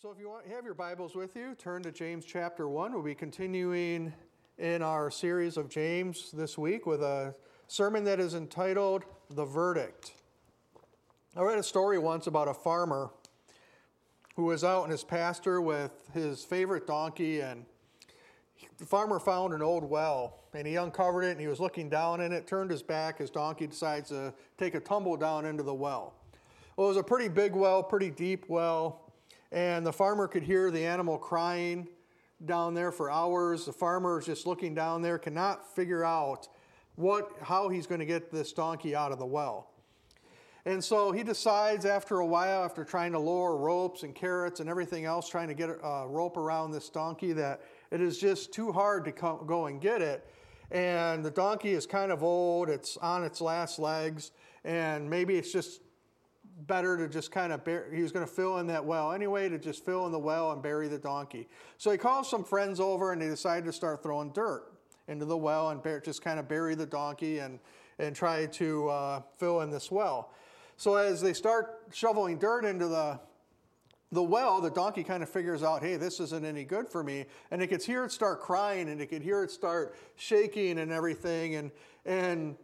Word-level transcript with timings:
So, 0.00 0.10
if 0.10 0.18
you 0.18 0.30
want, 0.30 0.46
have 0.46 0.64
your 0.64 0.72
Bibles 0.72 1.14
with 1.14 1.36
you, 1.36 1.54
turn 1.56 1.82
to 1.82 1.92
James 1.92 2.24
chapter 2.24 2.66
1. 2.66 2.94
We'll 2.94 3.02
be 3.02 3.14
continuing 3.14 4.14
in 4.56 4.80
our 4.80 5.10
series 5.10 5.58
of 5.58 5.68
James 5.68 6.30
this 6.32 6.56
week 6.56 6.86
with 6.86 7.02
a 7.02 7.34
sermon 7.68 8.04
that 8.04 8.18
is 8.18 8.34
entitled 8.34 9.04
The 9.28 9.44
Verdict. 9.44 10.12
I 11.36 11.42
read 11.42 11.58
a 11.58 11.62
story 11.62 11.98
once 11.98 12.28
about 12.28 12.48
a 12.48 12.54
farmer 12.54 13.10
who 14.36 14.44
was 14.44 14.64
out 14.64 14.84
in 14.84 14.90
his 14.90 15.04
pasture 15.04 15.60
with 15.60 15.92
his 16.14 16.44
favorite 16.44 16.86
donkey, 16.86 17.40
and 17.40 17.66
the 18.78 18.86
farmer 18.86 19.18
found 19.18 19.52
an 19.52 19.60
old 19.60 19.84
well, 19.84 20.44
and 20.54 20.66
he 20.66 20.76
uncovered 20.76 21.24
it, 21.24 21.32
and 21.32 21.40
he 21.42 21.46
was 21.46 21.60
looking 21.60 21.90
down 21.90 22.22
in 22.22 22.32
it, 22.32 22.46
turned 22.46 22.70
his 22.70 22.82
back, 22.82 23.18
his 23.18 23.28
donkey 23.28 23.66
decides 23.66 24.08
to 24.08 24.32
take 24.56 24.74
a 24.74 24.80
tumble 24.80 25.18
down 25.18 25.44
into 25.44 25.62
the 25.62 25.74
well. 25.74 26.14
Well, 26.78 26.86
it 26.86 26.88
was 26.88 26.96
a 26.96 27.02
pretty 27.02 27.28
big 27.28 27.52
well, 27.54 27.82
pretty 27.82 28.08
deep 28.08 28.46
well 28.48 28.99
and 29.52 29.84
the 29.86 29.92
farmer 29.92 30.28
could 30.28 30.42
hear 30.42 30.70
the 30.70 30.84
animal 30.84 31.18
crying 31.18 31.88
down 32.44 32.74
there 32.74 32.92
for 32.92 33.10
hours. 33.10 33.66
The 33.66 33.72
farmer 33.72 34.18
is 34.18 34.26
just 34.26 34.46
looking 34.46 34.74
down 34.74 35.02
there, 35.02 35.18
cannot 35.18 35.74
figure 35.74 36.04
out 36.04 36.48
what, 36.96 37.32
how 37.42 37.68
he's 37.68 37.86
going 37.86 38.00
to 38.00 38.06
get 38.06 38.30
this 38.30 38.52
donkey 38.52 38.94
out 38.94 39.12
of 39.12 39.18
the 39.18 39.26
well. 39.26 39.70
And 40.66 40.84
so 40.84 41.10
he 41.10 41.22
decides 41.22 41.86
after 41.86 42.18
a 42.18 42.26
while, 42.26 42.64
after 42.64 42.84
trying 42.84 43.12
to 43.12 43.18
lower 43.18 43.56
ropes 43.56 44.02
and 44.02 44.14
carrots 44.14 44.60
and 44.60 44.68
everything 44.68 45.06
else, 45.06 45.28
trying 45.28 45.48
to 45.48 45.54
get 45.54 45.70
a 45.70 46.06
rope 46.06 46.36
around 46.36 46.72
this 46.72 46.90
donkey, 46.90 47.32
that 47.32 47.62
it 47.90 48.00
is 48.00 48.18
just 48.18 48.52
too 48.52 48.70
hard 48.70 49.04
to 49.06 49.12
come, 49.12 49.46
go 49.46 49.66
and 49.66 49.80
get 49.80 50.02
it. 50.02 50.28
And 50.70 51.24
the 51.24 51.30
donkey 51.30 51.70
is 51.70 51.86
kind 51.86 52.12
of 52.12 52.22
old, 52.22 52.68
it's 52.68 52.96
on 52.98 53.24
its 53.24 53.40
last 53.40 53.78
legs, 53.78 54.32
and 54.62 55.08
maybe 55.08 55.36
it's 55.36 55.50
just 55.50 55.80
better 56.66 56.96
to 56.96 57.08
just 57.08 57.30
kind 57.30 57.52
of 57.52 57.64
bury, 57.64 57.96
he 57.96 58.02
was 58.02 58.12
going 58.12 58.26
to 58.26 58.32
fill 58.32 58.58
in 58.58 58.66
that 58.68 58.84
well 58.84 59.12
anyway, 59.12 59.48
to 59.48 59.58
just 59.58 59.84
fill 59.84 60.06
in 60.06 60.12
the 60.12 60.18
well 60.18 60.52
and 60.52 60.62
bury 60.62 60.88
the 60.88 60.98
donkey. 60.98 61.48
So 61.78 61.90
he 61.90 61.98
calls 61.98 62.28
some 62.28 62.44
friends 62.44 62.80
over 62.80 63.12
and 63.12 63.20
they 63.20 63.28
decided 63.28 63.64
to 63.66 63.72
start 63.72 64.02
throwing 64.02 64.32
dirt 64.32 64.72
into 65.08 65.24
the 65.24 65.36
well 65.36 65.70
and 65.70 65.82
bear, 65.82 66.00
just 66.00 66.22
kind 66.22 66.38
of 66.38 66.48
bury 66.48 66.74
the 66.74 66.86
donkey 66.86 67.38
and, 67.38 67.58
and 67.98 68.14
try 68.14 68.46
to 68.46 68.88
uh, 68.88 69.22
fill 69.38 69.60
in 69.62 69.70
this 69.70 69.90
well. 69.90 70.32
So 70.76 70.94
as 70.96 71.20
they 71.20 71.32
start 71.32 71.82
shoveling 71.92 72.38
dirt 72.38 72.64
into 72.64 72.88
the 72.88 73.20
the 74.12 74.22
well, 74.22 74.60
the 74.60 74.70
donkey 74.70 75.04
kind 75.04 75.22
of 75.22 75.28
figures 75.28 75.62
out, 75.62 75.82
hey, 75.82 75.96
this 75.96 76.18
isn't 76.18 76.44
any 76.44 76.64
good 76.64 76.88
for 76.88 77.04
me. 77.04 77.26
And 77.50 77.62
it 77.62 77.68
could 77.68 77.82
hear 77.82 78.04
it 78.04 78.10
start 78.10 78.40
crying 78.40 78.88
and 78.88 79.00
it 79.00 79.06
could 79.06 79.22
hear 79.22 79.44
it 79.44 79.52
start 79.52 79.94
shaking 80.16 80.80
and 80.80 80.90
everything. 80.90 81.54
And, 81.54 81.70
and 82.04 82.56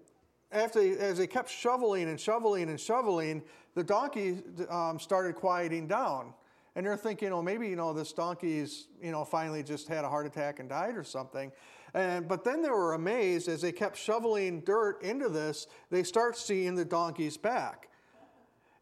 after 0.53 0.81
as 0.99 1.19
they 1.19 1.27
kept 1.27 1.51
shoveling 1.51 2.09
and 2.09 2.21
shoveling 2.21 2.69
and 2.69 2.81
shoveling, 2.81 3.43
the 3.75 3.85
donkey 3.85 4.43
um, 4.69 4.99
started 4.99 5.35
quieting 5.35 5.87
down. 5.87 6.33
And 6.75 6.85
they're 6.85 6.97
thinking, 6.97 7.33
oh, 7.33 7.43
maybe, 7.43 7.69
you 7.69 7.77
know, 7.77 7.95
this 7.95 8.13
donkey's, 8.13 8.89
you 9.03 9.11
know, 9.11 9.25
finally 9.25 9.63
just 9.63 9.89
had 9.89 10.05
a 10.05 10.09
heart 10.09 10.27
attack 10.27 10.61
and 10.61 10.69
died 10.69 10.97
or 10.97 11.05
something. 11.05 11.51
And, 11.95 12.29
but 12.29 12.45
then 12.45 12.61
they 12.61 12.69
were 12.69 12.93
amazed 12.93 13.49
as 13.49 13.63
they 13.63 13.73
kept 13.73 13.97
shoveling 13.97 14.61
dirt 14.61 15.03
into 15.03 15.31
this, 15.31 15.67
they 15.91 16.03
start 16.03 16.37
seeing 16.37 16.75
the 16.75 16.85
donkey's 16.85 17.39
back. 17.39 17.89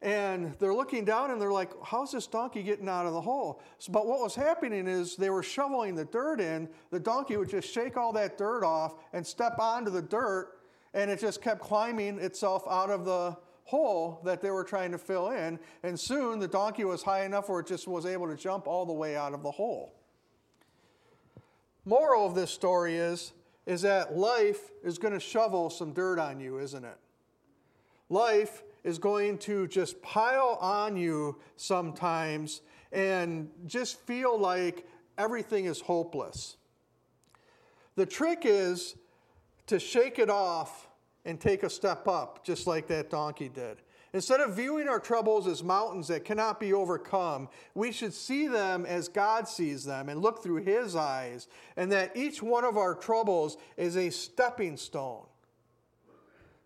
And 0.02 0.54
they're 0.58 0.74
looking 0.74 1.04
down 1.04 1.30
and 1.30 1.40
they're 1.40 1.52
like, 1.52 1.70
how's 1.82 2.12
this 2.12 2.26
donkey 2.26 2.62
getting 2.62 2.88
out 2.88 3.06
of 3.06 3.14
the 3.14 3.20
hole? 3.20 3.62
So, 3.78 3.92
but 3.92 4.06
what 4.06 4.20
was 4.20 4.34
happening 4.34 4.86
is 4.86 5.16
they 5.16 5.30
were 5.30 5.42
shoveling 5.42 5.94
the 5.94 6.04
dirt 6.04 6.40
in. 6.40 6.68
The 6.90 7.00
donkey 7.00 7.36
would 7.36 7.48
just 7.48 7.72
shake 7.72 7.96
all 7.96 8.12
that 8.12 8.36
dirt 8.36 8.64
off 8.64 8.96
and 9.12 9.26
step 9.26 9.58
onto 9.58 9.90
the 9.90 10.02
dirt, 10.02 10.48
and 10.94 11.10
it 11.10 11.20
just 11.20 11.42
kept 11.42 11.60
climbing 11.60 12.18
itself 12.18 12.64
out 12.70 12.88
of 12.88 13.04
the, 13.04 13.36
hole 13.64 14.20
that 14.24 14.42
they 14.42 14.50
were 14.50 14.64
trying 14.64 14.92
to 14.92 14.98
fill 14.98 15.30
in, 15.30 15.58
and 15.82 15.98
soon 15.98 16.38
the 16.38 16.48
donkey 16.48 16.84
was 16.84 17.02
high 17.02 17.24
enough 17.24 17.48
where 17.48 17.60
it 17.60 17.66
just 17.66 17.88
was 17.88 18.06
able 18.06 18.28
to 18.28 18.36
jump 18.36 18.66
all 18.66 18.84
the 18.84 18.92
way 18.92 19.16
out 19.16 19.32
of 19.32 19.42
the 19.42 19.50
hole. 19.50 19.94
Moral 21.84 22.26
of 22.26 22.34
this 22.34 22.50
story 22.50 22.96
is, 22.96 23.32
is 23.66 23.82
that 23.82 24.16
life 24.16 24.70
is 24.82 24.98
going 24.98 25.14
to 25.14 25.20
shovel 25.20 25.70
some 25.70 25.92
dirt 25.92 26.18
on 26.18 26.40
you, 26.40 26.58
isn't 26.58 26.84
it? 26.84 26.98
Life 28.10 28.62
is 28.84 28.98
going 28.98 29.38
to 29.38 29.66
just 29.66 30.00
pile 30.02 30.58
on 30.60 30.96
you 30.96 31.38
sometimes 31.56 32.60
and 32.92 33.50
just 33.66 33.98
feel 34.00 34.38
like 34.38 34.86
everything 35.16 35.64
is 35.64 35.80
hopeless. 35.80 36.56
The 37.96 38.04
trick 38.04 38.42
is 38.44 38.96
to 39.66 39.78
shake 39.78 40.18
it 40.18 40.30
off 40.30 40.88
and 41.24 41.40
take 41.40 41.62
a 41.62 41.70
step 41.70 42.06
up, 42.06 42.44
just 42.44 42.66
like 42.66 42.86
that 42.88 43.10
donkey 43.10 43.48
did. 43.48 43.78
Instead 44.12 44.40
of 44.40 44.54
viewing 44.54 44.88
our 44.88 45.00
troubles 45.00 45.46
as 45.48 45.64
mountains 45.64 46.06
that 46.06 46.24
cannot 46.24 46.60
be 46.60 46.72
overcome, 46.72 47.48
we 47.74 47.90
should 47.90 48.14
see 48.14 48.46
them 48.46 48.86
as 48.86 49.08
God 49.08 49.48
sees 49.48 49.84
them 49.84 50.08
and 50.08 50.22
look 50.22 50.42
through 50.42 50.62
His 50.62 50.94
eyes, 50.94 51.48
and 51.76 51.90
that 51.90 52.16
each 52.16 52.40
one 52.40 52.64
of 52.64 52.76
our 52.76 52.94
troubles 52.94 53.56
is 53.76 53.96
a 53.96 54.10
stepping 54.10 54.76
stone 54.76 55.24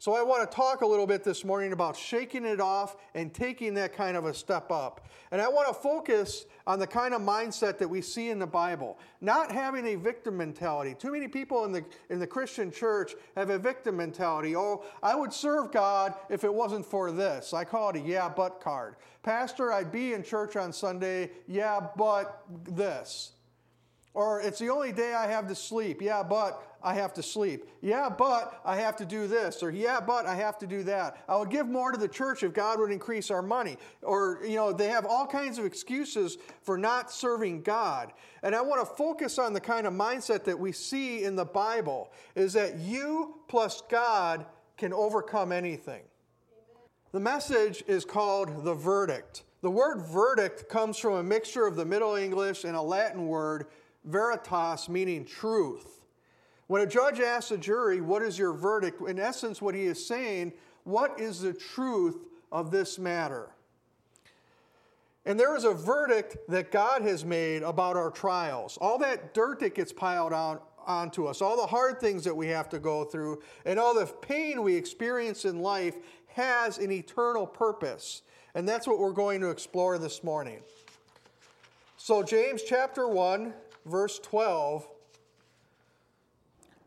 so, 0.00 0.14
I 0.14 0.22
want 0.22 0.48
to 0.48 0.54
talk 0.54 0.82
a 0.82 0.86
little 0.86 1.08
bit 1.08 1.24
this 1.24 1.44
morning 1.44 1.72
about 1.72 1.96
shaking 1.96 2.44
it 2.44 2.60
off 2.60 2.96
and 3.14 3.34
taking 3.34 3.74
that 3.74 3.92
kind 3.92 4.16
of 4.16 4.26
a 4.26 4.32
step 4.32 4.70
up. 4.70 5.08
And 5.32 5.42
I 5.42 5.48
want 5.48 5.66
to 5.66 5.74
focus 5.74 6.46
on 6.68 6.78
the 6.78 6.86
kind 6.86 7.14
of 7.14 7.20
mindset 7.20 7.78
that 7.78 7.88
we 7.88 8.00
see 8.00 8.30
in 8.30 8.38
the 8.38 8.46
Bible, 8.46 8.96
not 9.20 9.50
having 9.50 9.86
a 9.88 9.96
victim 9.96 10.36
mentality. 10.36 10.94
Too 10.94 11.10
many 11.10 11.26
people 11.26 11.64
in 11.64 11.72
the, 11.72 11.84
in 12.10 12.20
the 12.20 12.28
Christian 12.28 12.70
church 12.70 13.16
have 13.34 13.50
a 13.50 13.58
victim 13.58 13.96
mentality. 13.96 14.54
Oh, 14.54 14.84
I 15.02 15.16
would 15.16 15.32
serve 15.32 15.72
God 15.72 16.14
if 16.28 16.44
it 16.44 16.54
wasn't 16.54 16.86
for 16.86 17.10
this. 17.10 17.52
I 17.52 17.64
call 17.64 17.90
it 17.90 17.96
a 17.96 18.00
yeah, 18.00 18.28
but 18.28 18.60
card. 18.60 18.94
Pastor, 19.24 19.72
I'd 19.72 19.90
be 19.90 20.12
in 20.12 20.22
church 20.22 20.54
on 20.54 20.72
Sunday, 20.72 21.32
yeah, 21.48 21.80
but 21.96 22.44
this. 22.64 23.32
Or 24.14 24.40
it's 24.40 24.58
the 24.58 24.70
only 24.70 24.92
day 24.92 25.14
I 25.14 25.26
have 25.28 25.46
to 25.48 25.54
sleep. 25.54 26.02
Yeah, 26.02 26.22
but 26.22 26.62
I 26.82 26.94
have 26.94 27.12
to 27.14 27.22
sleep. 27.22 27.66
Yeah, 27.82 28.08
but 28.08 28.60
I 28.64 28.76
have 28.76 28.96
to 28.96 29.06
do 29.06 29.26
this. 29.26 29.62
Or 29.62 29.70
yeah, 29.70 30.00
but 30.00 30.26
I 30.26 30.34
have 30.34 30.58
to 30.58 30.66
do 30.66 30.82
that. 30.84 31.22
I 31.28 31.36
would 31.36 31.50
give 31.50 31.68
more 31.68 31.92
to 31.92 31.98
the 31.98 32.08
church 32.08 32.42
if 32.42 32.52
God 32.52 32.80
would 32.80 32.90
increase 32.90 33.30
our 33.30 33.42
money. 33.42 33.76
Or, 34.02 34.40
you 34.44 34.56
know, 34.56 34.72
they 34.72 34.88
have 34.88 35.04
all 35.04 35.26
kinds 35.26 35.58
of 35.58 35.64
excuses 35.64 36.38
for 36.62 36.78
not 36.78 37.10
serving 37.10 37.62
God. 37.62 38.12
And 38.42 38.54
I 38.54 38.60
want 38.60 38.80
to 38.80 38.94
focus 38.94 39.38
on 39.38 39.52
the 39.52 39.60
kind 39.60 39.86
of 39.86 39.92
mindset 39.92 40.44
that 40.44 40.58
we 40.58 40.72
see 40.72 41.24
in 41.24 41.36
the 41.36 41.44
Bible 41.44 42.12
is 42.34 42.52
that 42.54 42.78
you 42.78 43.36
plus 43.48 43.82
God 43.88 44.46
can 44.76 44.92
overcome 44.92 45.52
anything. 45.52 46.02
The 47.12 47.20
message 47.20 47.82
is 47.86 48.04
called 48.04 48.64
the 48.64 48.74
verdict. 48.74 49.44
The 49.60 49.70
word 49.70 50.02
verdict 50.02 50.68
comes 50.68 50.98
from 50.98 51.14
a 51.14 51.22
mixture 51.22 51.66
of 51.66 51.74
the 51.74 51.84
Middle 51.84 52.14
English 52.14 52.64
and 52.64 52.76
a 52.76 52.82
Latin 52.82 53.26
word, 53.26 53.66
veritas, 54.08 54.88
meaning 54.88 55.24
truth. 55.24 56.00
When 56.66 56.82
a 56.82 56.86
judge 56.86 57.20
asks 57.20 57.50
a 57.50 57.58
jury, 57.58 58.00
What 58.00 58.22
is 58.22 58.38
your 58.38 58.52
verdict? 58.52 59.00
in 59.02 59.18
essence, 59.18 59.62
what 59.62 59.74
he 59.74 59.84
is 59.84 60.04
saying, 60.04 60.52
What 60.84 61.20
is 61.20 61.40
the 61.40 61.52
truth 61.52 62.26
of 62.50 62.70
this 62.70 62.98
matter? 62.98 63.50
And 65.24 65.38
there 65.38 65.54
is 65.56 65.64
a 65.64 65.74
verdict 65.74 66.38
that 66.48 66.72
God 66.72 67.02
has 67.02 67.24
made 67.24 67.62
about 67.62 67.96
our 67.96 68.10
trials. 68.10 68.78
All 68.80 68.98
that 68.98 69.34
dirt 69.34 69.60
that 69.60 69.74
gets 69.74 69.92
piled 69.92 70.32
on, 70.32 70.58
onto 70.86 71.26
us, 71.26 71.42
all 71.42 71.56
the 71.56 71.66
hard 71.66 72.00
things 72.00 72.24
that 72.24 72.34
we 72.34 72.48
have 72.48 72.68
to 72.70 72.78
go 72.78 73.04
through, 73.04 73.42
and 73.66 73.78
all 73.78 73.94
the 73.94 74.06
pain 74.06 74.62
we 74.62 74.74
experience 74.74 75.44
in 75.44 75.60
life 75.60 75.96
has 76.28 76.78
an 76.78 76.90
eternal 76.90 77.46
purpose. 77.46 78.22
And 78.54 78.66
that's 78.66 78.86
what 78.86 78.98
we're 78.98 79.12
going 79.12 79.42
to 79.42 79.50
explore 79.50 79.98
this 79.98 80.24
morning. 80.24 80.60
So, 81.98 82.22
James 82.22 82.62
chapter 82.62 83.06
1, 83.06 83.52
verse 83.84 84.18
12 84.18 84.88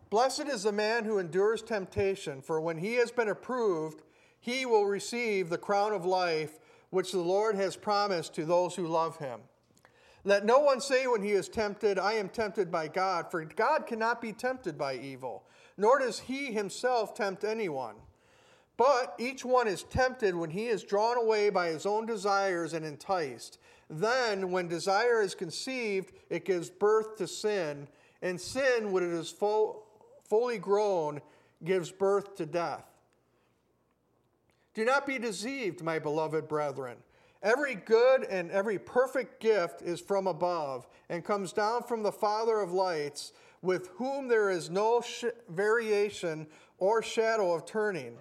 Blessed 0.09 0.47
is 0.50 0.63
the 0.63 0.74
man 0.74 1.06
who 1.06 1.19
endures 1.19 1.62
temptation, 1.62 2.41
for 2.41 2.59
when 2.59 2.78
he 2.78 2.96
has 2.96 3.12
been 3.12 3.29
approved, 3.29 4.02
he 4.41 4.66
will 4.66 4.85
receive 4.85 5.50
the 5.50 5.57
crown 5.57 5.94
of 5.94 6.03
life 6.03 6.59
which 6.90 7.13
the 7.13 7.19
Lord 7.19 7.56
has 7.56 7.78
promised 7.78 8.34
to 8.35 8.44
those 8.44 8.75
who 8.75 8.88
love 8.88 9.18
him. 9.18 9.40
Let 10.26 10.46
no 10.46 10.59
one 10.59 10.82
say 10.82 11.08
when 11.08 11.23
he 11.23 11.32
is 11.32 11.47
tempted, 11.47 11.97
I 11.97 12.14
am 12.14 12.28
tempted 12.28 12.70
by 12.70 12.90
God, 12.90 13.32
for 13.32 13.44
God 13.46 13.87
cannot 13.87 14.22
be 14.22 14.34
tempted 14.34 14.78
by 14.78 14.96
evil, 14.96 15.44
nor 15.78 15.99
does 15.99 16.20
he 16.20 16.52
himself 16.52 17.16
tempt 17.16 17.46
anyone. 17.46 17.96
But 18.78 19.16
each 19.17 19.46
one 19.46 19.67
is 19.67 19.84
tempted 19.84 20.35
when 20.35 20.49
he 20.49 20.67
is 20.67 20.84
drawn 20.84 21.17
away 21.17 21.49
by 21.49 21.67
his 21.67 21.85
own 21.85 22.05
desires 22.05 22.73
and 22.73 22.85
enticed. 22.85 23.59
Then, 23.91 24.52
when 24.52 24.70
desire 24.70 25.22
is 25.22 25.35
conceived, 25.35 26.14
it 26.29 26.46
gives 26.46 26.70
birth 26.70 27.17
to 27.17 27.28
sin, 27.28 27.90
and 28.22 28.40
sin, 28.40 28.93
when 28.93 29.03
it 29.03 29.14
is 29.14 29.29
full 29.29 29.85
fully 30.23 30.58
grown, 30.58 31.20
gives 31.66 31.91
birth 31.91 32.35
to 32.38 32.46
death. 32.46 32.85
Do 34.73 34.85
not 34.85 35.05
be 35.05 35.20
deceived, 35.20 35.84
my 35.84 35.99
beloved 35.99 36.47
brethren. 36.47 36.96
Every 37.43 37.76
good 37.76 38.23
and 38.23 38.49
every 38.49 38.79
perfect 38.79 39.41
gift 39.41 39.82
is 39.82 39.99
from 39.99 40.26
above 40.26 40.87
and 41.09 41.26
comes 41.26 41.52
down 41.52 41.84
from 41.84 42.02
the 42.02 42.14
Father 42.14 42.61
of 42.61 42.72
lights, 42.72 43.34
with 43.61 43.90
whom 43.96 44.29
there 44.29 44.49
is 44.49 44.70
no 44.70 45.02
sh- 45.02 45.26
variation 45.49 46.47
or 46.78 47.03
shadow 47.03 47.52
of 47.52 47.66
turning. 47.66 48.17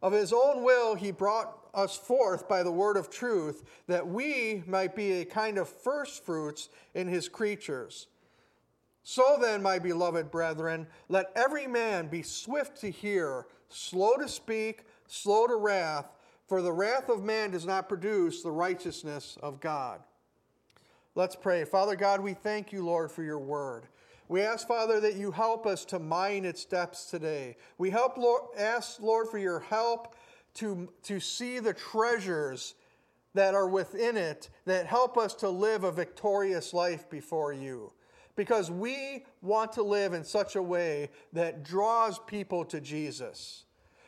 Of 0.00 0.12
his 0.12 0.32
own 0.32 0.62
will, 0.62 0.94
he 0.94 1.10
brought 1.10 1.67
us 1.78 1.96
forth 1.96 2.48
by 2.48 2.62
the 2.62 2.72
word 2.72 2.96
of 2.96 3.08
truth, 3.08 3.64
that 3.86 4.06
we 4.06 4.62
might 4.66 4.96
be 4.96 5.12
a 5.12 5.24
kind 5.24 5.58
of 5.58 5.68
first 5.68 6.24
fruits 6.24 6.68
in 6.94 7.06
his 7.06 7.28
creatures. 7.28 8.08
So 9.04 9.38
then, 9.40 9.62
my 9.62 9.78
beloved 9.78 10.30
brethren, 10.30 10.86
let 11.08 11.30
every 11.34 11.66
man 11.66 12.08
be 12.08 12.22
swift 12.22 12.80
to 12.80 12.90
hear, 12.90 13.46
slow 13.68 14.16
to 14.16 14.28
speak, 14.28 14.84
slow 15.06 15.46
to 15.46 15.56
wrath, 15.56 16.12
for 16.46 16.62
the 16.62 16.72
wrath 16.72 17.08
of 17.08 17.22
man 17.22 17.52
does 17.52 17.64
not 17.64 17.88
produce 17.88 18.42
the 18.42 18.50
righteousness 18.50 19.38
of 19.42 19.60
God. 19.60 20.00
Let's 21.14 21.36
pray. 21.36 21.64
Father 21.64 21.96
God, 21.96 22.20
we 22.20 22.34
thank 22.34 22.72
you, 22.72 22.84
Lord, 22.84 23.10
for 23.10 23.22
your 23.22 23.38
word. 23.38 23.86
We 24.28 24.42
ask, 24.42 24.68
Father, 24.68 25.00
that 25.00 25.16
you 25.16 25.30
help 25.30 25.66
us 25.66 25.84
to 25.86 25.98
mine 25.98 26.44
its 26.44 26.64
depths 26.64 27.06
today. 27.06 27.56
We 27.78 27.88
help, 27.88 28.18
Lord, 28.18 28.42
ask, 28.58 29.00
Lord, 29.00 29.28
for 29.28 29.38
your 29.38 29.60
help 29.60 30.14
to, 30.58 30.88
to 31.04 31.20
see 31.20 31.58
the 31.58 31.72
treasures 31.72 32.74
that 33.34 33.54
are 33.54 33.68
within 33.68 34.16
it 34.16 34.50
that 34.64 34.86
help 34.86 35.16
us 35.16 35.34
to 35.34 35.48
live 35.48 35.84
a 35.84 35.92
victorious 35.92 36.74
life 36.74 37.08
before 37.08 37.52
you 37.52 37.92
because 38.34 38.70
we 38.70 39.24
want 39.42 39.72
to 39.72 39.82
live 39.82 40.14
in 40.14 40.24
such 40.24 40.56
a 40.56 40.62
way 40.62 41.10
that 41.32 41.64
draws 41.64 42.18
people 42.20 42.64
to 42.64 42.80
Jesus. 42.80 43.64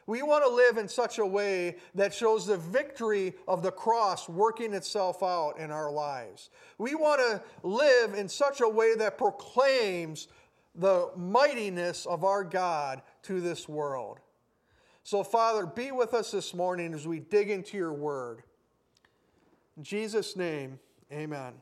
We 0.06 0.23
want 0.23 0.44
to 0.44 0.50
live 0.50 0.76
in 0.76 0.88
such 0.88 1.19
a 1.19 1.26
way 1.26 1.76
that 1.94 2.12
shows 2.14 2.47
the 2.47 2.56
victory 2.56 3.35
of 3.46 3.62
the 3.62 3.70
cross 3.70 4.29
working 4.29 4.73
itself 4.73 5.23
out 5.23 5.58
in 5.58 5.70
our 5.70 5.91
lives. 5.91 6.50
We 6.79 6.94
want 6.94 7.20
to 7.20 7.43
live 7.62 8.14
in 8.14 8.29
such 8.29 8.61
a 8.61 8.69
way 8.69 8.94
that 8.96 9.19
proclaims 9.19 10.29
the 10.75 11.11
mightiness 11.17 12.06
of 12.06 12.25
our 12.25 12.43
God 12.43 13.03
to 13.25 13.41
this 13.41 13.69
world. 13.69 14.19
So, 15.02 15.25
Father, 15.25 15.67
be 15.67 15.93
with 15.93 16.14
us 16.14 16.31
this 16.31 16.55
morning 16.55 16.94
as 16.94 17.06
we 17.06 17.20
dig 17.20 17.50
into 17.50 17.76
your 17.76 17.93
word. 17.93 18.43
In 19.76 19.82
Jesus' 19.82 20.37
name, 20.37 20.79
amen. 21.11 21.55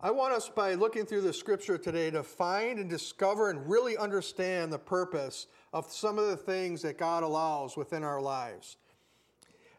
I 0.00 0.10
want 0.10 0.34
us, 0.34 0.48
by 0.48 0.74
looking 0.74 1.06
through 1.06 1.22
the 1.22 1.32
scripture 1.32 1.78
today, 1.78 2.10
to 2.10 2.22
find 2.22 2.78
and 2.78 2.90
discover 2.90 3.50
and 3.50 3.68
really 3.68 3.96
understand 3.96 4.72
the 4.72 4.78
purpose 4.78 5.46
of 5.72 5.90
some 5.90 6.18
of 6.18 6.26
the 6.26 6.36
things 6.36 6.82
that 6.82 6.98
God 6.98 7.22
allows 7.22 7.76
within 7.76 8.02
our 8.02 8.20
lives. 8.20 8.76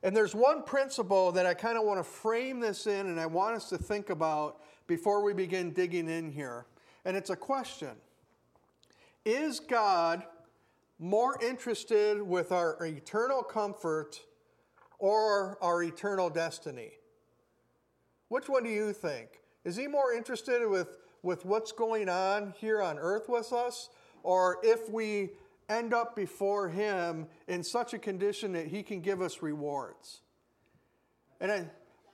And 0.02 0.16
there's 0.16 0.34
one 0.34 0.64
principle 0.64 1.32
that 1.34 1.46
I 1.46 1.54
kind 1.54 1.78
of 1.78 1.84
want 1.84 2.00
to 2.00 2.04
frame 2.04 2.60
this 2.60 2.88
in 2.88 3.08
and 3.08 3.20
I 3.20 3.26
want 3.26 3.56
us 3.56 3.70
to 3.70 3.78
think 3.78 4.10
about 4.10 4.62
before 4.88 5.24
we 5.24 5.34
begin 5.34 5.72
digging 5.72 6.10
in 6.10 6.32
here. 6.32 6.66
And 7.06 7.16
it's 7.16 7.30
a 7.30 7.36
question 7.36 7.92
Is 9.26 9.60
God 9.60 10.24
more 11.00 11.38
interested 11.42 12.22
with 12.22 12.52
our 12.52 12.78
eternal 12.86 13.44
comfort 13.44 14.20
or 15.00 15.58
our 15.62 15.84
eternal 15.84 16.30
destiny? 16.30 16.92
Which 18.30 18.50
one 18.50 18.64
do 18.64 18.70
you 18.70 18.94
think? 18.94 19.42
Is 19.64 19.76
he 19.76 19.88
more 19.88 20.14
interested 20.14 20.68
with, 20.68 20.98
with 21.22 21.46
what's 21.46 21.72
going 21.72 22.10
on 22.10 22.54
here 22.58 22.82
on 22.82 22.98
earth 22.98 23.30
with 23.30 23.54
us? 23.54 23.90
Or 24.24 24.58
if 24.64 24.90
we 24.90 25.32
end 25.70 25.94
up 25.94 26.16
before 26.16 26.70
him 26.70 27.28
in 27.48 27.64
such 27.64 27.94
a 27.94 28.00
condition 28.00 28.54
that 28.54 28.68
he 28.68 28.84
can 28.84 29.02
give 29.02 29.22
us 29.22 29.42
rewards? 29.42 30.22
And 31.40 31.52
I, 31.52 31.66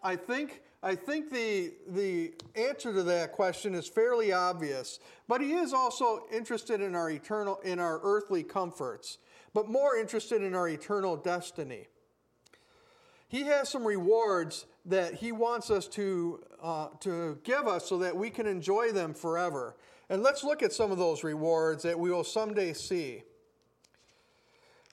I 0.03 0.15
think, 0.15 0.61
I 0.81 0.95
think 0.95 1.29
the, 1.29 1.73
the 1.89 2.33
answer 2.55 2.93
to 2.93 3.03
that 3.03 3.33
question 3.33 3.75
is 3.75 3.87
fairly 3.87 4.31
obvious, 4.31 4.99
but 5.27 5.41
he 5.41 5.53
is 5.53 5.73
also 5.73 6.23
interested 6.31 6.79
in 6.79 6.95
our 6.95 7.09
eternal, 7.09 7.59
in 7.65 7.79
our 7.79 7.99
earthly 8.01 8.43
comforts, 8.43 9.17
but 9.53 9.67
more 9.67 9.97
interested 9.97 10.41
in 10.41 10.55
our 10.55 10.69
eternal 10.69 11.17
destiny. 11.17 11.87
He 13.29 13.43
has 13.43 13.69
some 13.69 13.85
rewards 13.85 14.65
that 14.85 15.13
He 15.13 15.31
wants 15.31 15.69
us 15.69 15.87
to, 15.89 16.43
uh, 16.61 16.87
to 17.01 17.37
give 17.43 17.67
us 17.67 17.87
so 17.87 17.99
that 17.99 18.15
we 18.15 18.31
can 18.31 18.47
enjoy 18.47 18.91
them 18.91 19.13
forever. 19.13 19.77
And 20.09 20.23
let's 20.23 20.43
look 20.43 20.63
at 20.63 20.73
some 20.73 20.91
of 20.91 20.97
those 20.97 21.23
rewards 21.23 21.83
that 21.83 21.97
we 21.97 22.09
will 22.09 22.23
someday 22.23 22.73
see. 22.73 23.21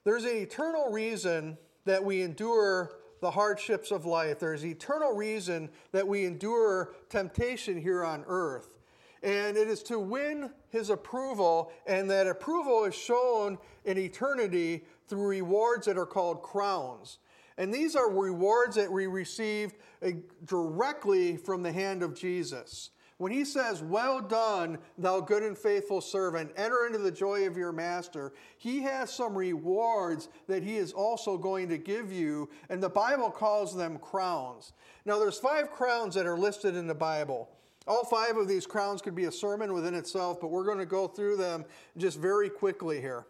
There's 0.04 0.24
an 0.24 0.36
eternal 0.36 0.92
reason 0.92 1.56
that 1.86 2.04
we 2.04 2.22
endure 2.22 2.92
the 3.20 3.30
hardships 3.30 3.90
of 3.90 4.04
life. 4.04 4.38
There's 4.38 4.64
eternal 4.64 5.12
reason 5.12 5.70
that 5.92 6.06
we 6.06 6.24
endure 6.24 6.94
temptation 7.08 7.80
here 7.80 8.04
on 8.04 8.24
earth. 8.26 8.78
And 9.22 9.56
it 9.56 9.68
is 9.68 9.82
to 9.84 9.98
win 9.98 10.50
his 10.70 10.90
approval, 10.90 11.72
and 11.86 12.10
that 12.10 12.26
approval 12.26 12.84
is 12.84 12.94
shown 12.94 13.58
in 13.84 13.98
eternity 13.98 14.84
through 15.08 15.26
rewards 15.26 15.86
that 15.86 15.98
are 15.98 16.06
called 16.06 16.42
crowns. 16.42 17.18
And 17.58 17.72
these 17.72 17.96
are 17.96 18.10
rewards 18.10 18.76
that 18.76 18.92
we 18.92 19.06
received 19.06 19.76
uh, 20.02 20.10
directly 20.44 21.36
from 21.36 21.62
the 21.62 21.72
hand 21.72 22.02
of 22.02 22.14
Jesus. 22.14 22.90
When 23.18 23.32
he 23.32 23.46
says, 23.46 23.82
Well 23.82 24.20
done, 24.20 24.78
thou 24.98 25.20
good 25.20 25.42
and 25.42 25.56
faithful 25.56 26.00
servant, 26.02 26.52
enter 26.56 26.86
into 26.86 26.98
the 26.98 27.10
joy 27.10 27.46
of 27.46 27.56
your 27.56 27.72
master, 27.72 28.34
he 28.58 28.82
has 28.82 29.10
some 29.10 29.36
rewards 29.36 30.28
that 30.48 30.62
he 30.62 30.76
is 30.76 30.92
also 30.92 31.38
going 31.38 31.68
to 31.70 31.78
give 31.78 32.12
you, 32.12 32.50
and 32.68 32.82
the 32.82 32.90
Bible 32.90 33.30
calls 33.30 33.74
them 33.74 33.98
crowns. 33.98 34.74
Now, 35.06 35.18
there's 35.18 35.38
five 35.38 35.70
crowns 35.70 36.14
that 36.14 36.26
are 36.26 36.38
listed 36.38 36.76
in 36.76 36.86
the 36.86 36.94
Bible. 36.94 37.48
All 37.86 38.04
five 38.04 38.36
of 38.36 38.48
these 38.48 38.66
crowns 38.66 39.00
could 39.00 39.14
be 39.14 39.24
a 39.24 39.32
sermon 39.32 39.72
within 39.72 39.94
itself, 39.94 40.40
but 40.40 40.48
we're 40.48 40.64
going 40.64 40.78
to 40.78 40.86
go 40.86 41.06
through 41.06 41.36
them 41.36 41.64
just 41.96 42.18
very 42.18 42.50
quickly 42.50 43.00
here. 43.00 43.26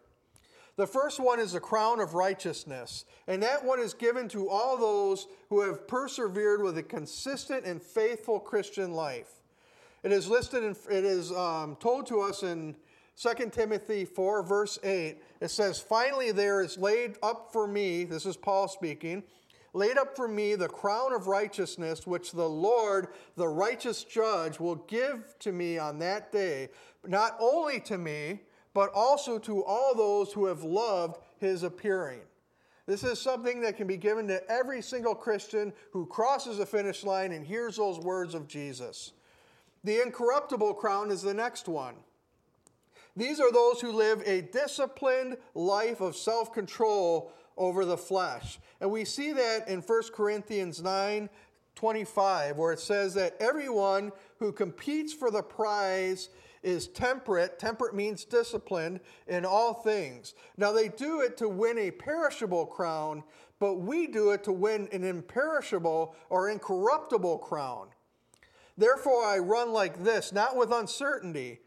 The 0.76 0.86
first 0.86 1.20
one 1.20 1.38
is 1.40 1.52
the 1.52 1.60
crown 1.60 2.00
of 2.00 2.14
righteousness, 2.14 3.04
and 3.26 3.42
that 3.42 3.64
one 3.64 3.80
is 3.80 3.94
given 3.94 4.28
to 4.30 4.48
all 4.48 4.76
those 4.76 5.26
who 5.48 5.60
have 5.60 5.86
persevered 5.86 6.62
with 6.62 6.76
a 6.76 6.82
consistent 6.82 7.64
and 7.64 7.80
faithful 7.80 8.40
Christian 8.40 8.92
life. 8.92 9.35
It 10.06 10.12
is 10.12 10.28
listed, 10.28 10.62
in, 10.62 10.76
it 10.88 11.04
is 11.04 11.32
um, 11.32 11.74
told 11.80 12.06
to 12.06 12.20
us 12.20 12.44
in 12.44 12.76
2 13.20 13.50
Timothy 13.50 14.04
4, 14.04 14.44
verse 14.44 14.78
8. 14.84 15.20
It 15.40 15.50
says, 15.50 15.80
Finally, 15.80 16.30
there 16.30 16.60
is 16.62 16.78
laid 16.78 17.16
up 17.24 17.48
for 17.52 17.66
me, 17.66 18.04
this 18.04 18.24
is 18.24 18.36
Paul 18.36 18.68
speaking, 18.68 19.24
laid 19.72 19.98
up 19.98 20.14
for 20.14 20.28
me 20.28 20.54
the 20.54 20.68
crown 20.68 21.12
of 21.12 21.26
righteousness, 21.26 22.06
which 22.06 22.30
the 22.30 22.48
Lord, 22.48 23.08
the 23.34 23.48
righteous 23.48 24.04
judge, 24.04 24.60
will 24.60 24.76
give 24.76 25.36
to 25.40 25.50
me 25.50 25.76
on 25.76 25.98
that 25.98 26.30
day, 26.30 26.68
not 27.04 27.36
only 27.40 27.80
to 27.80 27.98
me, 27.98 28.42
but 28.74 28.92
also 28.94 29.40
to 29.40 29.64
all 29.64 29.92
those 29.92 30.32
who 30.32 30.46
have 30.46 30.62
loved 30.62 31.18
his 31.38 31.64
appearing. 31.64 32.20
This 32.86 33.02
is 33.02 33.20
something 33.20 33.60
that 33.62 33.76
can 33.76 33.88
be 33.88 33.96
given 33.96 34.28
to 34.28 34.48
every 34.48 34.82
single 34.82 35.16
Christian 35.16 35.72
who 35.90 36.06
crosses 36.06 36.58
the 36.58 36.66
finish 36.66 37.02
line 37.02 37.32
and 37.32 37.44
hears 37.44 37.78
those 37.78 37.98
words 37.98 38.34
of 38.34 38.46
Jesus. 38.46 39.10
The 39.86 40.02
incorruptible 40.02 40.74
crown 40.74 41.12
is 41.12 41.22
the 41.22 41.32
next 41.32 41.68
one. 41.68 41.94
These 43.14 43.38
are 43.38 43.52
those 43.52 43.80
who 43.80 43.92
live 43.92 44.20
a 44.26 44.42
disciplined 44.42 45.36
life 45.54 46.00
of 46.00 46.16
self 46.16 46.52
control 46.52 47.30
over 47.56 47.84
the 47.84 47.96
flesh. 47.96 48.58
And 48.80 48.90
we 48.90 49.04
see 49.04 49.30
that 49.30 49.68
in 49.68 49.80
1 49.82 50.02
Corinthians 50.12 50.82
9 50.82 51.30
25, 51.76 52.56
where 52.56 52.72
it 52.72 52.80
says 52.80 53.14
that 53.14 53.36
everyone 53.38 54.10
who 54.40 54.50
competes 54.50 55.12
for 55.12 55.30
the 55.30 55.42
prize 55.42 56.30
is 56.64 56.88
temperate. 56.88 57.60
Temperate 57.60 57.94
means 57.94 58.24
disciplined 58.24 58.98
in 59.28 59.44
all 59.44 59.72
things. 59.72 60.34
Now, 60.56 60.72
they 60.72 60.88
do 60.88 61.20
it 61.20 61.36
to 61.36 61.48
win 61.48 61.78
a 61.78 61.92
perishable 61.92 62.66
crown, 62.66 63.22
but 63.60 63.74
we 63.74 64.08
do 64.08 64.30
it 64.30 64.42
to 64.44 64.52
win 64.52 64.88
an 64.90 65.04
imperishable 65.04 66.16
or 66.28 66.50
incorruptible 66.50 67.38
crown. 67.38 67.86
Therefore, 68.78 69.24
I 69.24 69.38
run 69.38 69.72
like 69.72 70.02
this, 70.02 70.32
not 70.32 70.56
with 70.56 70.70
uncertainty. 70.70 71.60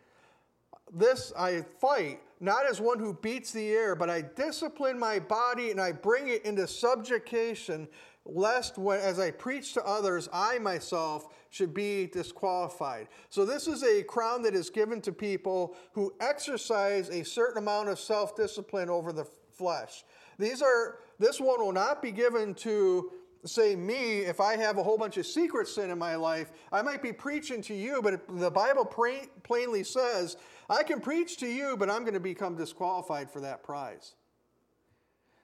This 0.94 1.34
I 1.38 1.63
fight, 1.80 2.22
not 2.39 2.70
as 2.70 2.80
one 2.80 3.00
who 3.00 3.13
beats 3.13 3.51
the 3.51 3.70
air, 3.70 3.96
but 3.96 4.10
I 4.10 4.22
discipline 4.22 4.98
my 4.98 5.20
body 5.20 5.72
and 5.72 5.82
I 5.82 5.92
bring 5.92 6.28
it 6.28 6.46
into 6.46 6.68
subjugation, 6.68 7.88
lest 8.25 8.78
when, 8.78 9.00
as 9.00 9.20
I 9.20 9.32
preach 9.32 9.74
to 9.74 9.84
others, 9.84 10.30
I 10.32 10.60
myself 10.60 11.28
should 11.50 11.74
be 11.74 12.08
disqualified. 12.08 13.08
So, 13.30 13.46
this 13.46 13.68
is 13.68 13.84
a 13.84 14.04
crown 14.04 14.44
that 14.44 14.54
is 14.54 14.70
given 14.70 15.01
to 15.01 15.12
people 15.12 15.75
who 15.94 16.13
exercise 16.20 17.10
a 17.10 17.24
certain 17.24 17.58
amount 17.58 17.89
of 17.89 18.00
self 18.00 18.36
discipline 18.36 18.89
over 18.89 19.12
the 19.12 19.25
flesh. 19.60 20.06
These 20.38 20.62
are, 20.62 21.00
this 21.20 21.39
one 21.39 21.60
will 21.60 21.74
not 21.74 22.01
be 22.01 22.12
given 22.12 22.54
to, 22.56 23.12
say, 23.46 23.75
me 23.75 24.19
if 24.19 24.39
I 24.39 24.58
have 24.58 24.77
a 24.77 24.84
whole 24.84 24.98
bunch 24.98 25.17
of 25.17 25.25
secret 25.25 25.67
sin 25.67 25.89
in 25.89 25.98
my 25.98 26.15
life. 26.15 26.51
I 26.72 26.81
might 26.81 27.01
be 27.01 27.13
preaching 27.13 27.62
to 27.63 27.74
you, 27.74 28.01
but 28.01 28.22
the 28.27 28.51
Bible 28.51 28.86
plainly 28.86 29.84
says, 29.84 30.38
I 30.69 30.84
can 30.84 31.00
preach 31.00 31.38
to 31.38 31.48
you, 31.48 31.77
but 31.77 31.89
I'm 31.89 32.01
going 32.01 32.13
to 32.13 32.19
become 32.19 32.55
disqualified 32.55 33.31
for 33.31 33.41
that 33.41 33.63
prize. 33.63 34.15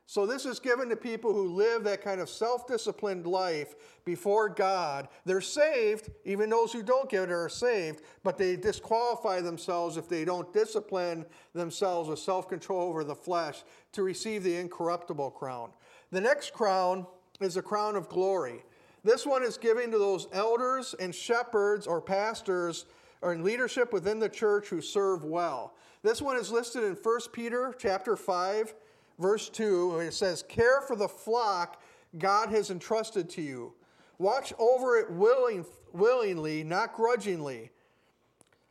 So, 0.07 0.27
this 0.27 0.45
is 0.45 0.59
given 0.59 0.87
to 0.89 0.95
people 0.95 1.33
who 1.33 1.47
live 1.47 1.83
that 1.85 2.03
kind 2.03 2.21
of 2.21 2.29
self 2.29 2.67
disciplined 2.67 3.25
life 3.25 3.73
before 4.05 4.49
God. 4.49 5.07
They're 5.25 5.41
saved, 5.41 6.11
even 6.25 6.51
those 6.51 6.71
who 6.71 6.83
don't 6.83 7.09
get 7.09 7.23
it 7.23 7.31
are 7.31 7.49
saved, 7.49 8.03
but 8.23 8.37
they 8.37 8.55
disqualify 8.55 9.41
themselves 9.41 9.97
if 9.97 10.07
they 10.07 10.23
don't 10.23 10.53
discipline 10.53 11.25
themselves 11.53 12.07
with 12.07 12.19
self 12.19 12.47
control 12.47 12.87
over 12.87 13.03
the 13.03 13.15
flesh 13.15 13.63
to 13.93 14.03
receive 14.03 14.43
the 14.43 14.55
incorruptible 14.55 15.31
crown. 15.31 15.71
The 16.11 16.21
next 16.21 16.53
crown 16.53 17.07
is 17.41 17.57
a 17.57 17.61
crown 17.61 17.95
of 17.95 18.09
glory. 18.09 18.63
This 19.03 19.25
one 19.25 19.43
is 19.43 19.57
given 19.57 19.91
to 19.91 19.97
those 19.97 20.27
elders 20.31 20.95
and 20.99 21.13
shepherds 21.13 21.85
or 21.85 22.01
pastors 22.01 22.85
or 23.21 23.33
in 23.33 23.43
leadership 23.43 23.93
within 23.93 24.19
the 24.19 24.29
church 24.29 24.67
who 24.67 24.81
serve 24.81 25.23
well. 25.23 25.75
This 26.01 26.21
one 26.21 26.37
is 26.37 26.51
listed 26.51 26.83
in 26.83 26.93
1 26.93 27.19
Peter 27.33 27.73
chapter 27.77 28.15
5 28.15 28.73
verse 29.19 29.49
2 29.49 29.89
where 29.91 30.07
it 30.07 30.13
says 30.13 30.43
care 30.43 30.81
for 30.81 30.95
the 30.95 31.07
flock 31.07 31.81
God 32.17 32.49
has 32.49 32.69
entrusted 32.71 33.29
to 33.31 33.41
you. 33.41 33.73
Watch 34.17 34.53
over 34.57 34.97
it 34.97 35.11
willing, 35.11 35.65
willingly, 35.93 36.63
not 36.63 36.93
grudgingly. 36.93 37.71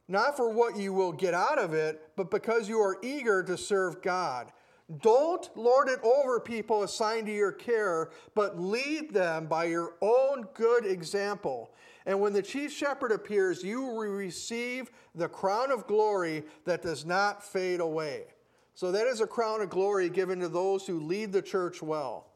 Not 0.09 0.37
for 0.37 0.51
what 0.51 0.77
you 0.77 0.93
will 0.93 1.13
get 1.13 1.35
out 1.35 1.59
of 1.59 1.73
it, 1.73 2.11
but 2.17 2.31
because 2.31 2.69
you 2.69 2.79
are 2.81 2.99
eager 3.03 3.43
to 3.43 3.57
serve 3.57 4.03
God. 4.03 4.53
Don't 5.01 5.49
lord 5.57 5.89
it 5.89 6.01
over 6.03 6.39
people 6.39 6.83
assigned 6.83 7.27
to 7.27 7.33
your 7.33 7.53
care, 7.53 8.11
but 8.35 8.61
lead 8.61 9.15
them 9.15 9.47
by 9.47 9.65
your 9.65 9.95
own 10.03 10.47
good 10.53 10.85
example. 10.85 11.71
And 12.05 12.21
when 12.21 12.35
the 12.35 12.43
chief 12.43 12.71
shepherd 12.71 13.11
appears, 13.11 13.65
you 13.65 13.83
will 13.83 14.09
receive 14.09 14.91
the 15.15 15.29
crown 15.29 15.71
of 15.71 15.87
glory 15.87 16.45
that 16.67 16.83
does 16.83 17.07
not 17.07 17.43
fade 17.43 17.81
away. 17.81 18.25
So, 18.75 18.91
that 18.93 19.07
is 19.07 19.21
a 19.21 19.27
crown 19.27 19.61
of 19.61 19.71
glory 19.71 20.11
given 20.11 20.41
to 20.41 20.49
those 20.49 20.87
who 20.87 21.01
lead 21.01 21.33
the 21.33 21.41
church 21.41 21.81
well. 21.81 22.27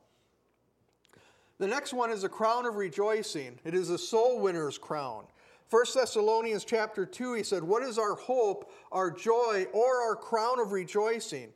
The 1.58 1.66
next 1.66 1.92
one 1.92 2.10
is 2.10 2.22
a 2.22 2.28
crown 2.28 2.64
of 2.64 2.76
rejoicing. 2.76 3.58
It 3.64 3.74
is 3.74 3.90
a 3.90 3.98
soul 3.98 4.38
winner's 4.38 4.78
crown. 4.78 5.24
1 5.70 5.84
Thessalonians 5.94 6.64
chapter 6.64 7.04
2, 7.04 7.34
he 7.34 7.42
said, 7.42 7.62
What 7.62 7.82
is 7.82 7.98
our 7.98 8.14
hope, 8.14 8.72
our 8.92 9.10
joy, 9.10 9.66
or 9.72 10.00
our 10.00 10.14
crown 10.14 10.60
of 10.60 10.72
rejoicing? 10.72 11.52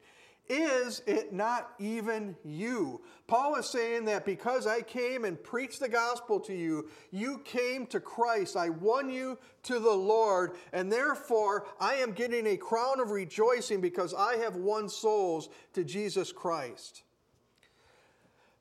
Is 0.49 1.03
it 1.07 1.33
not 1.33 1.71
even 1.79 2.37
you? 2.45 3.01
Paul 3.27 3.55
is 3.57 3.67
saying 3.67 4.05
that 4.07 4.27
because 4.27 4.67
I 4.67 4.83
came 4.83 5.25
and 5.25 5.43
preached 5.43 5.81
the 5.81 5.89
gospel 5.89 6.41
to 6.41 6.55
you, 6.55 6.89
you 7.11 7.39
came 7.45 7.87
to 7.87 8.01
Christ. 8.01 8.57
I 8.57 8.69
won 8.69 9.09
you 9.09 9.39
to 9.63 9.79
the 9.79 9.93
Lord, 9.93 10.57
and 10.73 10.91
therefore 10.91 11.67
I 11.81 11.95
am 11.95 12.13
getting 12.13 12.47
a 12.49 12.57
crown 12.57 13.01
of 13.01 13.13
rejoicing 13.13 13.81
because 13.81 14.13
I 14.15 14.37
have 14.37 14.57
won 14.57 14.89
souls 14.89 15.49
to 15.75 15.85
Jesus 15.85 16.33
Christ. 16.33 17.05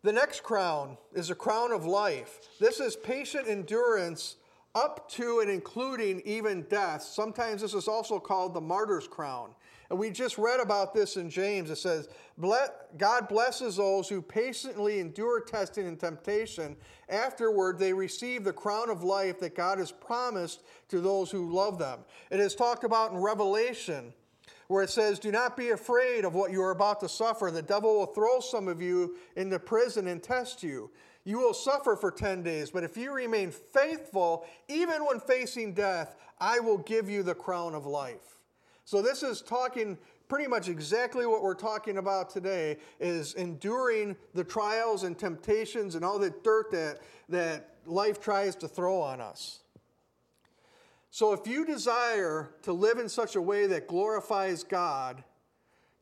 The 0.04 0.14
next 0.14 0.44
crown 0.44 0.98
is 1.14 1.30
a 1.30 1.36
crown 1.36 1.72
of 1.72 1.86
life. 1.86 2.40
This 2.60 2.80
is 2.80 2.96
patient 2.96 3.48
endurance 3.48 4.38
up 4.74 5.10
to 5.12 5.40
and 5.42 5.50
including 5.50 6.22
even 6.26 6.64
death. 6.64 7.04
Sometimes 7.04 7.62
this 7.62 7.74
is 7.74 7.88
also 7.88 8.20
called 8.20 8.54
the 8.54 8.62
martyr's 8.62 9.08
crown. 9.08 9.54
And 9.92 10.00
we 10.00 10.10
just 10.10 10.38
read 10.38 10.62
about 10.62 10.94
this 10.94 11.18
in 11.18 11.30
James. 11.30 11.70
It 11.70 11.76
says, 11.76 12.08
God 12.40 13.28
blesses 13.28 13.76
those 13.76 14.08
who 14.08 14.22
patiently 14.22 15.00
endure 15.02 15.42
testing 15.42 15.86
and 15.86 16.00
temptation. 16.00 16.78
Afterward, 17.10 17.78
they 17.78 17.92
receive 17.92 18.46
the 18.46 18.54
crown 18.54 18.90
of 18.90 19.04
life 19.04 19.42
that 19.42 19.54
God 19.54 19.80
has 19.80 19.92
promised 19.92 20.64
to 20.88 21.02
those 21.02 21.30
who 21.30 21.52
love 21.54 21.78
them. 21.78 22.00
It 22.30 22.40
is 22.40 22.56
talked 22.56 22.86
about 22.86 23.12
in 23.12 23.18
Revelation, 23.18 24.14
where 24.70 24.82
it 24.82 24.90
says, 24.90 25.20
Do 25.20 25.30
not 25.30 25.58
be 25.58 25.72
afraid 25.72 26.24
of 26.24 26.36
what 26.36 26.54
you 26.54 26.62
are 26.62 26.72
about 26.72 27.02
to 27.02 27.10
suffer. 27.10 27.52
The 27.52 27.62
devil 27.62 28.00
will 28.00 28.06
throw 28.06 28.40
some 28.40 28.70
of 28.70 28.82
you 28.82 29.18
into 29.36 29.60
prison 29.60 30.08
and 30.08 30.24
test 30.24 30.64
you. 30.64 30.90
You 31.26 31.40
will 31.40 31.54
suffer 31.54 31.98
for 31.98 32.12
10 32.12 32.44
days, 32.44 32.72
but 32.72 32.86
if 32.86 32.96
you 32.96 33.12
remain 33.12 33.52
faithful, 33.52 34.46
even 34.70 35.06
when 35.06 35.20
facing 35.20 35.74
death, 35.74 36.16
I 36.40 36.62
will 36.62 36.78
give 36.78 37.10
you 37.10 37.24
the 37.24 37.36
crown 37.36 37.76
of 37.76 37.86
life. 37.86 38.38
So 38.92 39.02
this 39.02 39.24
is 39.24 39.42
talking 39.42 39.98
pretty 40.28 40.50
much 40.50 40.68
exactly 40.68 41.26
what 41.26 41.42
we're 41.42 41.54
talking 41.54 41.98
about 41.98 42.30
today 42.30 42.76
is 43.00 43.36
enduring 43.36 44.18
the 44.34 44.44
trials 44.44 45.04
and 45.04 45.18
temptations 45.18 45.96
and 45.96 46.04
all 46.04 46.20
the 46.20 46.34
dirt 46.44 46.72
that, 46.72 47.00
that 47.30 47.70
life 47.86 48.20
tries 48.20 48.54
to 48.58 48.68
throw 48.68 49.00
on 49.00 49.22
us. 49.22 49.60
So 51.10 51.32
if 51.32 51.48
you 51.48 51.66
desire 51.66 52.50
to 52.64 52.74
live 52.74 52.98
in 52.98 53.08
such 53.08 53.38
a 53.38 53.42
way 53.42 53.66
that 53.66 53.88
glorifies 53.88 54.62
God, 54.62 55.24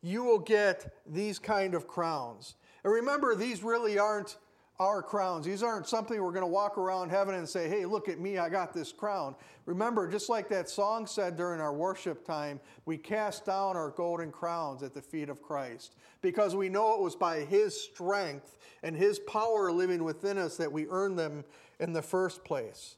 you 0.01 0.23
will 0.23 0.39
get 0.39 0.91
these 1.05 1.37
kind 1.37 1.75
of 1.75 1.87
crowns. 1.87 2.55
And 2.83 2.91
remember, 2.91 3.35
these 3.35 3.61
really 3.61 3.99
aren't 3.99 4.37
our 4.79 5.01
crowns. 5.01 5.45
These 5.45 5.61
aren't 5.61 5.87
something 5.87 6.21
we're 6.21 6.31
going 6.31 6.41
to 6.41 6.47
walk 6.47 6.77
around 6.77 7.09
heaven 7.09 7.35
and 7.35 7.47
say, 7.47 7.67
hey, 7.67 7.85
look 7.85 8.07
at 8.07 8.17
me, 8.17 8.37
I 8.37 8.47
got 8.47 8.73
this 8.73 8.93
crown. 8.93 9.35
Remember, 9.65 10.07
just 10.09 10.29
like 10.29 10.47
that 10.49 10.69
song 10.69 11.05
said 11.05 11.35
during 11.35 11.59
our 11.59 11.73
worship 11.73 12.25
time, 12.25 12.61
we 12.85 12.97
cast 12.97 13.45
down 13.45 13.75
our 13.75 13.89
golden 13.89 14.31
crowns 14.31 14.81
at 14.81 14.93
the 14.93 15.01
feet 15.01 15.27
of 15.27 15.41
Christ 15.41 15.95
because 16.21 16.55
we 16.55 16.69
know 16.69 16.93
it 16.93 17.01
was 17.01 17.15
by 17.15 17.41
His 17.41 17.79
strength 17.79 18.57
and 18.81 18.95
His 18.95 19.19
power 19.19 19.69
living 19.69 20.05
within 20.05 20.37
us 20.37 20.55
that 20.55 20.71
we 20.71 20.87
earned 20.87 21.19
them 21.19 21.43
in 21.81 21.91
the 21.91 22.01
first 22.01 22.45
place. 22.45 22.95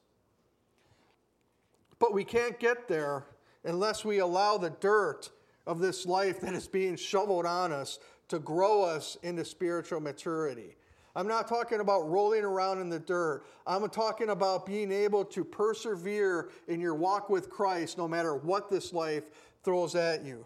But 1.98 2.14
we 2.14 2.24
can't 2.24 2.60
get 2.60 2.88
there 2.88 3.26
unless 3.64 4.06
we 4.06 4.20
allow 4.20 4.58
the 4.58 4.70
dirt 4.70 5.30
of 5.66 5.80
this 5.80 6.06
life 6.06 6.42
that 6.42 6.54
is 6.54 6.68
being 6.68 6.96
shoveled 6.96 7.48
on 7.48 7.72
us 7.72 8.00
to 8.28 8.38
grow 8.38 8.84
us 8.84 9.18
into 9.24 9.44
spiritual 9.44 10.00
maturity. 10.00 10.76
I'm 11.16 11.28
not 11.28 11.48
talking 11.48 11.82
about 11.82 12.10
rolling 12.10 12.44
around 12.44 12.80
in 12.80 12.90
the 12.90 13.00
dirt. 13.00 13.44
I'm 13.68 13.88
talking 13.90 14.30
about 14.30 14.66
being 14.66 14.92
able 14.92 15.26
to 15.26 15.44
persevere 15.44 16.50
in 16.68 16.80
your 16.80 16.96
walk 16.96 17.30
with 17.30 17.50
Christ 17.50 17.98
no 17.98 18.08
matter 18.08 18.36
what 18.36 18.70
this 18.70 18.94
life 18.94 19.24
throws 19.64 19.96
at 19.96 20.24
you. 20.24 20.46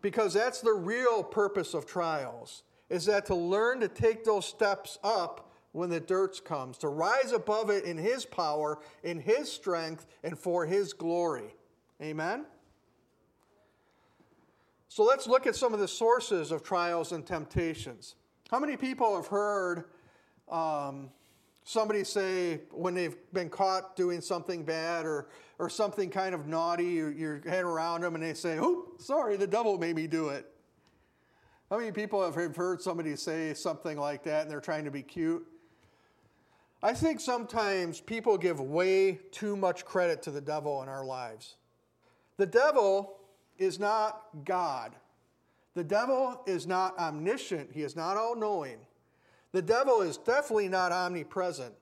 Because 0.00 0.32
that's 0.32 0.60
the 0.60 0.72
real 0.72 1.22
purpose 1.22 1.74
of 1.74 1.84
trials, 1.84 2.62
is 2.88 3.04
that 3.06 3.26
to 3.26 3.34
learn 3.34 3.80
to 3.80 3.88
take 3.88 4.24
those 4.24 4.46
steps 4.46 4.98
up 5.02 5.50
when 5.72 5.90
the 5.90 6.00
dirt 6.00 6.42
comes, 6.44 6.78
to 6.78 6.88
rise 6.88 7.32
above 7.32 7.68
it 7.68 7.84
in 7.84 7.98
His 7.98 8.24
power, 8.24 8.78
in 9.02 9.20
His 9.20 9.52
strength, 9.52 10.06
and 10.24 10.38
for 10.38 10.64
His 10.64 10.92
glory. 10.92 11.54
Amen? 12.00 12.46
So 14.88 15.04
let's 15.04 15.26
look 15.26 15.46
at 15.46 15.54
some 15.54 15.74
of 15.74 15.80
the 15.80 15.88
sources 15.88 16.50
of 16.50 16.62
trials 16.62 17.12
and 17.12 17.26
temptations. 17.26 18.14
How 18.50 18.58
many 18.58 18.76
people 18.76 19.14
have 19.16 19.26
heard 19.26 19.84
um, 20.50 21.10
somebody 21.64 22.02
say 22.02 22.62
when 22.70 22.94
they've 22.94 23.16
been 23.32 23.50
caught 23.50 23.94
doing 23.94 24.22
something 24.22 24.64
bad 24.64 25.04
or, 25.04 25.28
or 25.58 25.68
something 25.68 26.08
kind 26.08 26.34
of 26.34 26.46
naughty, 26.46 26.86
you, 26.86 27.08
you 27.08 27.42
head 27.44 27.64
around 27.64 28.00
them 28.00 28.14
and 28.14 28.24
they 28.24 28.32
say, 28.32 28.58
Oh, 28.58 28.86
sorry, 28.98 29.36
the 29.36 29.46
devil 29.46 29.76
made 29.76 29.96
me 29.96 30.06
do 30.06 30.30
it. 30.30 30.50
How 31.70 31.76
many 31.76 31.92
people 31.92 32.24
have 32.24 32.34
heard 32.34 32.80
somebody 32.80 33.14
say 33.16 33.52
something 33.52 33.98
like 33.98 34.24
that 34.24 34.42
and 34.42 34.50
they're 34.50 34.60
trying 34.60 34.86
to 34.86 34.90
be 34.90 35.02
cute? 35.02 35.46
I 36.82 36.94
think 36.94 37.20
sometimes 37.20 38.00
people 38.00 38.38
give 38.38 38.60
way 38.60 39.18
too 39.30 39.56
much 39.56 39.84
credit 39.84 40.22
to 40.22 40.30
the 40.30 40.40
devil 40.40 40.82
in 40.82 40.88
our 40.88 41.04
lives. 41.04 41.56
The 42.38 42.46
devil 42.46 43.18
is 43.58 43.78
not 43.78 44.22
God. 44.46 44.94
The 45.78 45.84
devil 45.84 46.42
is 46.44 46.66
not 46.66 46.98
omniscient, 46.98 47.70
he 47.72 47.82
is 47.82 47.94
not 47.94 48.16
all 48.16 48.34
knowing. 48.34 48.78
The 49.52 49.62
devil 49.62 50.00
is 50.00 50.16
definitely 50.16 50.66
not 50.66 50.90
omnipresent. 50.90 51.72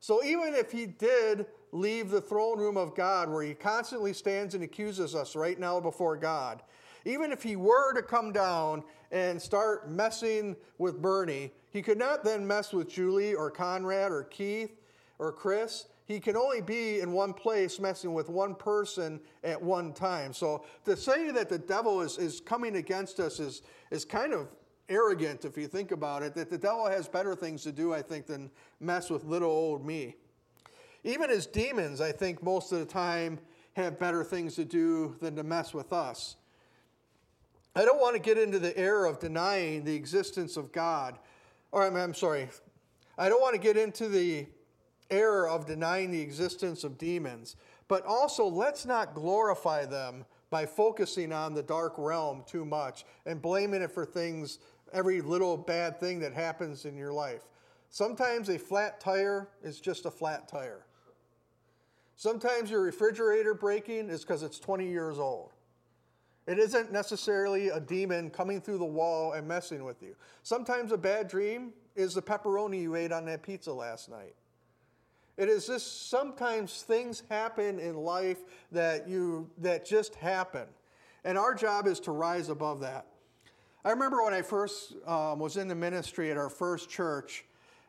So 0.00 0.24
even 0.24 0.54
if 0.54 0.72
he 0.72 0.86
did 0.86 1.44
leave 1.70 2.08
the 2.08 2.22
throne 2.22 2.58
room 2.58 2.78
of 2.78 2.94
God, 2.94 3.28
where 3.28 3.42
he 3.42 3.52
constantly 3.52 4.14
stands 4.14 4.54
and 4.54 4.64
accuses 4.64 5.14
us 5.14 5.36
right 5.36 5.60
now 5.60 5.80
before 5.80 6.16
God, 6.16 6.62
even 7.04 7.30
if 7.30 7.42
he 7.42 7.56
were 7.56 7.92
to 7.92 8.00
come 8.00 8.32
down 8.32 8.84
and 9.10 9.40
start 9.40 9.90
messing 9.90 10.56
with 10.78 11.02
Bernie, 11.02 11.52
he 11.68 11.82
could 11.82 11.98
not 11.98 12.24
then 12.24 12.46
mess 12.46 12.72
with 12.72 12.88
Julie 12.88 13.34
or 13.34 13.50
Conrad 13.50 14.12
or 14.12 14.22
Keith 14.22 14.80
or 15.18 15.30
Chris 15.30 15.88
he 16.12 16.20
can 16.20 16.36
only 16.36 16.60
be 16.60 17.00
in 17.00 17.10
one 17.12 17.32
place 17.32 17.80
messing 17.80 18.12
with 18.12 18.28
one 18.28 18.54
person 18.54 19.18
at 19.42 19.60
one 19.60 19.94
time. 19.94 20.34
So 20.34 20.64
to 20.84 20.94
say 20.94 21.30
that 21.30 21.48
the 21.48 21.58
devil 21.58 22.02
is, 22.02 22.18
is 22.18 22.38
coming 22.38 22.76
against 22.76 23.18
us 23.18 23.40
is, 23.40 23.62
is 23.90 24.04
kind 24.04 24.34
of 24.34 24.48
arrogant 24.90 25.46
if 25.46 25.56
you 25.56 25.66
think 25.66 25.90
about 25.90 26.22
it, 26.22 26.34
that 26.34 26.50
the 26.50 26.58
devil 26.58 26.86
has 26.86 27.08
better 27.08 27.34
things 27.34 27.62
to 27.62 27.72
do, 27.72 27.94
I 27.94 28.02
think, 28.02 28.26
than 28.26 28.50
mess 28.78 29.08
with 29.08 29.24
little 29.24 29.50
old 29.50 29.86
me. 29.86 30.16
Even 31.02 31.30
his 31.30 31.46
demons, 31.46 32.02
I 32.02 32.12
think, 32.12 32.42
most 32.42 32.72
of 32.72 32.78
the 32.78 32.84
time 32.84 33.38
have 33.72 33.98
better 33.98 34.22
things 34.22 34.54
to 34.56 34.66
do 34.66 35.16
than 35.20 35.34
to 35.36 35.42
mess 35.42 35.72
with 35.72 35.94
us. 35.94 36.36
I 37.74 37.86
don't 37.86 38.00
want 38.00 38.16
to 38.16 38.20
get 38.20 38.36
into 38.36 38.58
the 38.58 38.76
error 38.76 39.06
of 39.06 39.18
denying 39.18 39.84
the 39.84 39.94
existence 39.94 40.58
of 40.58 40.72
God. 40.72 41.18
Or 41.70 41.86
I'm, 41.86 41.96
I'm 41.96 42.12
sorry, 42.12 42.48
I 43.16 43.30
don't 43.30 43.40
want 43.40 43.54
to 43.54 43.60
get 43.60 43.78
into 43.78 44.08
the 44.08 44.46
error 45.12 45.48
of 45.48 45.66
denying 45.66 46.10
the 46.10 46.20
existence 46.20 46.82
of 46.82 46.98
demons, 46.98 47.56
but 47.86 48.04
also 48.04 48.46
let's 48.46 48.84
not 48.84 49.14
glorify 49.14 49.84
them 49.84 50.24
by 50.50 50.66
focusing 50.66 51.32
on 51.32 51.54
the 51.54 51.62
dark 51.62 51.94
realm 51.96 52.42
too 52.46 52.64
much 52.64 53.04
and 53.26 53.40
blaming 53.40 53.82
it 53.82 53.92
for 53.92 54.04
things, 54.04 54.58
every 54.92 55.20
little 55.20 55.56
bad 55.56 56.00
thing 56.00 56.18
that 56.20 56.32
happens 56.32 56.84
in 56.84 56.96
your 56.96 57.12
life. 57.12 57.42
Sometimes 57.90 58.48
a 58.48 58.58
flat 58.58 59.00
tire 59.00 59.48
is 59.62 59.80
just 59.80 60.06
a 60.06 60.10
flat 60.10 60.48
tire. 60.48 60.86
Sometimes 62.16 62.70
your 62.70 62.82
refrigerator 62.82 63.54
breaking 63.54 64.08
is 64.08 64.22
because 64.22 64.42
it's 64.42 64.58
20 64.58 64.88
years 64.88 65.18
old. 65.18 65.52
It 66.46 66.58
isn't 66.58 66.92
necessarily 66.92 67.68
a 67.68 67.78
demon 67.78 68.30
coming 68.30 68.60
through 68.60 68.78
the 68.78 68.84
wall 68.84 69.32
and 69.32 69.46
messing 69.46 69.84
with 69.84 70.02
you. 70.02 70.16
Sometimes 70.42 70.92
a 70.92 70.98
bad 70.98 71.28
dream 71.28 71.72
is 71.94 72.14
the 72.14 72.22
pepperoni 72.22 72.82
you 72.82 72.94
ate 72.96 73.12
on 73.12 73.24
that 73.26 73.42
pizza 73.42 73.72
last 73.72 74.08
night. 74.08 74.34
It 75.36 75.48
is 75.48 75.66
just 75.66 76.10
sometimes 76.10 76.82
things 76.82 77.22
happen 77.30 77.78
in 77.78 77.96
life 77.96 78.38
that 78.70 79.08
you 79.08 79.50
that 79.58 79.86
just 79.86 80.14
happen, 80.16 80.66
and 81.24 81.38
our 81.38 81.54
job 81.54 81.86
is 81.86 82.00
to 82.00 82.12
rise 82.12 82.48
above 82.48 82.80
that. 82.80 83.06
I 83.84 83.90
remember 83.90 84.22
when 84.22 84.34
I 84.34 84.42
first 84.42 84.94
um, 85.06 85.38
was 85.38 85.56
in 85.56 85.66
the 85.66 85.74
ministry 85.74 86.30
at 86.30 86.36
our 86.36 86.50
first 86.50 86.88
church, 86.88 87.44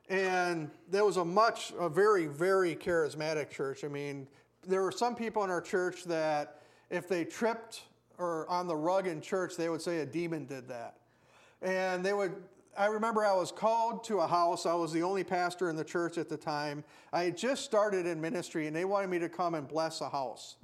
and 0.09 0.71
there 0.89 1.05
was 1.05 1.17
a 1.17 1.25
much, 1.25 1.71
a 1.79 1.87
very, 1.87 2.25
very 2.25 2.75
charismatic 2.75 3.51
church. 3.51 3.83
I 3.83 3.87
mean, 3.87 4.27
there 4.65 4.81
were 4.81 4.91
some 4.91 5.15
people 5.15 5.43
in 5.43 5.49
our 5.49 5.61
church 5.61 6.03
that 6.05 6.61
if 6.89 7.07
they 7.07 7.25
tripped 7.25 7.83
or 8.17 8.49
on 8.49 8.67
the 8.67 8.75
rug 8.75 9.07
in 9.07 9.21
church, 9.21 9.55
they 9.55 9.69
would 9.69 9.81
say 9.81 9.99
a 9.99 10.05
demon 10.05 10.45
did 10.45 10.67
that. 10.67 10.95
And 11.61 12.03
they 12.03 12.13
would, 12.13 12.35
I 12.77 12.87
remember 12.87 13.23
I 13.25 13.33
was 13.33 13.51
called 13.51 14.03
to 14.05 14.19
a 14.19 14.27
house. 14.27 14.65
I 14.65 14.73
was 14.73 14.91
the 14.91 15.03
only 15.03 15.23
pastor 15.23 15.69
in 15.69 15.75
the 15.75 15.83
church 15.83 16.17
at 16.17 16.29
the 16.29 16.37
time. 16.37 16.83
I 17.11 17.23
had 17.23 17.37
just 17.37 17.63
started 17.63 18.05
in 18.05 18.19
ministry 18.19 18.67
and 18.67 18.75
they 18.75 18.85
wanted 18.85 19.09
me 19.09 19.19
to 19.19 19.29
come 19.29 19.53
and 19.55 19.67
bless 19.67 20.01
a 20.01 20.09
house. 20.09 20.55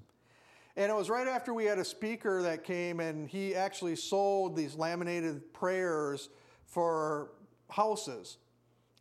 And 0.75 0.91
it 0.91 0.95
was 0.95 1.09
right 1.09 1.27
after 1.27 1.53
we 1.53 1.65
had 1.65 1.77
a 1.77 1.85
speaker 1.85 2.41
that 2.41 2.63
came 2.63 2.99
and 2.99 3.27
he 3.27 3.53
actually 3.53 3.95
sold 3.95 4.55
these 4.55 4.75
laminated 4.75 5.53
prayers 5.53 6.29
for 6.65 7.31
houses 7.69 8.37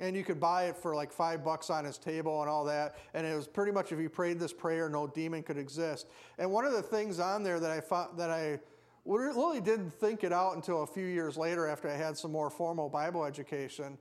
and 0.01 0.15
you 0.15 0.23
could 0.23 0.39
buy 0.39 0.65
it 0.65 0.77
for 0.77 0.95
like 0.95 1.13
five 1.13 1.45
bucks 1.45 1.71
on 1.71 1.85
his 1.85 1.99
table 1.99 2.41
and 2.41 2.51
all 2.51 2.65
that. 2.65 2.97
And 3.15 3.27
it 3.27 3.35
was 3.35 3.49
pretty 3.49 3.73
much 3.73 3.91
if 3.91 3.99
you 3.99 4.09
prayed 4.09 4.39
this 4.39 4.53
prayer, 4.53 4.89
no 4.89 5.07
demon 5.07 5.43
could 5.43 5.59
exist. 5.59 6.07
And 6.39 6.51
one 6.51 6.65
of 6.65 6.73
the 6.73 6.83
things 6.83 7.19
on 7.19 7.43
there 7.43 7.59
that 7.59 7.71
I 7.71 7.81
thought 7.81 8.17
that 8.17 8.31
I 8.31 8.61
really 9.05 9.61
didn't 9.61 9.91
think 9.91 10.25
it 10.25 10.33
out 10.33 10.55
until 10.57 10.83
a 10.83 10.87
few 10.87 11.07
years 11.07 11.37
later 11.37 11.67
after 11.67 11.89
I 11.89 11.97
had 11.97 12.17
some 12.17 12.33
more 12.33 12.51
formal 12.51 12.89
Bible 12.89 13.25
education. 13.25 13.99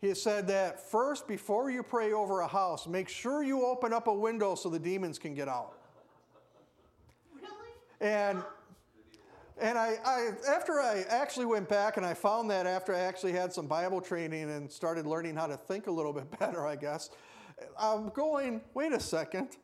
He 0.00 0.14
said 0.14 0.46
that 0.48 0.90
first, 0.90 1.26
before 1.26 1.70
you 1.70 1.82
pray 1.82 2.12
over 2.12 2.40
a 2.40 2.48
house, 2.48 2.86
make 2.86 3.08
sure 3.08 3.42
you 3.42 3.64
open 3.64 3.92
up 3.92 4.06
a 4.06 4.14
window 4.14 4.54
so 4.54 4.68
the 4.68 4.78
demons 4.78 5.18
can 5.18 5.34
get 5.34 5.48
out. 5.48 5.78
Really? 7.34 7.50
And 8.00 8.42
and 9.58 9.78
I, 9.78 9.96
I, 10.04 10.30
after 10.48 10.80
I 10.80 11.04
actually 11.08 11.46
went 11.46 11.68
back 11.68 11.96
and 11.96 12.04
I 12.04 12.12
found 12.12 12.50
that 12.50 12.66
after 12.66 12.94
I 12.94 13.00
actually 13.00 13.32
had 13.32 13.52
some 13.52 13.66
Bible 13.66 14.02
training 14.02 14.50
and 14.50 14.70
started 14.70 15.06
learning 15.06 15.34
how 15.34 15.46
to 15.46 15.56
think 15.56 15.86
a 15.86 15.90
little 15.90 16.12
bit 16.12 16.30
better, 16.38 16.66
I 16.66 16.76
guess, 16.76 17.10
I'm 17.78 18.10
going, 18.10 18.60
wait 18.74 18.92
a 18.92 19.00
second. 19.00 19.56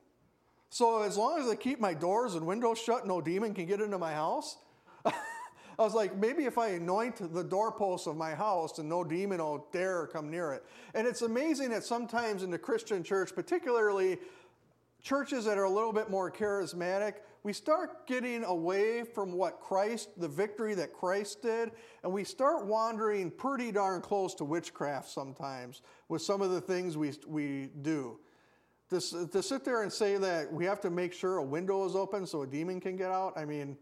So 0.70 1.02
as 1.02 1.18
long 1.18 1.38
as 1.38 1.46
I 1.46 1.56
keep 1.56 1.78
my 1.78 1.92
doors 1.92 2.34
and 2.34 2.46
windows 2.46 2.78
shut, 2.78 3.06
no 3.06 3.20
demon 3.20 3.52
can 3.52 3.66
get 3.66 3.82
into 3.82 3.98
my 3.98 4.14
house? 4.14 4.56
I 5.82 5.84
was 5.84 5.94
like, 5.94 6.16
maybe 6.16 6.44
if 6.44 6.58
I 6.58 6.68
anoint 6.68 7.34
the 7.34 7.42
doorposts 7.42 8.06
of 8.06 8.16
my 8.16 8.34
house 8.34 8.78
and 8.78 8.88
no 8.88 9.02
demon 9.02 9.38
will 9.38 9.66
dare 9.72 10.06
come 10.06 10.30
near 10.30 10.52
it. 10.52 10.64
And 10.94 11.06
it's 11.06 11.22
amazing 11.22 11.70
that 11.70 11.82
sometimes 11.82 12.44
in 12.44 12.50
the 12.50 12.58
Christian 12.58 13.02
church, 13.02 13.34
particularly 13.34 14.18
churches 15.02 15.44
that 15.44 15.58
are 15.58 15.64
a 15.64 15.70
little 15.70 15.92
bit 15.92 16.08
more 16.08 16.30
charismatic, 16.30 17.14
we 17.42 17.52
start 17.52 18.06
getting 18.06 18.44
away 18.44 19.02
from 19.02 19.32
what 19.32 19.58
Christ, 19.58 20.20
the 20.20 20.28
victory 20.28 20.74
that 20.74 20.92
Christ 20.92 21.42
did, 21.42 21.72
and 22.04 22.12
we 22.12 22.22
start 22.22 22.64
wandering 22.66 23.32
pretty 23.32 23.72
darn 23.72 24.00
close 24.00 24.34
to 24.36 24.44
witchcraft 24.44 25.10
sometimes 25.10 25.82
with 26.08 26.22
some 26.22 26.40
of 26.40 26.52
the 26.52 26.60
things 26.60 26.96
we, 26.96 27.12
we 27.26 27.70
do. 27.82 28.20
To, 28.90 29.26
to 29.26 29.42
sit 29.42 29.64
there 29.64 29.82
and 29.82 29.92
say 29.92 30.16
that 30.18 30.52
we 30.52 30.64
have 30.64 30.80
to 30.82 30.90
make 30.90 31.12
sure 31.12 31.38
a 31.38 31.42
window 31.42 31.84
is 31.84 31.96
open 31.96 32.24
so 32.24 32.42
a 32.42 32.46
demon 32.46 32.78
can 32.78 32.94
get 32.94 33.10
out, 33.10 33.32
I 33.36 33.44
mean, 33.44 33.76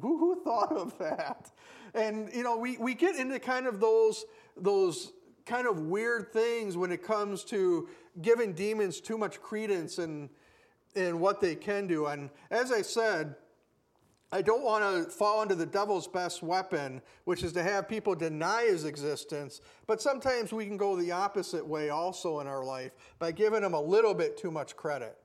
who, 0.00 0.18
who 0.18 0.42
thought 0.42 0.72
of 0.72 0.96
that? 0.98 1.50
And, 1.94 2.30
you 2.34 2.42
know, 2.42 2.56
we, 2.56 2.76
we 2.78 2.94
get 2.94 3.16
into 3.16 3.38
kind 3.38 3.66
of 3.66 3.80
those, 3.80 4.24
those 4.56 5.12
kind 5.46 5.66
of 5.66 5.80
weird 5.80 6.32
things 6.32 6.76
when 6.76 6.90
it 6.90 7.02
comes 7.02 7.44
to 7.44 7.88
giving 8.20 8.52
demons 8.52 9.00
too 9.00 9.18
much 9.18 9.40
credence 9.40 9.98
and 9.98 10.28
in 10.94 11.20
what 11.20 11.40
they 11.40 11.54
can 11.54 11.86
do. 11.86 12.06
And 12.06 12.30
as 12.50 12.72
I 12.72 12.82
said, 12.82 13.34
I 14.32 14.42
don't 14.42 14.64
want 14.64 14.82
to 14.82 15.10
fall 15.10 15.42
into 15.42 15.54
the 15.54 15.66
devil's 15.66 16.08
best 16.08 16.42
weapon, 16.42 17.00
which 17.24 17.44
is 17.44 17.52
to 17.52 17.62
have 17.62 17.88
people 17.88 18.16
deny 18.16 18.64
his 18.64 18.84
existence. 18.84 19.60
But 19.86 20.02
sometimes 20.02 20.52
we 20.52 20.66
can 20.66 20.76
go 20.76 20.96
the 20.96 21.12
opposite 21.12 21.64
way 21.64 21.90
also 21.90 22.40
in 22.40 22.48
our 22.48 22.64
life 22.64 22.92
by 23.18 23.30
giving 23.30 23.62
him 23.62 23.74
a 23.74 23.80
little 23.80 24.14
bit 24.14 24.36
too 24.36 24.50
much 24.50 24.74
credit. 24.74 25.16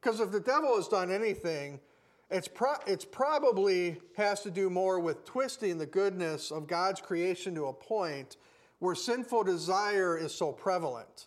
Because 0.00 0.20
if 0.20 0.30
the 0.30 0.40
devil 0.40 0.76
has 0.76 0.88
done 0.88 1.10
anything, 1.10 1.80
it's, 2.30 2.48
pro- 2.48 2.74
it's 2.86 3.04
probably 3.04 3.98
has 4.16 4.42
to 4.42 4.50
do 4.50 4.68
more 4.68 5.00
with 5.00 5.24
twisting 5.24 5.78
the 5.78 5.86
goodness 5.86 6.50
of 6.50 6.66
God's 6.66 7.00
creation 7.00 7.54
to 7.54 7.66
a 7.66 7.72
point 7.72 8.36
where 8.80 8.94
sinful 8.94 9.44
desire 9.44 10.16
is 10.16 10.34
so 10.34 10.52
prevalent. 10.52 11.26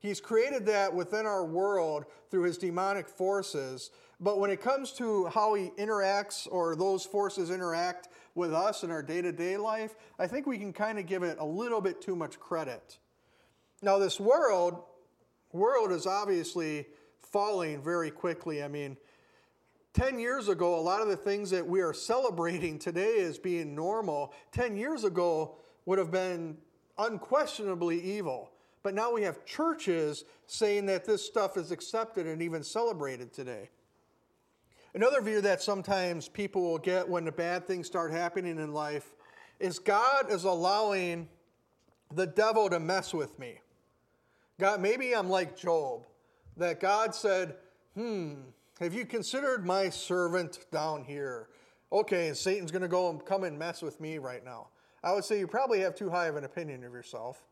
He's 0.00 0.20
created 0.20 0.66
that 0.66 0.92
within 0.94 1.26
our 1.26 1.44
world 1.44 2.06
through 2.30 2.42
his 2.42 2.58
demonic 2.58 3.08
forces. 3.08 3.90
But 4.18 4.40
when 4.40 4.50
it 4.50 4.60
comes 4.60 4.92
to 4.94 5.26
how 5.26 5.54
he 5.54 5.70
interacts 5.78 6.48
or 6.50 6.74
those 6.74 7.04
forces 7.04 7.50
interact 7.50 8.08
with 8.34 8.52
us 8.52 8.82
in 8.82 8.90
our 8.90 9.02
day 9.02 9.22
to 9.22 9.30
day 9.30 9.56
life, 9.56 9.94
I 10.18 10.26
think 10.26 10.46
we 10.46 10.58
can 10.58 10.72
kind 10.72 10.98
of 10.98 11.06
give 11.06 11.22
it 11.22 11.38
a 11.38 11.44
little 11.44 11.80
bit 11.80 12.00
too 12.00 12.16
much 12.16 12.40
credit. 12.40 12.98
Now, 13.80 13.98
this 13.98 14.18
world, 14.18 14.82
world 15.52 15.92
is 15.92 16.06
obviously 16.06 16.86
falling 17.20 17.82
very 17.82 18.10
quickly. 18.10 18.62
I 18.62 18.68
mean, 18.68 18.96
10 19.94 20.18
years 20.18 20.48
ago, 20.48 20.78
a 20.78 20.80
lot 20.80 21.02
of 21.02 21.08
the 21.08 21.16
things 21.16 21.50
that 21.50 21.66
we 21.66 21.80
are 21.80 21.92
celebrating 21.92 22.78
today 22.78 23.20
as 23.20 23.38
being 23.38 23.74
normal, 23.74 24.32
10 24.52 24.76
years 24.76 25.04
ago 25.04 25.56
would 25.84 25.98
have 25.98 26.10
been 26.10 26.56
unquestionably 26.98 28.00
evil. 28.00 28.50
But 28.82 28.94
now 28.94 29.12
we 29.12 29.22
have 29.22 29.44
churches 29.44 30.24
saying 30.46 30.86
that 30.86 31.04
this 31.04 31.24
stuff 31.24 31.56
is 31.56 31.70
accepted 31.70 32.26
and 32.26 32.42
even 32.42 32.62
celebrated 32.62 33.32
today. 33.32 33.68
Another 34.94 35.22
view 35.22 35.40
that 35.40 35.62
sometimes 35.62 36.28
people 36.28 36.62
will 36.62 36.78
get 36.78 37.08
when 37.08 37.24
the 37.24 37.32
bad 37.32 37.66
things 37.66 37.86
start 37.86 38.12
happening 38.12 38.58
in 38.58 38.72
life 38.72 39.12
is 39.58 39.78
God 39.78 40.30
is 40.30 40.44
allowing 40.44 41.28
the 42.14 42.26
devil 42.26 42.68
to 42.68 42.80
mess 42.80 43.14
with 43.14 43.38
me. 43.38 43.58
God, 44.58 44.80
maybe 44.80 45.14
I'm 45.14 45.30
like 45.30 45.56
Job, 45.56 46.06
that 46.56 46.80
God 46.80 47.14
said, 47.14 47.56
Hmm, 47.94 48.34
have 48.80 48.94
you 48.94 49.04
considered 49.04 49.66
my 49.66 49.90
servant 49.90 50.58
down 50.70 51.04
here? 51.04 51.48
Okay, 51.92 52.32
Satan's 52.32 52.70
going 52.70 52.82
to 52.82 52.88
go 52.88 53.10
and 53.10 53.24
come 53.24 53.44
and 53.44 53.58
mess 53.58 53.82
with 53.82 54.00
me 54.00 54.18
right 54.18 54.44
now. 54.44 54.68
I 55.04 55.12
would 55.12 55.24
say 55.24 55.38
you 55.38 55.46
probably 55.46 55.80
have 55.80 55.94
too 55.94 56.10
high 56.10 56.26
of 56.26 56.36
an 56.36 56.44
opinion 56.44 56.82
of 56.84 56.92
yourself. 56.92 57.44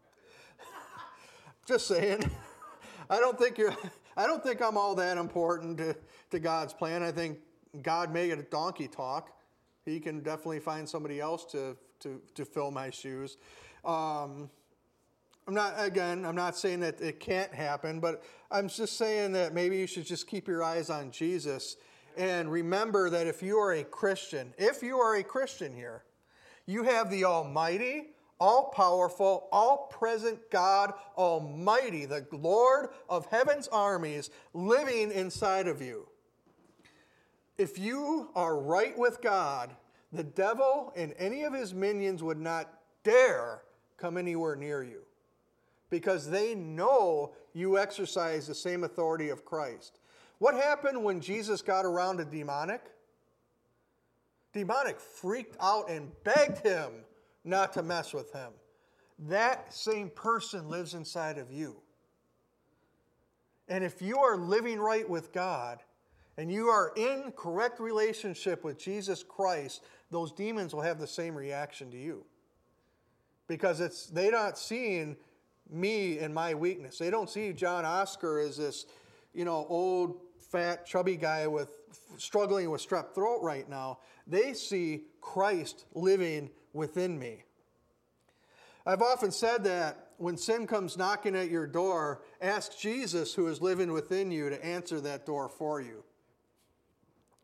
Just 1.66 1.86
saying. 1.86 2.30
I 3.10 3.18
don't 3.18 3.38
think 3.38 3.58
you're. 3.58 3.76
I 4.16 4.26
don't 4.26 4.42
think 4.42 4.60
I'm 4.60 4.76
all 4.76 4.94
that 4.96 5.18
important 5.18 5.78
to, 5.78 5.96
to 6.30 6.40
God's 6.40 6.72
plan. 6.72 7.02
I 7.02 7.12
think 7.12 7.38
God 7.82 8.12
made 8.12 8.30
a 8.32 8.42
donkey 8.42 8.88
talk. 8.88 9.30
He 9.84 10.00
can 10.00 10.20
definitely 10.20 10.60
find 10.60 10.88
somebody 10.88 11.20
else 11.20 11.44
to 11.52 11.76
to 12.00 12.20
to 12.34 12.44
fill 12.44 12.70
my 12.70 12.90
shoes. 12.90 13.36
Um, 13.84 14.50
I'm 15.46 15.54
not 15.54 15.74
again. 15.76 16.24
I'm 16.24 16.34
not 16.34 16.56
saying 16.56 16.80
that 16.80 17.00
it 17.00 17.20
can't 17.20 17.52
happen, 17.52 18.00
but 18.00 18.22
I'm 18.50 18.68
just 18.68 18.96
saying 18.96 19.32
that 19.32 19.54
maybe 19.54 19.76
you 19.76 19.86
should 19.86 20.06
just 20.06 20.26
keep 20.26 20.48
your 20.48 20.64
eyes 20.64 20.90
on 20.90 21.12
Jesus 21.12 21.76
and 22.16 22.50
remember 22.50 23.08
that 23.10 23.28
if 23.28 23.42
you 23.42 23.58
are 23.58 23.72
a 23.72 23.84
Christian, 23.84 24.52
if 24.58 24.82
you 24.82 24.98
are 24.98 25.16
a 25.16 25.22
Christian 25.22 25.74
here, 25.74 26.02
you 26.66 26.82
have 26.82 27.10
the 27.10 27.24
Almighty 27.24 28.08
all 28.40 28.70
powerful, 28.70 29.48
all 29.52 29.88
present 29.88 30.50
God 30.50 30.94
Almighty, 31.16 32.06
the 32.06 32.26
Lord 32.32 32.88
of 33.08 33.26
heaven's 33.26 33.68
armies, 33.68 34.30
living 34.54 35.12
inside 35.12 35.68
of 35.68 35.80
you. 35.80 36.08
If 37.58 37.78
you 37.78 38.30
are 38.34 38.58
right 38.58 38.98
with 38.98 39.20
God, 39.20 39.76
the 40.12 40.24
devil 40.24 40.92
and 40.96 41.14
any 41.18 41.42
of 41.42 41.52
his 41.52 41.74
minions 41.74 42.22
would 42.22 42.40
not 42.40 42.72
dare 43.04 43.62
come 43.96 44.16
anywhere 44.16 44.56
near 44.56 44.82
you 44.82 45.02
because 45.90 46.30
they 46.30 46.54
know 46.54 47.32
you 47.52 47.78
exercise 47.78 48.46
the 48.46 48.54
same 48.54 48.84
authority 48.84 49.28
of 49.28 49.44
Christ. 49.44 49.98
What 50.38 50.54
happened 50.54 51.02
when 51.04 51.20
Jesus 51.20 51.60
got 51.60 51.84
around 51.84 52.20
a 52.20 52.24
demonic? 52.24 52.80
Demonic 54.52 54.98
freaked 54.98 55.56
out 55.60 55.90
and 55.90 56.10
begged 56.24 56.58
him 56.58 56.90
not 57.44 57.72
to 57.74 57.82
mess 57.82 58.14
with 58.14 58.32
him. 58.32 58.52
That 59.28 59.74
same 59.74 60.08
person 60.10 60.68
lives 60.68 60.94
inside 60.94 61.36
of 61.36 61.52
you. 61.52 61.76
And 63.68 63.84
if 63.84 64.00
you 64.00 64.18
are 64.18 64.36
living 64.36 64.80
right 64.80 65.08
with 65.08 65.32
God 65.32 65.82
and 66.36 66.50
you 66.50 66.68
are 66.68 66.92
in 66.96 67.32
correct 67.36 67.78
relationship 67.78 68.64
with 68.64 68.78
Jesus 68.78 69.22
Christ, 69.22 69.82
those 70.10 70.32
demons 70.32 70.74
will 70.74 70.82
have 70.82 70.98
the 70.98 71.06
same 71.06 71.34
reaction 71.34 71.90
to 71.90 71.98
you. 71.98 72.24
Because 73.46 73.80
it's 73.80 74.06
they're 74.06 74.32
not 74.32 74.58
seeing 74.58 75.16
me 75.72 76.18
and 76.18 76.34
my 76.34 76.54
weakness. 76.54 76.98
They 76.98 77.10
don't 77.10 77.30
see 77.30 77.52
John 77.52 77.84
Oscar 77.84 78.40
as 78.40 78.56
this, 78.56 78.86
you 79.32 79.44
know, 79.44 79.66
old 79.68 80.20
fat, 80.38 80.86
chubby 80.86 81.16
guy 81.16 81.46
with 81.46 81.78
struggling 82.16 82.70
with 82.70 82.86
strep 82.86 83.14
throat 83.14 83.40
right 83.42 83.68
now. 83.68 83.98
They 84.26 84.52
see 84.52 85.04
Christ 85.20 85.84
living 85.94 86.50
within 86.72 87.18
me. 87.18 87.44
I've 88.86 89.02
often 89.02 89.30
said 89.30 89.64
that 89.64 90.08
when 90.16 90.36
sin 90.36 90.66
comes 90.66 90.96
knocking 90.96 91.36
at 91.36 91.50
your 91.50 91.66
door, 91.66 92.22
ask 92.40 92.78
Jesus, 92.78 93.34
who 93.34 93.46
is 93.46 93.60
living 93.60 93.92
within 93.92 94.30
you, 94.30 94.50
to 94.50 94.64
answer 94.64 95.00
that 95.00 95.26
door 95.26 95.48
for 95.48 95.80
you. 95.80 96.02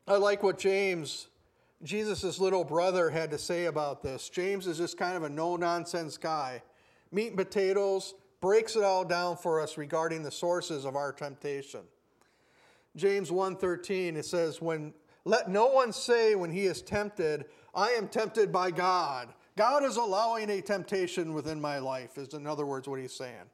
I 0.08 0.16
like 0.16 0.42
what 0.42 0.58
James, 0.58 1.28
Jesus' 1.82 2.38
little 2.38 2.64
brother, 2.64 3.10
had 3.10 3.30
to 3.30 3.38
say 3.38 3.66
about 3.66 4.02
this. 4.02 4.28
James 4.28 4.66
is 4.66 4.78
just 4.78 4.96
kind 4.96 5.16
of 5.16 5.22
a 5.22 5.28
no 5.28 5.56
nonsense 5.56 6.16
guy. 6.16 6.62
Meat 7.12 7.28
and 7.28 7.36
potatoes, 7.36 8.14
breaks 8.40 8.76
it 8.76 8.82
all 8.82 9.04
down 9.04 9.36
for 9.36 9.60
us 9.60 9.76
regarding 9.76 10.22
the 10.22 10.30
sources 10.30 10.84
of 10.84 10.96
our 10.96 11.12
temptation. 11.12 11.82
James 12.96 13.30
1:13 13.30 14.16
it 14.16 14.24
says 14.24 14.60
when 14.60 14.94
let 15.24 15.50
no 15.50 15.66
one 15.66 15.92
say 15.92 16.34
when 16.34 16.50
he 16.50 16.66
is 16.66 16.80
tempted 16.82 17.46
I 17.74 17.90
am 17.90 18.08
tempted 18.08 18.50
by 18.50 18.70
God. 18.70 19.34
God 19.56 19.84
is 19.84 19.96
allowing 19.96 20.48
a 20.48 20.62
temptation 20.62 21.34
within 21.34 21.60
my 21.60 21.78
life 21.78 22.16
is 22.16 22.34
in 22.34 22.46
other 22.46 22.64
words 22.64 22.88
what 22.88 23.00
he's 23.00 23.14
saying. 23.14 23.50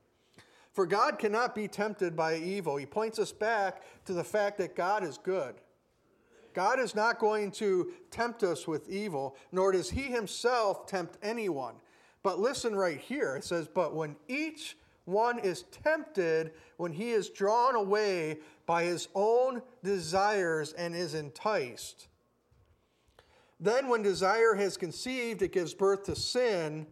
For 0.73 0.87
God 0.87 1.19
cannot 1.19 1.55
be 1.55 1.69
tempted 1.69 2.17
by 2.17 2.37
evil. 2.37 2.77
He 2.77 2.87
points 2.87 3.19
us 3.19 3.33
back 3.33 3.83
to 4.07 4.13
the 4.13 4.25
fact 4.25 4.59
that 4.59 4.75
God 4.75 5.05
is 5.05 5.19
good. 5.19 5.57
God 6.55 6.79
is 6.79 6.95
not 6.95 7.19
going 7.19 7.51
to 7.53 7.93
tempt 8.11 8.43
us 8.43 8.67
with 8.67 8.89
evil, 8.89 9.37
nor 9.53 9.73
does 9.73 9.91
he 9.91 10.03
himself 10.03 10.87
tempt 10.87 11.19
anyone. 11.23 11.75
But 12.23 12.39
listen 12.39 12.75
right 12.75 12.99
here. 12.99 13.37
It 13.37 13.45
says, 13.45 13.69
But 13.69 13.95
when 13.95 14.17
each 14.29 14.77
one 15.05 15.39
is 15.39 15.65
tempted, 15.85 16.53
when 16.77 16.93
he 16.93 17.11
is 17.11 17.31
drawn 17.31 17.75
away 17.75 18.39
by 18.67 18.85
his 18.85 19.09
own 19.15 19.63
desires 19.83 20.73
and 20.73 20.95
is 20.95 21.15
enticed. 21.15 22.09
Then, 23.59 23.89
when 23.89 24.03
desire 24.03 24.55
has 24.55 24.77
conceived, 24.77 25.43
it 25.43 25.53
gives 25.53 25.75
birth 25.75 26.05
to 26.05 26.17
sin, 26.17 26.87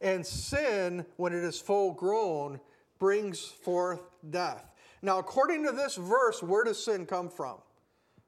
and 0.00 0.24
sin, 0.24 1.04
when 1.16 1.34
it 1.34 1.44
is 1.44 1.60
full 1.60 1.92
grown, 1.92 2.60
brings 2.98 3.40
forth 3.40 4.00
death. 4.30 4.70
Now, 5.02 5.18
according 5.18 5.64
to 5.64 5.72
this 5.72 5.96
verse, 5.96 6.42
where 6.42 6.64
does 6.64 6.82
sin 6.82 7.04
come 7.04 7.28
from? 7.28 7.58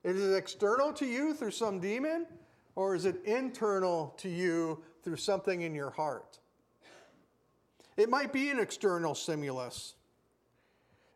Is 0.04 0.22
it 0.22 0.36
external 0.36 0.92
to 0.94 1.06
you 1.06 1.32
through 1.32 1.52
some 1.52 1.80
demon, 1.80 2.26
or 2.74 2.94
is 2.94 3.06
it 3.06 3.24
internal 3.24 4.14
to 4.18 4.28
you 4.28 4.82
through 5.02 5.16
something 5.16 5.62
in 5.62 5.74
your 5.74 5.90
heart? 5.90 6.38
It 7.96 8.10
might 8.10 8.32
be 8.32 8.50
an 8.50 8.58
external 8.58 9.14
stimulus. 9.14 9.94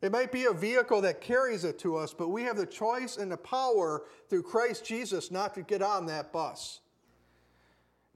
It 0.03 0.13
might 0.13 0.33
be 0.33 0.47
a 0.47 0.53
vehicle 0.53 1.03
that 1.03 1.21
carries 1.21 1.65
it 1.65 1.79
to 1.81 1.97
us, 1.97 2.15
but 2.15 2.29
we 2.29 2.45
have 2.45 2.57
the 2.57 2.65
choice 2.65 3.19
and 3.19 3.31
the 3.31 3.37
power 3.37 4.05
through 4.29 4.45
Christ 4.45 4.85
Jesus 4.85 5.31
not 5.31 5.55
to 5.55 5.63
get 5.63 5.83
on 5.83 6.07
that 6.07 6.33
bus. 6.33 6.81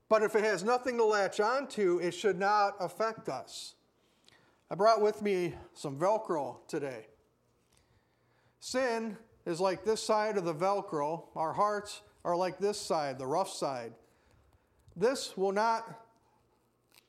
But 0.08 0.22
if 0.22 0.34
it 0.34 0.44
has 0.44 0.64
nothing 0.64 0.96
to 0.96 1.04
latch 1.04 1.40
onto, 1.40 1.98
it 1.98 2.12
should 2.12 2.38
not 2.38 2.76
affect 2.80 3.28
us. 3.28 3.74
I 4.70 4.76
brought 4.76 5.02
with 5.02 5.20
me 5.20 5.54
some 5.74 5.98
Velcro 5.98 6.56
today. 6.68 7.06
Sin 8.60 9.18
is 9.44 9.60
like 9.60 9.84
this 9.84 10.02
side 10.02 10.38
of 10.38 10.44
the 10.44 10.54
Velcro, 10.54 11.24
our 11.36 11.52
hearts 11.52 12.00
are 12.24 12.34
like 12.34 12.58
this 12.58 12.80
side, 12.80 13.18
the 13.18 13.26
rough 13.26 13.50
side. 13.50 13.92
This 14.96 15.36
will 15.36 15.52
not 15.52 16.00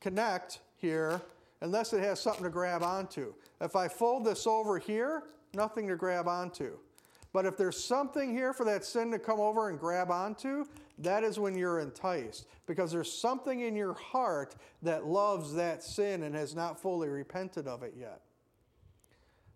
connect 0.02 0.60
here 0.76 1.22
unless 1.66 1.94
it 1.94 2.04
has 2.04 2.20
something 2.20 2.44
to 2.44 2.50
grab 2.50 2.84
onto. 2.84 3.34
If 3.60 3.76
I 3.76 3.88
fold 3.88 4.24
this 4.24 4.46
over 4.46 4.78
here, 4.78 5.24
nothing 5.56 5.88
to 5.88 5.96
grab 5.96 6.28
onto. 6.28 6.78
But 7.34 7.48
if 7.48 7.58
there's 7.58 7.84
something 7.84 8.32
here 8.32 8.54
for 8.54 8.64
that 8.66 8.86
sin 8.86 9.10
to 9.12 9.20
come 9.20 9.40
over 9.40 9.70
and 9.70 9.80
grab 9.80 10.12
onto, 10.12 10.66
that 11.00 11.24
is 11.24 11.40
when 11.40 11.58
you're 11.58 11.80
enticed. 11.80 12.46
Because 12.68 12.92
there's 12.92 13.12
something 13.12 13.62
in 13.62 13.76
your 13.76 13.94
heart 13.94 14.56
that 14.84 15.08
loves 15.08 15.54
that 15.56 15.84
sin 15.84 16.22
and 16.22 16.36
has 16.36 16.56
not 16.56 16.80
fully 16.80 17.10
repented 17.10 17.68
of 17.68 17.82
it 17.82 17.96
yet. 18.00 18.22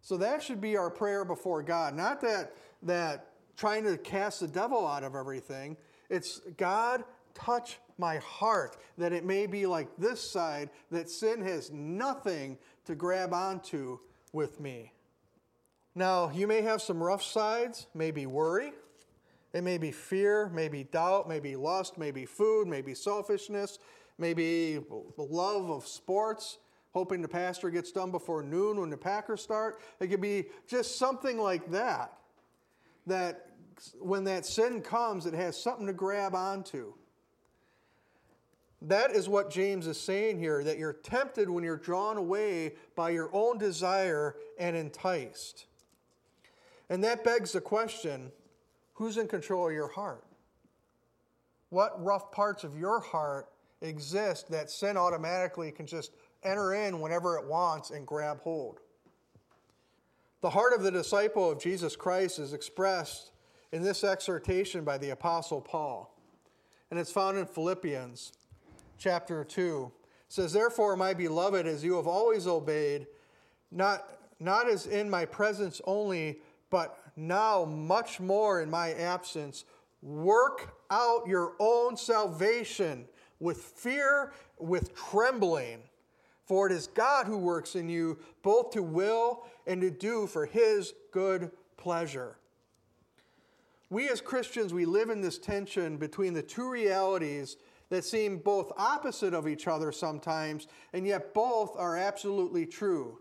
So 0.01 0.17
that 0.17 0.41
should 0.41 0.59
be 0.59 0.77
our 0.77 0.89
prayer 0.89 1.23
before 1.23 1.61
God. 1.61 1.95
Not 1.95 2.21
that, 2.21 2.53
that 2.83 3.27
trying 3.55 3.83
to 3.83 3.97
cast 3.97 4.39
the 4.39 4.47
devil 4.47 4.87
out 4.87 5.03
of 5.03 5.13
everything. 5.13 5.77
It's 6.09 6.39
God, 6.57 7.03
touch 7.35 7.77
my 7.99 8.17
heart, 8.17 8.77
that 8.97 9.13
it 9.13 9.25
may 9.25 9.45
be 9.45 9.65
like 9.65 9.89
this 9.97 10.19
side, 10.19 10.69
that 10.91 11.09
sin 11.09 11.41
has 11.41 11.71
nothing 11.71 12.57
to 12.85 12.95
grab 12.95 13.33
onto 13.33 13.99
with 14.31 14.59
me. 14.59 14.93
Now, 15.95 16.31
you 16.31 16.47
may 16.47 16.61
have 16.61 16.81
some 16.81 17.03
rough 17.03 17.23
sides, 17.23 17.87
maybe 17.93 18.25
worry, 18.25 18.71
it 19.53 19.63
may 19.63 19.77
be 19.77 19.91
fear, 19.91 20.49
maybe 20.53 20.83
doubt, 20.83 21.27
maybe 21.27 21.55
lust, 21.55 21.97
maybe 21.97 22.25
food, 22.25 22.67
maybe 22.67 22.93
selfishness, 22.93 23.79
maybe 24.17 24.79
love 25.17 25.71
of 25.71 25.87
sports, 25.87 26.59
hoping 26.91 27.21
the 27.21 27.27
pastor 27.27 27.69
gets 27.69 27.91
done 27.91 28.11
before 28.11 28.43
noon 28.43 28.79
when 28.79 28.89
the 28.89 28.97
Packers 28.97 29.41
start. 29.41 29.79
It 29.99 30.07
could 30.07 30.21
be 30.21 30.45
just 30.67 30.97
something 30.97 31.39
like 31.39 31.71
that. 31.71 32.13
That 33.07 33.47
when 33.99 34.23
that 34.25 34.45
sin 34.45 34.81
comes, 34.81 35.25
it 35.25 35.33
has 35.33 35.59
something 35.59 35.87
to 35.87 35.93
grab 35.93 36.35
onto. 36.35 36.93
That 38.81 39.11
is 39.11 39.27
what 39.27 39.49
James 39.49 39.87
is 39.87 39.99
saying 39.99 40.39
here 40.39 40.63
that 40.63 40.77
you're 40.77 40.93
tempted 40.93 41.49
when 41.49 41.63
you're 41.63 41.77
drawn 41.77 42.17
away 42.17 42.75
by 42.95 43.09
your 43.09 43.29
own 43.33 43.57
desire 43.57 44.37
and 44.57 44.75
enticed. 44.75 45.65
And 46.89 47.03
that 47.03 47.23
begs 47.23 47.51
the 47.51 47.61
question 47.61 48.31
who's 48.93 49.17
in 49.17 49.27
control 49.27 49.67
of 49.67 49.73
your 49.73 49.89
heart? 49.89 50.23
What 51.69 52.03
rough 52.03 52.31
parts 52.31 52.63
of 52.63 52.77
your 52.77 52.99
heart 52.99 53.49
exist 53.81 54.49
that 54.49 54.71
sin 54.71 54.97
automatically 54.97 55.71
can 55.71 55.85
just 55.85 56.11
enter 56.43 56.73
in 56.73 56.99
whenever 56.99 57.37
it 57.37 57.45
wants 57.45 57.91
and 57.91 58.07
grab 58.07 58.39
hold? 58.41 58.79
The 60.41 60.49
heart 60.49 60.73
of 60.73 60.83
the 60.83 60.91
disciple 60.91 61.51
of 61.51 61.59
Jesus 61.59 61.97
Christ 61.97 62.39
is 62.39 62.53
expressed 62.53 63.31
in 63.73 63.83
this 63.83 64.05
exhortation 64.05 64.85
by 64.85 64.97
the 64.97 65.09
Apostle 65.09 65.61
Paul, 65.61 66.17
and 66.89 66.99
it's 66.99 67.11
found 67.11 67.37
in 67.37 67.45
Philippians 67.45 68.31
chapter 68.99 69.43
2 69.43 69.91
says, 70.27 70.53
Therefore, 70.53 70.95
my 70.95 71.13
beloved, 71.13 71.65
as 71.65 71.83
you 71.83 71.95
have 71.95 72.05
always 72.05 72.45
obeyed, 72.45 73.07
not, 73.71 74.19
not 74.39 74.69
as 74.69 74.85
in 74.85 75.09
my 75.09 75.25
presence 75.25 75.81
only, 75.85 76.39
but 76.69 76.99
now 77.15 77.65
much 77.65 78.19
more 78.19 78.61
in 78.61 78.69
my 78.69 78.93
absence, 78.93 79.65
work 80.01 80.75
out 80.91 81.27
your 81.27 81.53
own 81.59 81.97
salvation 81.97 83.05
with 83.39 83.57
fear, 83.57 84.33
with 84.59 84.95
trembling. 84.95 85.79
For 86.45 86.67
it 86.67 86.73
is 86.73 86.87
God 86.87 87.27
who 87.27 87.37
works 87.37 87.75
in 87.75 87.89
you 87.89 88.17
both 88.41 88.71
to 88.71 88.83
will 88.83 89.45
and 89.67 89.81
to 89.81 89.91
do 89.91 90.27
for 90.27 90.45
his 90.45 90.93
good 91.11 91.51
pleasure. 91.77 92.37
We 93.91 94.09
as 94.09 94.21
Christians, 94.21 94.73
we 94.73 94.85
live 94.85 95.09
in 95.09 95.21
this 95.21 95.39
tension 95.39 95.97
between 95.97 96.33
the 96.33 96.43
two 96.43 96.69
realities 96.69 97.57
that 97.89 98.05
seem 98.05 98.37
both 98.37 98.71
opposite 98.77 99.33
of 99.33 99.47
each 99.47 99.67
other 99.67 99.91
sometimes, 99.91 100.67
and 100.93 101.05
yet 101.05 101.33
both 101.33 101.75
are 101.77 101.97
absolutely 101.97 102.65
true. 102.65 103.19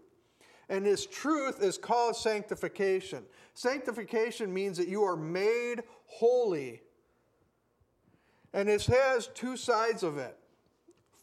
And 0.69 0.85
this 0.85 1.07
truth 1.07 1.63
is 1.63 1.79
called 1.79 2.17
sanctification. 2.17 3.25
Sanctification 3.55 4.53
means 4.53 4.77
that 4.77 4.89
you 4.89 5.03
are 5.03 5.17
made 5.17 5.83
holy. 6.07 6.83
And 8.53 8.69
this 8.69 8.87
has 8.87 9.29
two 9.29 9.57
sides 9.57 10.03
of 10.03 10.19
it. 10.19 10.37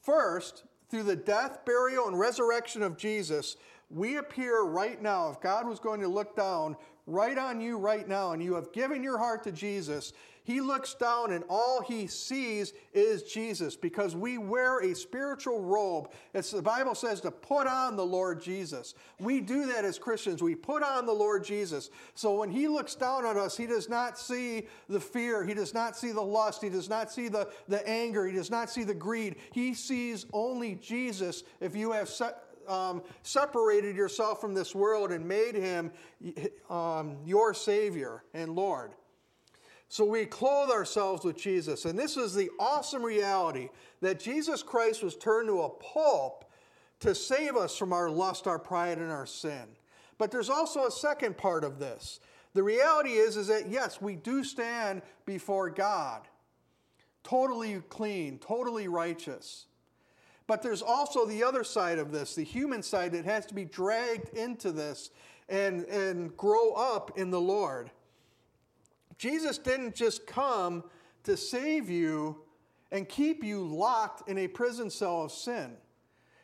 First, 0.01 0.63
through 0.89 1.03
the 1.03 1.15
death, 1.15 1.65
burial, 1.65 2.07
and 2.07 2.17
resurrection 2.17 2.81
of 2.81 2.97
Jesus, 2.97 3.57
we 3.89 4.17
appear 4.17 4.63
right 4.63 5.01
now. 5.01 5.29
If 5.29 5.41
God 5.41 5.67
was 5.67 5.79
going 5.79 6.01
to 6.01 6.07
look 6.07 6.35
down 6.35 6.75
right 7.07 7.37
on 7.37 7.59
you 7.61 7.77
right 7.77 8.07
now 8.07 8.31
and 8.31 8.43
you 8.43 8.55
have 8.55 8.71
given 8.71 9.03
your 9.03 9.17
heart 9.17 9.43
to 9.43 9.51
Jesus, 9.51 10.13
he 10.45 10.61
looks 10.61 10.93
down 10.93 11.33
and 11.33 11.43
all 11.49 11.81
he 11.81 12.05
sees 12.05 12.73
is 12.93 13.23
Jesus 13.23 13.75
because 13.75 14.15
we 14.15 14.37
wear 14.37 14.79
a 14.79 14.93
spiritual 14.93 15.59
robe. 15.59 16.11
It's 16.35 16.51
the 16.51 16.61
Bible 16.61 16.93
says 16.93 17.19
to 17.21 17.31
put 17.31 17.65
on 17.65 17.95
the 17.95 18.05
Lord 18.05 18.41
Jesus. 18.41 18.93
We 19.19 19.41
do 19.41 19.65
that 19.65 19.85
as 19.85 19.97
Christians. 19.97 20.43
We 20.43 20.53
put 20.53 20.83
on 20.83 21.07
the 21.07 21.13
Lord 21.13 21.43
Jesus. 21.43 21.89
So 22.13 22.35
when 22.35 22.51
he 22.51 22.67
looks 22.67 22.93
down 22.93 23.25
on 23.25 23.39
us, 23.39 23.57
he 23.57 23.65
does 23.65 23.89
not 23.89 24.19
see 24.19 24.67
the 24.87 24.99
fear, 24.99 25.43
he 25.43 25.55
does 25.55 25.73
not 25.73 25.97
see 25.97 26.11
the 26.11 26.21
lust, 26.21 26.61
he 26.61 26.69
does 26.69 26.89
not 26.89 27.11
see 27.11 27.27
the, 27.27 27.49
the 27.67 27.85
anger, 27.89 28.27
he 28.27 28.33
does 28.33 28.51
not 28.51 28.69
see 28.69 28.83
the 28.83 28.93
greed. 28.93 29.37
He 29.51 29.73
sees 29.73 30.27
only 30.31 30.75
Jesus 30.75 31.43
if 31.59 31.75
you 31.75 31.91
have 31.91 32.07
set, 32.07 32.43
um, 32.67 33.01
separated 33.23 33.95
yourself 33.95 34.41
from 34.41 34.53
this 34.53 34.75
world 34.75 35.11
and 35.11 35.27
made 35.27 35.55
him 35.55 35.91
um, 36.69 37.17
your 37.25 37.55
Savior 37.55 38.23
and 38.35 38.53
Lord. 38.53 38.91
So 39.95 40.03
we 40.03 40.25
clothe 40.25 40.71
ourselves 40.71 41.23
with 41.23 41.37
Jesus. 41.37 41.85
And 41.85 41.97
this 41.97 42.17
is 42.17 42.33
the 42.33 42.51
awesome 42.59 43.01
reality 43.01 43.69
that 44.01 44.19
Jesus 44.19 44.61
Christ 44.61 45.01
was 45.01 45.15
turned 45.15 45.47
to 45.47 45.61
a 45.61 45.69
pulp 45.69 46.43
to 46.99 47.15
save 47.15 47.55
us 47.55 47.77
from 47.77 47.93
our 47.93 48.09
lust, 48.09 48.45
our 48.45 48.59
pride, 48.59 48.97
and 48.97 49.09
our 49.09 49.25
sin. 49.25 49.63
But 50.17 50.31
there's 50.31 50.49
also 50.49 50.85
a 50.85 50.91
second 50.91 51.37
part 51.37 51.63
of 51.63 51.79
this 51.79 52.19
The 52.55 52.61
reality 52.61 53.11
is, 53.11 53.37
is 53.37 53.47
that 53.47 53.69
yes, 53.69 54.01
we 54.01 54.17
do 54.17 54.43
stand 54.43 55.01
before 55.25 55.69
God, 55.69 56.23
totally 57.23 57.81
clean, 57.87 58.37
totally 58.39 58.89
righteous. 58.89 59.67
But 60.45 60.61
there's 60.61 60.81
also 60.81 61.25
the 61.25 61.41
other 61.41 61.63
side 61.63 61.99
of 61.99 62.11
this, 62.11 62.35
the 62.35 62.43
human 62.43 62.83
side 62.83 63.13
that 63.13 63.23
has 63.23 63.45
to 63.45 63.53
be 63.53 63.63
dragged 63.63 64.27
into 64.37 64.73
this 64.73 65.11
and, 65.47 65.85
and 65.85 66.35
grow 66.35 66.73
up 66.73 67.17
in 67.17 67.29
the 67.29 67.39
Lord. 67.39 67.91
Jesus 69.17 69.57
didn't 69.57 69.95
just 69.95 70.27
come 70.27 70.83
to 71.23 71.37
save 71.37 71.89
you 71.89 72.37
and 72.91 73.07
keep 73.07 73.43
you 73.43 73.65
locked 73.65 74.29
in 74.29 74.37
a 74.37 74.47
prison 74.47 74.89
cell 74.89 75.23
of 75.23 75.31
sin. 75.31 75.71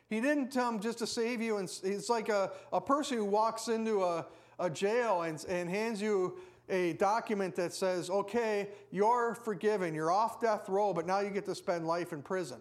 He 0.08 0.20
didn't 0.20 0.52
come 0.52 0.80
just 0.80 0.98
to 0.98 1.06
save 1.06 1.40
you, 1.40 1.56
and 1.56 1.70
it's 1.84 2.10
like 2.10 2.28
a, 2.28 2.52
a 2.72 2.80
person 2.80 3.16
who 3.16 3.24
walks 3.24 3.68
into 3.68 4.02
a, 4.02 4.26
a 4.58 4.68
jail 4.68 5.22
and, 5.22 5.42
and 5.48 5.70
hands 5.70 6.02
you 6.02 6.38
a 6.68 6.92
document 6.94 7.56
that 7.56 7.72
says, 7.72 8.10
okay, 8.10 8.68
you're 8.90 9.34
forgiven, 9.34 9.94
you're 9.94 10.10
off 10.10 10.40
death 10.40 10.68
row, 10.68 10.92
but 10.92 11.06
now 11.06 11.20
you 11.20 11.30
get 11.30 11.44
to 11.46 11.54
spend 11.54 11.86
life 11.86 12.12
in 12.12 12.22
prison. 12.22 12.60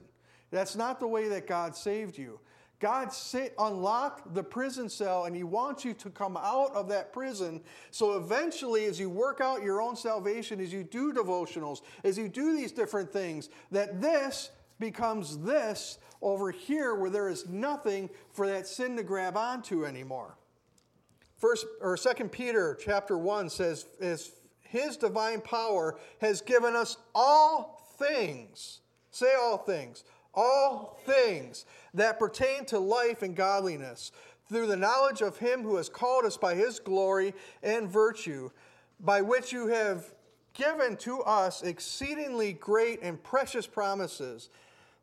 That's 0.49 0.75
not 0.75 0.99
the 0.99 1.07
way 1.07 1.27
that 1.29 1.47
God 1.47 1.75
saved 1.75 2.17
you. 2.17 2.39
God 2.81 3.09
unlocked 3.59 4.33
the 4.33 4.43
prison 4.43 4.89
cell 4.89 5.25
and 5.25 5.35
He 5.35 5.43
wants 5.43 5.85
you 5.85 5.93
to 5.93 6.09
come 6.09 6.35
out 6.35 6.73
of 6.73 6.89
that 6.89 7.13
prison. 7.13 7.61
So 7.91 8.17
eventually, 8.17 8.85
as 8.85 8.99
you 8.99 9.09
work 9.09 9.39
out 9.39 9.63
your 9.63 9.81
own 9.81 9.95
salvation, 9.95 10.59
as 10.59 10.73
you 10.73 10.83
do 10.83 11.13
devotionals, 11.13 11.81
as 12.03 12.17
you 12.17 12.27
do 12.27 12.57
these 12.57 12.71
different 12.71 13.13
things, 13.13 13.49
that 13.71 14.01
this 14.01 14.49
becomes 14.79 15.37
this 15.37 15.99
over 16.23 16.49
here 16.49 16.95
where 16.95 17.11
there 17.11 17.29
is 17.29 17.47
nothing 17.47 18.09
for 18.31 18.47
that 18.47 18.65
sin 18.65 18.97
to 18.97 19.03
grab 19.03 19.37
onto 19.37 19.85
anymore. 19.85 20.35
First 21.37 21.67
or 21.81 21.95
second 21.97 22.31
Peter 22.31 22.77
chapter 22.83 23.17
1 23.17 23.49
says, 23.49 23.85
is 23.99 24.31
his 24.61 24.97
divine 24.97 25.41
power 25.41 25.99
has 26.19 26.41
given 26.41 26.75
us 26.75 26.97
all 27.13 27.93
things. 27.97 28.79
Say 29.11 29.33
all 29.39 29.57
things 29.57 30.03
all 30.33 30.99
things 31.05 31.65
that 31.93 32.19
pertain 32.19 32.65
to 32.65 32.79
life 32.79 33.21
and 33.21 33.35
godliness 33.35 34.11
through 34.47 34.67
the 34.67 34.77
knowledge 34.77 35.21
of 35.21 35.37
him 35.37 35.63
who 35.63 35.77
has 35.77 35.89
called 35.89 36.25
us 36.25 36.37
by 36.37 36.55
his 36.55 36.79
glory 36.79 37.33
and 37.63 37.89
virtue, 37.89 38.49
by 38.99 39.21
which 39.21 39.51
you 39.51 39.67
have 39.67 40.13
given 40.53 40.97
to 40.97 41.21
us 41.21 41.63
exceedingly 41.63 42.53
great 42.53 43.01
and 43.01 43.21
precious 43.23 43.65
promises, 43.65 44.49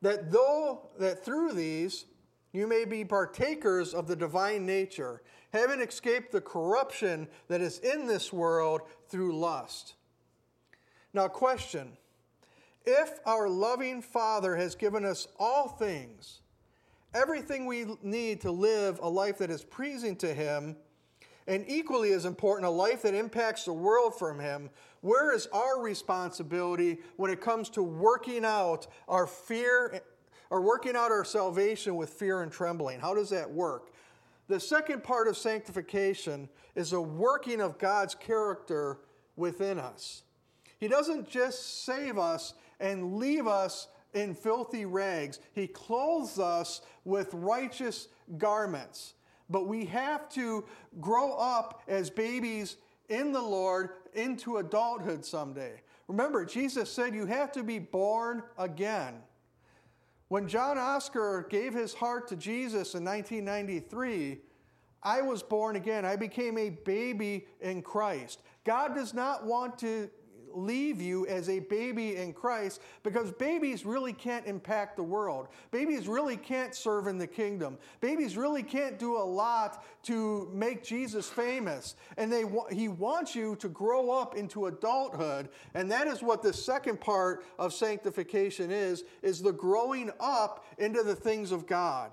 that 0.03 0.31
though 0.31 0.89
that 0.99 1.25
through 1.25 1.53
these 1.53 2.05
you 2.53 2.67
may 2.67 2.85
be 2.85 3.05
partakers 3.05 3.95
of 3.95 4.07
the 4.07 4.17
divine 4.17 4.65
nature, 4.65 5.23
having 5.53 5.81
escaped 5.81 6.33
the 6.33 6.41
corruption 6.41 7.29
that 7.49 7.61
is 7.61 7.79
in 7.79 8.07
this 8.07 8.33
world 8.33 8.83
through 9.09 9.39
lust. 9.39 9.95
Now, 11.15 11.29
question 11.29 11.97
if 12.89 13.21
our 13.27 13.51
loving 13.51 14.01
Father 14.01 14.57
has 14.57 14.75
given 14.75 15.05
us 15.05 15.29
all 15.39 15.69
things, 15.69 16.41
everything 17.13 17.67
we 17.67 17.85
need 18.03 18.41
to 18.41 18.51
live 18.51 18.99
a 19.03 19.09
life 19.09 19.37
that 19.39 19.51
is 19.51 19.63
pleasing 19.63 20.17
to 20.17 20.33
Him, 20.33 20.75
and 21.47 21.67
equally 21.69 22.13
as 22.13 22.25
important, 22.25 22.67
a 22.67 22.71
life 22.71 23.03
that 23.03 23.13
impacts 23.13 23.67
the 23.67 23.75
world 23.75 24.19
from 24.19 24.41
Him, 24.41 24.71
where 25.03 25.35
is 25.35 25.47
our 25.53 25.83
responsibility 25.83 26.99
when 27.17 27.31
it 27.31 27.43
comes 27.43 27.69
to 27.71 27.83
working 27.83 28.43
out 28.43 28.87
our 29.07 29.27
fear 29.27 30.01
or 30.49 30.63
working 30.63 30.97
out 30.97 31.11
our 31.11 31.27
salvation 31.27 31.95
with 31.95 32.09
fear 32.09 32.41
and 32.41 32.51
trembling? 32.51 33.01
How 33.01 33.15
does 33.15 33.29
that 33.31 33.51
work? 33.51 33.93
The 34.49 34.59
second 34.59 35.05
part 35.05 35.29
of 35.29 35.37
sanctification 35.37 36.49
is 36.75 36.95
a 36.95 37.01
working 37.01 37.61
of 37.61 37.79
God's 37.79 38.15
character 38.15 39.01
within 39.37 39.79
us. 39.79 40.23
He 40.81 40.89
doesn't 40.89 41.29
just 41.29 41.85
save 41.85 42.17
us 42.17 42.55
and 42.81 43.17
leave 43.17 43.47
us 43.47 43.89
in 44.15 44.35
filthy 44.35 44.85
rags. 44.85 45.41
He 45.53 45.67
clothes 45.67 46.39
us 46.39 46.81
with 47.05 47.33
righteous 47.35 48.09
garments. 48.37 49.15
But 49.51 49.67
we 49.67 49.87
have 49.87 50.29
to 50.31 50.65
grow 51.01 51.33
up 51.33 51.83
as 51.89 52.11
babies 52.11 52.77
in 53.09 53.33
the 53.33 53.41
Lord 53.41 53.91
into 54.15 54.59
adulthood 54.59 55.25
someday. 55.25 55.81
Remember, 56.07 56.45
Jesus 56.45 56.91
said 56.91 57.15
you 57.15 57.27
have 57.27 57.53
to 57.53 57.63
be 57.63 57.79
born 57.79 58.43
again. 58.59 59.15
When 60.29 60.47
John 60.47 60.77
Oscar 60.77 61.47
gave 61.49 61.73
his 61.73 61.95
heart 61.95 62.29
to 62.29 62.37
Jesus 62.37 62.95
in 62.95 63.05
1993, 63.05 64.39
I 65.03 65.23
was 65.23 65.43
born 65.43 65.77
again. 65.77 66.05
I 66.05 66.17
became 66.17 66.59
a 66.59 66.71
baby 66.71 67.47
in 67.61 67.83
Christ. 67.83 68.43
God 68.65 68.95
does 68.95 69.15
not 69.15 69.47
want 69.47 69.79
to 69.79 70.11
leave 70.59 71.01
you 71.01 71.27
as 71.27 71.49
a 71.49 71.61
baby 71.61 72.17
in 72.17 72.33
Christ 72.33 72.81
because 73.03 73.31
babies 73.33 73.85
really 73.85 74.13
can't 74.13 74.47
impact 74.47 74.97
the 74.97 75.03
world. 75.03 75.49
Babies 75.71 76.09
really 76.09 76.37
can't 76.37 76.75
serve 76.75 77.07
in 77.07 77.19
the 77.19 77.27
kingdom. 77.27 77.79
Babies 78.01 78.37
really 78.37 78.63
can't 78.63 78.99
do 78.99 79.17
a 79.17 79.23
lot 79.23 79.85
to 80.05 80.51
make 80.53 80.83
Jesus 80.83 81.29
famous. 81.29 81.97
And 82.17 82.33
they, 82.33 82.45
he 82.71 82.89
wants 82.89 83.35
you 83.35 83.57
to 83.57 83.69
grow 83.69 84.11
up 84.11 84.37
into 84.37 84.67
adulthood. 84.67 85.49
And 85.75 85.91
that 85.91 86.07
is 86.07 86.23
what 86.23 86.43
the 86.43 86.53
second 86.53 87.01
part 87.01 87.45
of 87.59 87.73
sanctification 87.73 88.71
is, 88.71 89.05
is 89.23 89.41
the 89.41 89.53
growing 89.53 90.11
up 90.21 90.67
into 90.79 91.03
the 91.03 91.15
things 91.15 91.53
of 91.53 91.67
God. 91.67 92.13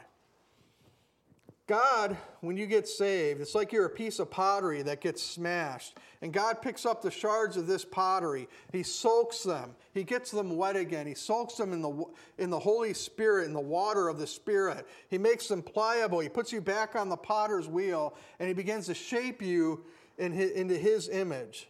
God, 1.68 2.16
when 2.42 2.58
you 2.58 2.68
get 2.68 2.88
saved, 2.88 3.42
it's 3.42 3.56
like 3.56 3.72
you're 3.72 3.88
a 3.88 3.90
piece 3.90 4.20
of 4.20 4.30
pottery 4.30 4.84
that 4.84 5.02
gets 5.02 5.24
smashed. 5.24 5.98
And 6.22 6.32
God 6.32 6.62
picks 6.62 6.86
up 6.86 7.02
the 7.02 7.10
shards 7.10 7.58
of 7.58 7.66
this 7.66 7.84
pottery. 7.84 8.48
He 8.72 8.84
soaks 8.84 9.42
them. 9.42 9.76
He 9.92 10.04
gets 10.04 10.30
them 10.30 10.58
wet 10.58 10.76
again. 10.76 11.08
He 11.08 11.16
soaks 11.16 11.56
them 11.56 11.74
in 11.74 11.82
the, 11.82 12.06
in 12.38 12.52
the 12.52 12.60
Holy 12.60 12.94
Spirit, 12.94 13.48
in 13.48 13.54
the 13.54 13.60
water 13.60 14.10
of 14.10 14.20
the 14.20 14.28
Spirit. 14.28 14.88
He 15.10 15.18
makes 15.18 15.48
them 15.48 15.64
pliable. 15.64 16.20
He 16.20 16.30
puts 16.30 16.52
you 16.54 16.62
back 16.62 16.96
on 16.96 17.10
the 17.10 17.18
potter's 17.18 17.68
wheel, 17.68 18.16
and 18.40 18.48
He 18.48 18.54
begins 18.54 18.86
to 18.86 18.94
shape 18.94 19.42
you 19.42 19.84
in 20.20 20.32
his, 20.32 20.52
into 20.52 20.78
His 20.78 21.10
image. 21.10 21.68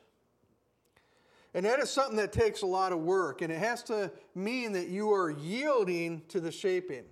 And 1.53 1.65
that 1.65 1.79
is 1.79 1.89
something 1.89 2.17
that 2.17 2.34
takes 2.34 2.63
a 2.63 2.67
lot 2.67 2.91
of 2.91 2.99
work, 2.99 3.41
and 3.41 3.49
it 3.49 3.60
has 3.60 3.81
to 3.84 4.12
mean 4.36 4.73
that 4.73 4.89
you 4.89 5.13
are 5.13 5.31
yielding 5.31 6.21
to 6.27 6.41
the 6.41 6.51
shaping. 6.51 7.05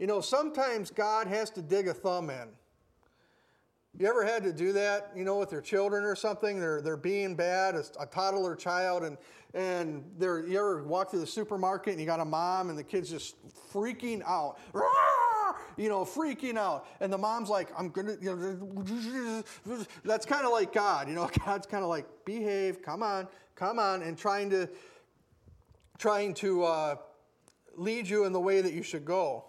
You 0.00 0.06
know, 0.06 0.22
sometimes 0.22 0.90
God 0.90 1.26
has 1.26 1.50
to 1.50 1.62
dig 1.62 1.86
a 1.86 1.92
thumb 1.92 2.30
in. 2.30 2.48
You 3.98 4.06
ever 4.06 4.24
had 4.24 4.42
to 4.44 4.52
do 4.52 4.72
that, 4.72 5.10
you 5.14 5.24
know, 5.24 5.36
with 5.36 5.52
your 5.52 5.60
children 5.60 6.04
or 6.04 6.16
something? 6.16 6.58
They're, 6.58 6.80
they're 6.80 6.96
being 6.96 7.34
bad, 7.34 7.74
a, 7.74 7.84
a 8.00 8.06
toddler 8.06 8.56
child, 8.56 9.02
and, 9.04 9.18
and 9.52 10.10
they're, 10.16 10.46
you 10.46 10.58
ever 10.58 10.82
walk 10.84 11.10
through 11.10 11.20
the 11.20 11.26
supermarket 11.26 11.92
and 11.92 12.00
you 12.00 12.06
got 12.06 12.18
a 12.18 12.24
mom 12.24 12.70
and 12.70 12.78
the 12.78 12.82
kid's 12.82 13.10
just 13.10 13.36
freaking 13.70 14.22
out. 14.26 14.56
You 15.76 15.90
know, 15.90 16.06
freaking 16.06 16.56
out. 16.56 16.86
And 17.00 17.12
the 17.12 17.18
mom's 17.18 17.50
like, 17.50 17.68
I'm 17.76 17.90
going 17.90 18.06
to, 18.06 18.18
you 18.22 19.44
know, 19.66 19.84
that's 20.04 20.24
kind 20.24 20.46
of 20.46 20.52
like 20.52 20.72
God. 20.72 21.08
You 21.08 21.14
know, 21.14 21.28
God's 21.44 21.66
kind 21.66 21.82
of 21.82 21.90
like, 21.90 22.06
behave, 22.24 22.80
come 22.80 23.02
on, 23.02 23.28
come 23.54 23.78
on, 23.78 24.02
and 24.02 24.16
trying 24.16 24.48
to, 24.50 24.66
trying 25.98 26.32
to 26.34 26.64
uh, 26.64 26.96
lead 27.76 28.08
you 28.08 28.24
in 28.24 28.32
the 28.32 28.40
way 28.40 28.62
that 28.62 28.72
you 28.72 28.82
should 28.82 29.04
go. 29.04 29.44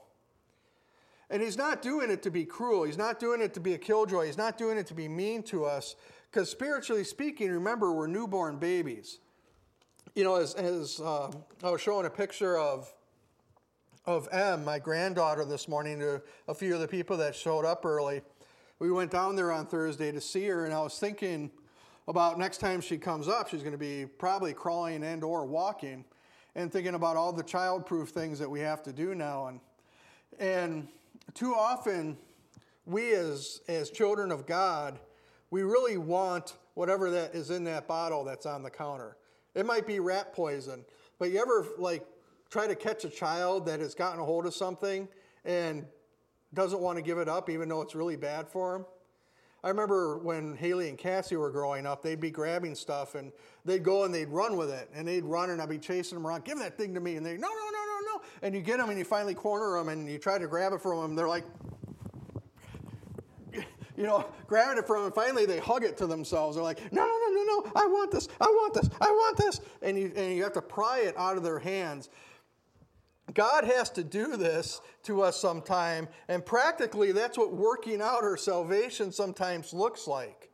And 1.31 1.41
he's 1.41 1.57
not 1.57 1.81
doing 1.81 2.11
it 2.11 2.21
to 2.23 2.29
be 2.29 2.43
cruel. 2.43 2.83
He's 2.83 2.97
not 2.97 3.17
doing 3.17 3.41
it 3.41 3.53
to 3.53 3.61
be 3.61 3.73
a 3.73 3.77
killjoy. 3.77 4.25
He's 4.25 4.37
not 4.37 4.57
doing 4.57 4.77
it 4.77 4.85
to 4.87 4.93
be 4.93 5.07
mean 5.07 5.41
to 5.43 5.63
us. 5.63 5.95
Because 6.29 6.49
spiritually 6.49 7.05
speaking, 7.05 7.49
remember, 7.49 7.93
we're 7.93 8.07
newborn 8.07 8.57
babies. 8.57 9.19
You 10.13 10.25
know, 10.25 10.35
as, 10.35 10.53
as 10.55 10.99
uh, 10.99 11.31
I 11.63 11.69
was 11.69 11.79
showing 11.79 12.05
a 12.05 12.09
picture 12.09 12.57
of, 12.57 12.93
of 14.05 14.27
M, 14.33 14.65
my 14.65 14.77
granddaughter, 14.77 15.45
this 15.45 15.69
morning 15.69 15.99
to 15.99 16.21
a 16.49 16.53
few 16.53 16.73
of 16.75 16.81
the 16.81 16.87
people 16.87 17.15
that 17.17 17.33
showed 17.33 17.63
up 17.63 17.85
early. 17.85 18.21
We 18.79 18.91
went 18.91 19.11
down 19.11 19.37
there 19.37 19.53
on 19.53 19.67
Thursday 19.67 20.11
to 20.11 20.19
see 20.19 20.47
her, 20.47 20.65
and 20.65 20.73
I 20.73 20.81
was 20.81 20.99
thinking 20.99 21.49
about 22.09 22.39
next 22.39 22.57
time 22.57 22.81
she 22.81 22.97
comes 22.97 23.29
up, 23.29 23.47
she's 23.47 23.61
going 23.61 23.71
to 23.71 23.77
be 23.77 24.05
probably 24.05 24.53
crawling 24.53 25.03
and 25.03 25.23
or 25.23 25.45
walking, 25.45 26.03
and 26.55 26.69
thinking 26.69 26.95
about 26.95 27.15
all 27.15 27.31
the 27.31 27.43
childproof 27.43 28.09
things 28.09 28.37
that 28.39 28.49
we 28.49 28.59
have 28.59 28.83
to 28.83 28.91
do 28.91 29.15
now. 29.15 29.47
And, 29.47 29.59
and 30.39 30.87
too 31.33 31.53
often, 31.53 32.17
we 32.85 33.13
as, 33.13 33.61
as 33.67 33.89
children 33.89 34.31
of 34.31 34.45
God, 34.45 34.99
we 35.49 35.63
really 35.63 35.97
want 35.97 36.57
whatever 36.73 37.09
that 37.11 37.35
is 37.35 37.49
in 37.49 37.63
that 37.65 37.87
bottle 37.87 38.23
that's 38.23 38.45
on 38.45 38.63
the 38.63 38.69
counter. 38.69 39.17
It 39.53 39.65
might 39.65 39.85
be 39.85 39.99
rat 39.99 40.33
poison, 40.33 40.85
but 41.19 41.31
you 41.31 41.41
ever 41.41 41.67
like 41.77 42.05
try 42.49 42.67
to 42.67 42.75
catch 42.75 43.03
a 43.03 43.09
child 43.09 43.65
that 43.65 43.79
has 43.79 43.93
gotten 43.93 44.19
a 44.19 44.25
hold 44.25 44.45
of 44.45 44.53
something 44.53 45.07
and 45.45 45.85
doesn't 46.53 46.79
want 46.79 46.97
to 46.97 47.01
give 47.01 47.17
it 47.17 47.29
up 47.29 47.49
even 47.49 47.69
though 47.69 47.81
it's 47.81 47.95
really 47.95 48.15
bad 48.15 48.47
for 48.47 48.73
them? 48.73 48.85
I 49.63 49.69
remember 49.69 50.17
when 50.17 50.55
Haley 50.55 50.89
and 50.89 50.97
Cassie 50.97 51.35
were 51.35 51.51
growing 51.51 51.85
up, 51.85 52.01
they'd 52.01 52.19
be 52.19 52.31
grabbing 52.31 52.73
stuff 52.73 53.13
and 53.13 53.31
they'd 53.63 53.83
go 53.83 54.05
and 54.05 54.13
they'd 54.13 54.29
run 54.29 54.57
with 54.57 54.71
it. 54.71 54.89
And 54.93 55.07
they'd 55.07 55.23
run 55.23 55.51
and 55.51 55.61
I'd 55.61 55.69
be 55.69 55.77
chasing 55.77 56.17
them 56.17 56.25
around, 56.25 56.45
give 56.45 56.57
that 56.59 56.77
thing 56.77 56.95
to 56.95 56.99
me. 56.99 57.15
And 57.15 57.25
they'd, 57.25 57.39
no, 57.39 57.47
no, 57.47 57.69
no, 57.71 57.80
and 58.41 58.55
you 58.55 58.61
get 58.61 58.77
them 58.77 58.89
and 58.89 58.97
you 58.97 59.05
finally 59.05 59.33
corner 59.33 59.77
them 59.77 59.89
and 59.89 60.09
you 60.09 60.17
try 60.17 60.37
to 60.37 60.47
grab 60.47 60.73
it 60.73 60.81
from 60.81 61.01
them. 61.01 61.15
They're 61.15 61.27
like, 61.27 61.45
you 63.97 64.03
know, 64.03 64.25
grabbing 64.47 64.79
it 64.79 64.87
from 64.87 64.97
them. 64.97 65.05
And 65.05 65.15
Finally, 65.15 65.45
they 65.45 65.59
hug 65.59 65.83
it 65.83 65.97
to 65.97 66.07
themselves. 66.07 66.55
They're 66.55 66.63
like, 66.63 66.91
no, 66.91 67.05
no, 67.05 67.17
no, 67.27 67.43
no, 67.43 67.43
no, 67.43 67.71
I 67.75 67.85
want 67.85 68.11
this, 68.11 68.27
I 68.39 68.45
want 68.45 68.73
this, 68.73 68.89
I 68.99 69.09
want 69.09 69.37
this. 69.37 69.61
And 69.81 69.97
you, 69.97 70.11
and 70.15 70.35
you 70.35 70.43
have 70.43 70.53
to 70.53 70.61
pry 70.61 71.01
it 71.01 71.17
out 71.17 71.37
of 71.37 71.43
their 71.43 71.59
hands. 71.59 72.09
God 73.33 73.63
has 73.63 73.89
to 73.91 74.03
do 74.03 74.35
this 74.35 74.81
to 75.03 75.21
us 75.21 75.39
sometime, 75.39 76.09
and 76.27 76.45
practically 76.45 77.11
that's 77.11 77.37
what 77.37 77.53
working 77.53 78.01
out 78.01 78.23
our 78.23 78.35
salvation 78.35 79.11
sometimes 79.11 79.73
looks 79.73 80.05
like 80.07 80.49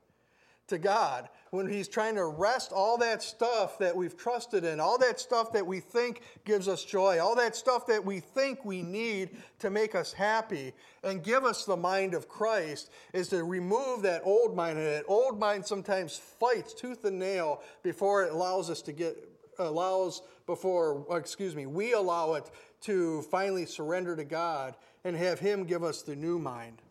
to 0.67 0.77
God 0.77 1.29
when 1.51 1.67
He's 1.67 1.87
trying 1.87 2.15
to 2.15 2.25
wrest 2.25 2.71
all 2.71 2.97
that 2.97 3.21
stuff 3.23 3.77
that 3.79 3.95
we've 3.95 4.17
trusted 4.17 4.63
in, 4.63 4.79
all 4.79 4.97
that 4.97 5.19
stuff 5.19 5.53
that 5.53 5.65
we 5.65 5.79
think 5.79 6.21
gives 6.45 6.67
us 6.67 6.83
joy, 6.83 7.19
all 7.19 7.35
that 7.35 7.55
stuff 7.55 7.87
that 7.87 8.03
we 8.03 8.19
think 8.19 8.65
we 8.65 8.81
need 8.81 9.29
to 9.59 9.69
make 9.69 9.95
us 9.95 10.13
happy, 10.13 10.73
and 11.03 11.23
give 11.23 11.45
us 11.45 11.65
the 11.65 11.77
mind 11.77 12.13
of 12.13 12.27
Christ, 12.27 12.91
is 13.13 13.29
to 13.29 13.43
remove 13.43 14.01
that 14.01 14.21
old 14.23 14.55
mind. 14.55 14.77
And 14.77 14.87
that 14.87 15.05
old 15.07 15.39
mind 15.39 15.65
sometimes 15.65 16.17
fights 16.17 16.73
tooth 16.73 17.05
and 17.05 17.19
nail 17.19 17.61
before 17.83 18.23
it 18.23 18.33
allows 18.33 18.69
us 18.69 18.81
to 18.83 18.91
get, 18.91 19.17
allows, 19.59 20.21
before, 20.45 21.05
excuse 21.11 21.55
me, 21.55 21.65
we 21.65 21.93
allow 21.93 22.33
it 22.33 22.49
to 22.81 23.21
finally 23.23 23.65
surrender 23.65 24.15
to 24.15 24.23
God 24.23 24.75
and 25.03 25.15
have 25.15 25.39
Him 25.39 25.63
give 25.63 25.83
us 25.83 26.01
the 26.01 26.15
new 26.15 26.37
mind. 26.37 26.81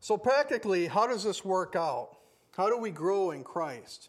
So, 0.00 0.16
practically, 0.16 0.86
how 0.86 1.06
does 1.06 1.22
this 1.22 1.44
work 1.44 1.76
out? 1.76 2.16
How 2.56 2.68
do 2.68 2.76
we 2.76 2.90
grow 2.90 3.30
in 3.30 3.44
Christ? 3.44 4.08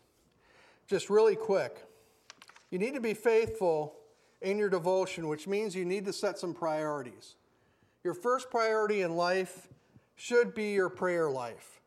Just 0.87 1.09
really 1.09 1.35
quick. 1.35 1.85
You 2.69 2.79
need 2.79 2.93
to 2.93 3.01
be 3.01 3.13
faithful 3.13 3.95
in 4.41 4.57
your 4.57 4.69
devotion, 4.69 5.27
which 5.27 5.47
means 5.47 5.75
you 5.75 5.85
need 5.85 6.05
to 6.05 6.13
set 6.13 6.39
some 6.39 6.53
priorities. 6.53 7.35
Your 8.03 8.13
first 8.13 8.49
priority 8.49 9.01
in 9.01 9.15
life 9.15 9.67
should 10.15 10.55
be 10.55 10.71
your 10.71 10.89
prayer 10.89 11.29
life. 11.29 11.81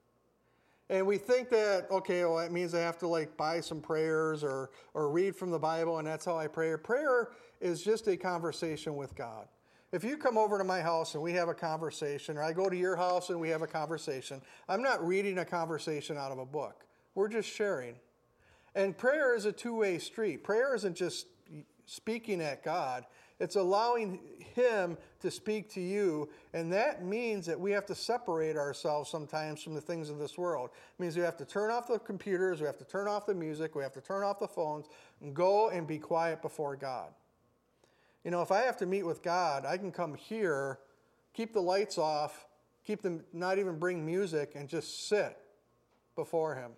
And 0.90 1.06
we 1.06 1.18
think 1.18 1.48
that, 1.50 1.90
okay, 1.90 2.24
well, 2.24 2.36
that 2.36 2.52
means 2.52 2.74
I 2.74 2.80
have 2.80 2.98
to 2.98 3.08
like 3.08 3.36
buy 3.36 3.60
some 3.60 3.80
prayers 3.80 4.44
or, 4.44 4.70
or 4.92 5.08
read 5.08 5.34
from 5.34 5.50
the 5.50 5.58
Bible 5.58 5.98
and 5.98 6.06
that's 6.06 6.24
how 6.24 6.36
I 6.36 6.46
pray. 6.46 6.76
Prayer 6.76 7.30
is 7.60 7.82
just 7.82 8.06
a 8.06 8.16
conversation 8.16 8.96
with 8.96 9.14
God. 9.16 9.48
If 9.94 10.02
you 10.02 10.16
come 10.16 10.36
over 10.36 10.58
to 10.58 10.64
my 10.64 10.80
house 10.80 11.14
and 11.14 11.22
we 11.22 11.34
have 11.34 11.48
a 11.48 11.54
conversation, 11.54 12.36
or 12.36 12.42
I 12.42 12.52
go 12.52 12.68
to 12.68 12.76
your 12.76 12.96
house 12.96 13.30
and 13.30 13.38
we 13.38 13.48
have 13.50 13.62
a 13.62 13.66
conversation, 13.68 14.42
I'm 14.68 14.82
not 14.82 15.06
reading 15.06 15.38
a 15.38 15.44
conversation 15.44 16.18
out 16.18 16.32
of 16.32 16.40
a 16.40 16.44
book. 16.44 16.84
We're 17.14 17.28
just 17.28 17.48
sharing. 17.48 17.94
And 18.74 18.98
prayer 18.98 19.36
is 19.36 19.44
a 19.44 19.52
two 19.52 19.76
way 19.76 19.98
street. 19.98 20.42
Prayer 20.42 20.74
isn't 20.74 20.96
just 20.96 21.28
speaking 21.86 22.40
at 22.40 22.64
God, 22.64 23.06
it's 23.38 23.54
allowing 23.54 24.18
Him 24.56 24.98
to 25.20 25.30
speak 25.30 25.72
to 25.74 25.80
you. 25.80 26.28
And 26.54 26.72
that 26.72 27.04
means 27.04 27.46
that 27.46 27.60
we 27.60 27.70
have 27.70 27.86
to 27.86 27.94
separate 27.94 28.56
ourselves 28.56 29.08
sometimes 29.08 29.62
from 29.62 29.74
the 29.74 29.80
things 29.80 30.10
of 30.10 30.18
this 30.18 30.36
world. 30.36 30.70
It 30.74 31.02
means 31.02 31.16
we 31.16 31.22
have 31.22 31.36
to 31.36 31.44
turn 31.44 31.70
off 31.70 31.86
the 31.86 32.00
computers, 32.00 32.60
we 32.60 32.66
have 32.66 32.78
to 32.78 32.84
turn 32.84 33.06
off 33.06 33.26
the 33.26 33.34
music, 33.34 33.76
we 33.76 33.84
have 33.84 33.92
to 33.92 34.00
turn 34.00 34.24
off 34.24 34.40
the 34.40 34.48
phones, 34.48 34.86
and 35.20 35.32
go 35.32 35.68
and 35.68 35.86
be 35.86 35.98
quiet 35.98 36.42
before 36.42 36.74
God. 36.74 37.12
You 38.24 38.30
know, 38.30 38.40
if 38.40 38.50
I 38.50 38.62
have 38.62 38.78
to 38.78 38.86
meet 38.86 39.04
with 39.04 39.22
God, 39.22 39.66
I 39.66 39.76
can 39.76 39.92
come 39.92 40.14
here, 40.14 40.78
keep 41.34 41.52
the 41.52 41.60
lights 41.60 41.98
off, 41.98 42.46
keep 42.84 43.02
them, 43.02 43.22
not 43.32 43.58
even 43.58 43.78
bring 43.78 44.04
music, 44.04 44.52
and 44.54 44.68
just 44.68 45.08
sit 45.08 45.36
before 46.16 46.54
Him 46.54 46.72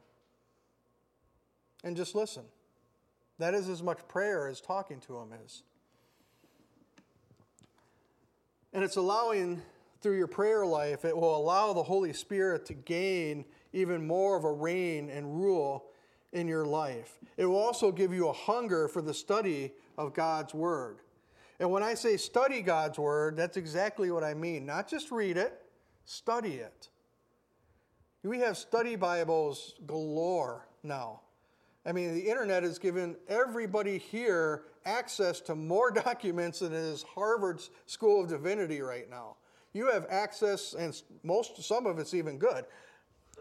and 1.85 1.97
just 1.97 2.15
listen. 2.15 2.43
That 3.39 3.55
is 3.55 3.69
as 3.69 3.83
much 3.83 3.99
prayer 4.09 4.49
as 4.49 4.61
talking 4.61 4.99
to 5.01 5.19
Him 5.19 5.29
is. 5.45 5.63
And 8.73 8.83
it's 8.83 8.97
allowing, 8.97 9.63
through 10.03 10.19
your 10.19 10.27
prayer 10.27 10.67
life, 10.67 11.05
it 11.05 11.17
will 11.17 11.37
allow 11.37 11.73
the 11.73 11.83
Holy 11.83 12.13
Spirit 12.13 12.67
to 12.67 12.75
gain 12.75 13.45
even 13.73 14.07
more 14.07 14.37
of 14.37 14.45
a 14.45 14.53
reign 14.53 15.11
and 15.11 15.41
rule 15.41 15.85
in 16.33 16.49
your 16.49 16.67
life. 16.67 17.19
It 17.37 17.47
will 17.47 17.57
also 17.57 17.93
give 17.93 18.13
you 18.13 18.29
a 18.29 18.33
hunger 18.33 18.89
for 18.89 19.01
the 19.01 19.15
study 19.15 19.73
of 19.97 20.13
God's 20.13 20.53
Word. 20.53 20.99
And 21.59 21.71
when 21.71 21.83
I 21.83 21.95
say 21.95 22.17
study 22.17 22.61
God's 22.61 22.99
Word, 22.99 23.37
that's 23.37 23.57
exactly 23.57 24.11
what 24.11 24.25
I 24.25 24.35
mean. 24.35 24.67
Not 24.67 24.89
just 24.89 25.11
read 25.11 25.37
it, 25.37 25.61
study 26.05 26.55
it. 26.55 26.89
We 28.23 28.41
have 28.41 28.59
study 28.59 28.97
Bibles 28.97 29.75
galore 29.87 30.67
now. 30.83 31.21
I 31.87 31.93
mean, 31.93 32.15
the 32.15 32.29
internet 32.29 32.65
has 32.65 32.79
given 32.79 33.17
everybody 33.29 33.99
here 33.99 34.65
access 34.85 35.41
to 35.43 35.55
more 35.55 35.91
documents 35.93 36.59
than 36.59 36.73
is 36.73 37.05
Harvard's 37.05 37.71
School 37.87 38.23
of 38.23 38.29
Divinity 38.29 38.81
right 38.81 39.09
now. 39.09 39.37
You 39.73 39.91
have 39.93 40.07
access, 40.11 40.75
and 40.75 41.01
most, 41.23 41.63
some 41.63 41.87
of 41.87 41.99
it's 41.99 42.15
even 42.15 42.39
good, 42.39 42.65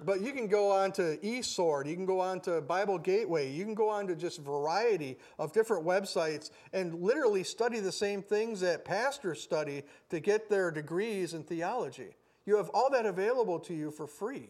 but 0.04 0.22
you 0.22 0.34
can 0.34 0.48
go 0.48 0.72
on 0.72 0.92
to 0.94 1.18
eSword, 1.18 1.88
you 1.88 1.96
can 1.96 2.06
go 2.06 2.20
on 2.20 2.42
to 2.42 2.62
Bible 2.62 2.98
Gateway, 2.98 3.52
you 3.52 3.64
can 3.64 3.76
go 3.76 3.90
on 3.90 4.08
to 4.08 4.16
just 4.16 4.42
variety 4.42 5.18
of 5.40 5.54
different 5.54 5.86
websites 5.86 6.52
and 6.74 7.02
literally 7.02 7.44
study 7.44 7.80
the 7.80 7.92
same 7.92 8.22
things 8.22 8.60
that 8.60 8.84
pastors 8.84 9.42
study 9.42 9.84
to 10.10 10.20
get 10.20 10.50
their 10.50 10.72
degrees 10.72 11.34
in 11.34 11.44
theology. 11.44 12.16
You 12.46 12.58
have 12.58 12.70
all 12.70 12.90
that 12.92 13.06
available 13.06 13.60
to 13.62 13.74
you 13.74 13.92
for 13.92 14.06
free. 14.06 14.50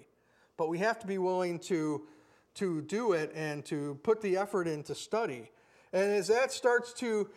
But 0.58 0.70
we 0.70 0.80
have 0.80 1.00
to 1.00 1.08
be 1.08 1.18
willing 1.18 1.60
to, 1.60 2.04
to 2.56 2.82
do 2.82 3.14
it 3.14 3.32
and 3.36 3.64
to 3.66 4.00
put 4.04 4.22
the 4.22 4.38
effort 4.38 4.68
in 4.68 4.84
to 4.84 4.96
study. 4.96 5.50
And 5.94 6.12
as 6.12 6.28
that 6.28 6.52
starts 6.52 6.94
to 6.94 7.30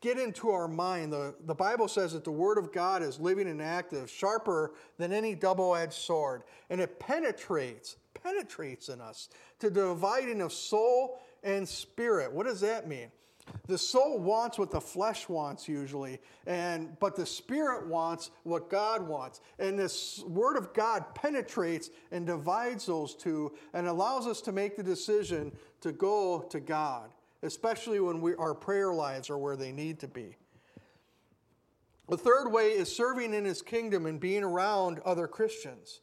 get 0.00 0.18
into 0.18 0.50
our 0.50 0.68
mind. 0.68 1.12
The, 1.12 1.34
the 1.46 1.54
Bible 1.54 1.88
says 1.88 2.12
that 2.12 2.24
the 2.24 2.30
Word 2.30 2.58
of 2.58 2.72
God 2.72 3.02
is 3.02 3.20
living 3.20 3.48
and 3.48 3.60
active, 3.60 4.10
sharper 4.10 4.72
than 4.98 5.12
any 5.12 5.34
double 5.34 5.74
edged 5.74 5.92
sword, 5.92 6.42
and 6.68 6.80
it 6.80 6.98
penetrates, 6.98 7.96
penetrates 8.14 8.88
in 8.88 9.00
us 9.00 9.28
to 9.58 9.70
the 9.70 9.88
dividing 9.88 10.40
of 10.40 10.52
soul 10.52 11.20
and 11.42 11.68
spirit. 11.68 12.32
What 12.32 12.46
does 12.46 12.60
that 12.60 12.88
mean? 12.88 13.10
The 13.66 13.78
soul 13.78 14.18
wants 14.18 14.58
what 14.58 14.70
the 14.70 14.80
flesh 14.80 15.28
wants 15.28 15.68
usually, 15.68 16.20
and 16.46 16.96
but 17.00 17.16
the 17.16 17.26
spirit 17.26 17.88
wants 17.88 18.30
what 18.44 18.70
God 18.70 19.06
wants. 19.06 19.40
And 19.58 19.78
this 19.78 20.22
word 20.26 20.56
of 20.56 20.72
God 20.72 21.14
penetrates 21.14 21.90
and 22.12 22.26
divides 22.26 22.86
those 22.86 23.14
two 23.14 23.52
and 23.72 23.88
allows 23.88 24.28
us 24.28 24.40
to 24.42 24.52
make 24.52 24.76
the 24.76 24.82
decision 24.84 25.52
to 25.80 25.90
go 25.90 26.46
to 26.50 26.60
God 26.60 27.10
especially 27.42 28.00
when 28.00 28.20
we, 28.20 28.34
our 28.36 28.54
prayer 28.54 28.92
lives 28.92 29.30
are 29.30 29.38
where 29.38 29.56
they 29.56 29.72
need 29.72 29.98
to 30.00 30.08
be. 30.08 30.36
The 32.08 32.16
third 32.16 32.50
way 32.50 32.70
is 32.70 32.94
serving 32.94 33.34
in 33.34 33.44
his 33.44 33.62
kingdom 33.62 34.06
and 34.06 34.18
being 34.18 34.42
around 34.42 34.98
other 35.04 35.28
Christians. 35.28 36.00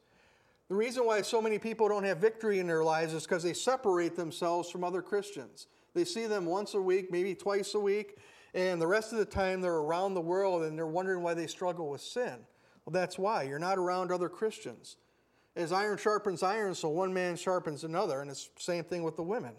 The 0.69 0.75
reason 0.75 1.05
why 1.05 1.21
so 1.21 1.41
many 1.41 1.59
people 1.59 1.87
don't 1.89 2.03
have 2.03 2.19
victory 2.19 2.59
in 2.59 2.67
their 2.67 2.83
lives 2.83 3.13
is 3.13 3.23
because 3.23 3.43
they 3.43 3.53
separate 3.53 4.15
themselves 4.15 4.69
from 4.69 4.83
other 4.83 5.01
Christians. 5.01 5.67
They 5.93 6.05
see 6.05 6.25
them 6.25 6.45
once 6.45 6.73
a 6.73 6.81
week, 6.81 7.11
maybe 7.11 7.35
twice 7.35 7.73
a 7.73 7.79
week, 7.79 8.17
and 8.53 8.81
the 8.81 8.87
rest 8.87 9.11
of 9.11 9.19
the 9.19 9.25
time 9.25 9.61
they're 9.61 9.73
around 9.73 10.13
the 10.13 10.21
world 10.21 10.63
and 10.63 10.77
they're 10.77 10.87
wondering 10.87 11.23
why 11.23 11.33
they 11.33 11.47
struggle 11.47 11.89
with 11.89 12.01
sin. 12.01 12.37
Well, 12.85 12.93
that's 12.93 13.19
why. 13.19 13.43
You're 13.43 13.59
not 13.59 13.77
around 13.77 14.11
other 14.11 14.29
Christians. 14.29 14.97
As 15.57 15.71
iron 15.71 15.97
sharpens 15.97 16.43
iron, 16.43 16.73
so 16.73 16.87
one 16.87 17.13
man 17.13 17.35
sharpens 17.35 17.83
another, 17.83 18.21
and 18.21 18.29
it's 18.29 18.47
the 18.55 18.61
same 18.61 18.83
thing 18.83 19.03
with 19.03 19.15
the 19.15 19.23
women. 19.23 19.53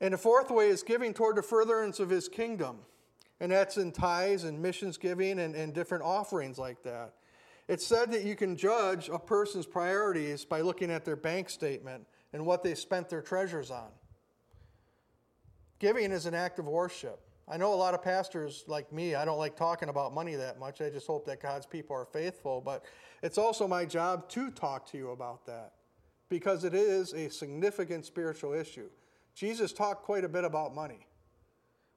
And 0.00 0.14
the 0.14 0.18
fourth 0.18 0.50
way 0.50 0.68
is 0.68 0.82
giving 0.82 1.12
toward 1.12 1.36
the 1.36 1.42
furtherance 1.42 1.98
of 2.00 2.10
his 2.10 2.28
kingdom. 2.28 2.78
And 3.40 3.52
that's 3.52 3.76
in 3.76 3.92
tithes 3.92 4.44
and 4.44 4.60
missions 4.60 4.96
giving 4.96 5.38
and, 5.40 5.54
and 5.54 5.72
different 5.72 6.04
offerings 6.04 6.58
like 6.58 6.82
that. 6.82 7.14
It's 7.68 7.86
said 7.86 8.10
that 8.12 8.24
you 8.24 8.34
can 8.34 8.56
judge 8.56 9.08
a 9.08 9.18
person's 9.18 9.66
priorities 9.66 10.44
by 10.44 10.62
looking 10.62 10.90
at 10.90 11.04
their 11.04 11.16
bank 11.16 11.50
statement 11.50 12.06
and 12.32 12.44
what 12.46 12.62
they 12.62 12.74
spent 12.74 13.08
their 13.08 13.20
treasures 13.20 13.70
on. 13.70 13.90
Giving 15.78 16.10
is 16.10 16.26
an 16.26 16.34
act 16.34 16.58
of 16.58 16.66
worship. 16.66 17.20
I 17.46 17.56
know 17.56 17.72
a 17.72 17.76
lot 17.76 17.94
of 17.94 18.02
pastors 18.02 18.64
like 18.66 18.92
me, 18.92 19.14
I 19.14 19.24
don't 19.24 19.38
like 19.38 19.56
talking 19.56 19.88
about 19.88 20.12
money 20.12 20.34
that 20.34 20.58
much. 20.58 20.80
I 20.80 20.90
just 20.90 21.06
hope 21.06 21.24
that 21.26 21.40
God's 21.40 21.66
people 21.66 21.94
are 21.96 22.04
faithful. 22.04 22.60
But 22.60 22.84
it's 23.22 23.38
also 23.38 23.66
my 23.66 23.84
job 23.84 24.28
to 24.30 24.50
talk 24.50 24.86
to 24.90 24.98
you 24.98 25.10
about 25.10 25.46
that 25.46 25.72
because 26.28 26.64
it 26.64 26.74
is 26.74 27.14
a 27.14 27.30
significant 27.30 28.04
spiritual 28.04 28.52
issue. 28.52 28.88
Jesus 29.38 29.72
talked 29.72 30.02
quite 30.02 30.24
a 30.24 30.28
bit 30.28 30.42
about 30.42 30.74
money. 30.74 31.06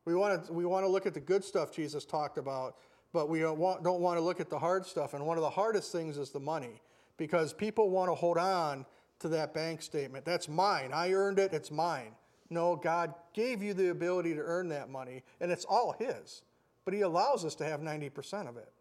We 0.06 0.13
want 0.13 0.45
to, 0.45 0.54
we 0.54 0.63
want 0.63 0.86
to 0.86 0.88
look 0.88 1.08
at 1.08 1.15
the 1.15 1.19
good 1.19 1.43
stuff 1.43 1.73
Jesus 1.73 2.06
talked 2.06 2.38
about, 2.38 2.75
but 3.13 3.30
we 3.30 3.39
don't 3.39 3.58
want, 3.58 3.84
don't 3.84 4.00
want 4.00 4.17
to 4.17 4.21
look 4.21 4.39
at 4.39 4.52
the 4.52 4.60
hard 4.60 4.85
stuff. 4.85 5.15
And 5.15 5.25
one 5.25 5.37
of 5.37 5.42
the 5.42 5.50
hardest 5.50 5.92
things 5.92 6.19
is 6.19 6.29
the 6.29 6.39
money 6.39 6.81
because 7.17 7.52
people 7.52 7.89
want 7.89 8.12
to 8.12 8.15
hold 8.15 8.37
on 8.37 8.85
to 9.19 9.27
that 9.29 9.56
bank 9.56 9.81
statement. 9.81 10.23
That's 10.23 10.48
mine. 10.48 10.92
I 10.94 11.13
earned 11.13 11.39
it, 11.39 11.52
it's 11.52 11.71
mine. 11.71 12.12
No, 12.52 12.75
God 12.75 13.15
gave 13.33 13.63
you 13.63 13.73
the 13.73 13.89
ability 13.89 14.35
to 14.35 14.42
earn 14.42 14.69
that 14.69 14.92
money, 14.92 15.23
and 15.39 15.52
it's 15.52 15.65
all 15.65 15.96
His. 15.98 16.44
But 16.85 16.94
He 16.94 17.02
allows 17.02 17.44
us 17.44 17.56
to 17.56 17.65
have 17.65 17.79
90% 17.79 18.50
of 18.50 18.58
it. 18.58 18.71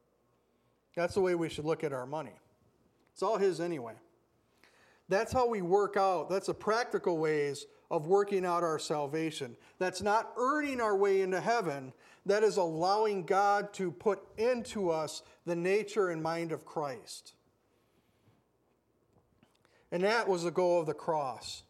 That's 0.95 1.15
the 1.15 1.21
way 1.23 1.35
we 1.35 1.49
should 1.49 1.65
look 1.65 1.83
at 1.83 1.95
our 1.95 2.07
money. 2.07 2.35
It's 3.15 3.23
all 3.23 3.39
His 3.39 3.59
anyway. 3.59 3.95
That's 5.11 5.33
how 5.33 5.49
we 5.49 5.61
work 5.61 5.97
out. 5.97 6.31
That's 6.31 6.47
the 6.47 6.55
practical 6.55 7.19
ways 7.19 7.67
of 7.91 8.07
working 8.07 8.47
out 8.47 8.63
our 8.63 8.79
salvation. 8.79 9.57
That's 9.81 10.01
not 10.01 10.33
earning 10.39 10.81
our 10.81 10.97
way 10.97 11.23
into 11.23 11.41
heaven, 11.41 11.93
that 12.27 12.45
is 12.45 12.59
allowing 12.59 13.25
God 13.25 13.73
to 13.75 13.91
put 13.91 14.23
into 14.39 14.89
us 14.89 15.23
the 15.45 15.57
nature 15.57 16.11
and 16.11 16.23
mind 16.23 16.53
of 16.53 16.65
Christ. 16.65 17.35
And 19.91 20.05
that 20.05 20.29
was 20.29 20.45
the 20.45 20.53
goal 20.53 20.79
of 20.79 20.87
the 20.87 20.95
cross 20.95 21.65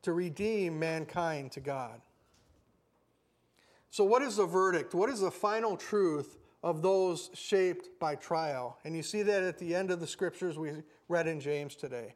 to 0.00 0.14
redeem 0.14 0.78
mankind 0.78 1.52
to 1.52 1.60
God. 1.60 2.00
So, 3.90 4.04
what 4.04 4.22
is 4.22 4.36
the 4.36 4.46
verdict? 4.46 4.94
What 4.94 5.10
is 5.10 5.20
the 5.20 5.30
final 5.30 5.76
truth 5.76 6.38
of 6.62 6.80
those 6.80 7.28
shaped 7.34 7.90
by 8.00 8.14
trial? 8.14 8.78
And 8.84 8.96
you 8.96 9.02
see 9.02 9.20
that 9.22 9.42
at 9.42 9.58
the 9.58 9.74
end 9.74 9.90
of 9.90 10.00
the 10.00 10.06
scriptures 10.06 10.56
we 10.56 10.72
read 11.08 11.26
in 11.26 11.40
James 11.40 11.74
today. 11.74 12.14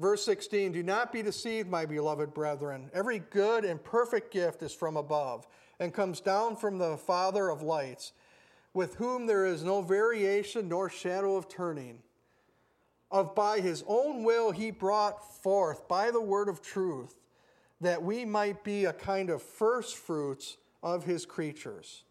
Verse 0.00 0.24
16 0.24 0.72
Do 0.72 0.82
not 0.82 1.12
be 1.12 1.22
deceived, 1.22 1.68
my 1.68 1.84
beloved 1.84 2.32
brethren. 2.32 2.90
Every 2.94 3.18
good 3.18 3.66
and 3.66 3.82
perfect 3.84 4.32
gift 4.32 4.62
is 4.62 4.72
from 4.72 4.96
above 4.96 5.46
and 5.78 5.92
comes 5.92 6.20
down 6.20 6.56
from 6.56 6.78
the 6.78 6.96
Father 6.96 7.50
of 7.50 7.60
lights, 7.60 8.12
with 8.72 8.94
whom 8.94 9.26
there 9.26 9.44
is 9.44 9.62
no 9.62 9.82
variation 9.82 10.68
nor 10.68 10.88
shadow 10.88 11.36
of 11.36 11.48
turning. 11.48 11.98
Of 13.10 13.34
by 13.34 13.60
his 13.60 13.84
own 13.86 14.24
will 14.24 14.52
he 14.52 14.70
brought 14.70 15.42
forth 15.42 15.86
by 15.86 16.10
the 16.10 16.20
word 16.20 16.48
of 16.48 16.62
truth 16.62 17.16
that 17.82 18.02
we 18.02 18.24
might 18.24 18.64
be 18.64 18.86
a 18.86 18.92
kind 18.92 19.28
of 19.28 19.42
first 19.42 19.96
fruits 19.96 20.56
of 20.82 21.04
his 21.04 21.26
creatures. 21.26 22.04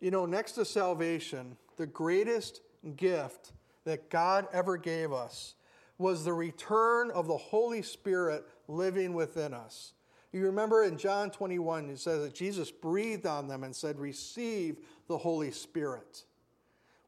You 0.00 0.10
know, 0.10 0.26
next 0.26 0.52
to 0.52 0.64
salvation, 0.64 1.56
the 1.76 1.86
greatest 1.86 2.60
gift 2.96 3.52
that 3.84 4.08
God 4.08 4.48
ever 4.52 4.76
gave 4.76 5.12
us 5.12 5.54
was 6.00 6.24
the 6.24 6.32
return 6.32 7.10
of 7.10 7.26
the 7.26 7.36
Holy 7.36 7.82
Spirit 7.82 8.44
living 8.66 9.12
within 9.12 9.52
us. 9.54 9.92
You 10.32 10.46
remember 10.46 10.84
in 10.84 10.96
John 10.96 11.30
21, 11.30 11.90
it 11.90 11.98
says 11.98 12.22
that 12.22 12.34
Jesus 12.34 12.70
breathed 12.70 13.26
on 13.26 13.48
them 13.48 13.64
and 13.64 13.74
said, 13.74 13.98
Receive 13.98 14.78
the 15.08 15.18
Holy 15.18 15.50
Spirit. 15.50 16.24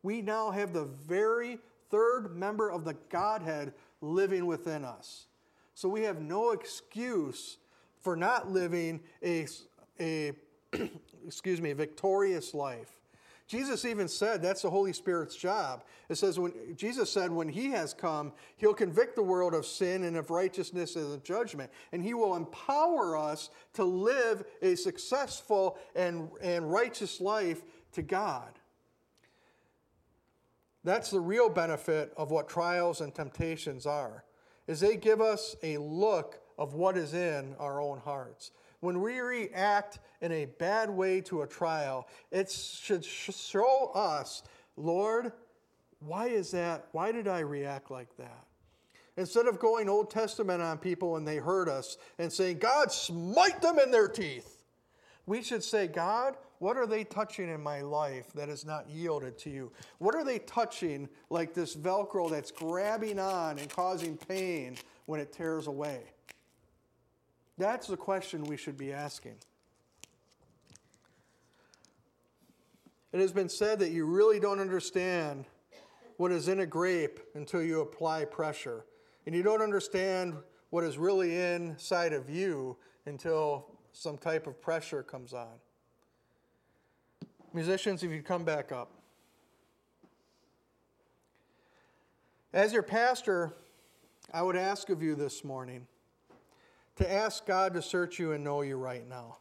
We 0.02 0.20
now 0.22 0.50
have 0.50 0.72
the 0.72 0.84
very 0.84 1.58
third 1.90 2.36
member 2.36 2.70
of 2.70 2.84
the 2.84 2.96
Godhead 3.08 3.72
living 4.00 4.46
within 4.46 4.84
us. 4.84 5.26
So 5.74 5.88
we 5.88 6.02
have 6.02 6.20
no 6.20 6.50
excuse 6.50 7.58
for 8.00 8.16
not 8.16 8.50
living 8.50 9.00
a, 9.24 9.46
a 10.00 10.32
excuse 11.26 11.60
me, 11.60 11.72
victorious 11.72 12.54
life. 12.54 13.01
Jesus 13.46 13.84
even 13.84 14.08
said 14.08 14.40
that's 14.40 14.62
the 14.62 14.70
Holy 14.70 14.92
Spirit's 14.92 15.36
job. 15.36 15.84
It 16.08 16.16
says 16.16 16.38
when 16.38 16.52
Jesus 16.76 17.10
said 17.10 17.30
when 17.30 17.48
he 17.48 17.70
has 17.70 17.92
come, 17.92 18.32
he'll 18.56 18.74
convict 18.74 19.16
the 19.16 19.22
world 19.22 19.54
of 19.54 19.66
sin 19.66 20.04
and 20.04 20.16
of 20.16 20.30
righteousness 20.30 20.96
and 20.96 21.12
of 21.12 21.22
judgment, 21.22 21.70
and 21.92 22.02
he 22.02 22.14
will 22.14 22.36
empower 22.36 23.16
us 23.16 23.50
to 23.74 23.84
live 23.84 24.44
a 24.62 24.74
successful 24.74 25.78
and, 25.94 26.30
and 26.40 26.72
righteous 26.72 27.20
life 27.20 27.62
to 27.92 28.02
God. 28.02 28.58
That's 30.84 31.10
the 31.10 31.20
real 31.20 31.48
benefit 31.48 32.12
of 32.16 32.30
what 32.30 32.48
trials 32.48 33.00
and 33.00 33.14
temptations 33.14 33.86
are 33.86 34.24
is 34.66 34.80
they 34.80 34.96
give 34.96 35.20
us 35.20 35.56
a 35.62 35.78
look 35.78 36.40
of 36.58 36.74
what 36.74 36.96
is 36.96 37.14
in 37.14 37.54
our 37.58 37.80
own 37.80 37.98
hearts. 37.98 38.52
When 38.82 39.00
we 39.00 39.20
react 39.20 40.00
in 40.22 40.32
a 40.32 40.46
bad 40.46 40.90
way 40.90 41.20
to 41.22 41.42
a 41.42 41.46
trial, 41.46 42.08
it 42.32 42.50
should 42.50 43.04
show 43.04 43.92
us, 43.94 44.42
Lord, 44.76 45.30
why 46.00 46.26
is 46.26 46.50
that? 46.50 46.88
Why 46.90 47.12
did 47.12 47.28
I 47.28 47.40
react 47.40 47.92
like 47.92 48.16
that? 48.16 48.44
Instead 49.16 49.46
of 49.46 49.60
going 49.60 49.88
Old 49.88 50.10
Testament 50.10 50.60
on 50.60 50.78
people 50.78 51.12
when 51.12 51.24
they 51.24 51.36
hurt 51.36 51.68
us 51.68 51.96
and 52.18 52.32
saying, 52.32 52.58
God, 52.58 52.90
smite 52.90 53.62
them 53.62 53.78
in 53.78 53.92
their 53.92 54.08
teeth, 54.08 54.64
we 55.26 55.44
should 55.44 55.62
say, 55.62 55.86
God, 55.86 56.34
what 56.58 56.76
are 56.76 56.86
they 56.86 57.04
touching 57.04 57.48
in 57.48 57.62
my 57.62 57.82
life 57.82 58.32
that 58.32 58.48
is 58.48 58.64
not 58.64 58.90
yielded 58.90 59.38
to 59.38 59.50
you? 59.50 59.70
What 59.98 60.16
are 60.16 60.24
they 60.24 60.40
touching 60.40 61.08
like 61.30 61.54
this 61.54 61.76
Velcro 61.76 62.28
that's 62.28 62.50
grabbing 62.50 63.20
on 63.20 63.60
and 63.60 63.70
causing 63.70 64.16
pain 64.16 64.76
when 65.06 65.20
it 65.20 65.32
tears 65.32 65.68
away? 65.68 66.02
That's 67.62 67.86
the 67.86 67.96
question 67.96 68.42
we 68.42 68.56
should 68.56 68.76
be 68.76 68.92
asking. 68.92 69.36
It 73.12 73.20
has 73.20 73.30
been 73.30 73.48
said 73.48 73.78
that 73.78 73.92
you 73.92 74.04
really 74.04 74.40
don't 74.40 74.58
understand 74.58 75.44
what 76.16 76.32
is 76.32 76.48
in 76.48 76.58
a 76.58 76.66
grape 76.66 77.20
until 77.36 77.62
you 77.62 77.80
apply 77.80 78.24
pressure. 78.24 78.84
And 79.26 79.34
you 79.36 79.44
don't 79.44 79.62
understand 79.62 80.34
what 80.70 80.82
is 80.82 80.98
really 80.98 81.38
inside 81.40 82.12
of 82.12 82.28
you 82.28 82.78
until 83.06 83.68
some 83.92 84.18
type 84.18 84.48
of 84.48 84.60
pressure 84.60 85.04
comes 85.04 85.32
on. 85.32 85.54
Musicians, 87.52 88.02
if 88.02 88.10
you 88.10 88.22
come 88.22 88.42
back 88.42 88.72
up. 88.72 88.90
As 92.52 92.72
your 92.72 92.82
pastor, 92.82 93.54
I 94.34 94.42
would 94.42 94.56
ask 94.56 94.90
of 94.90 95.00
you 95.00 95.14
this 95.14 95.44
morning 95.44 95.86
to 96.96 97.10
ask 97.10 97.46
God 97.46 97.74
to 97.74 97.82
search 97.82 98.18
you 98.18 98.32
and 98.32 98.44
know 98.44 98.62
you 98.62 98.76
right 98.76 99.08
now. 99.08 99.38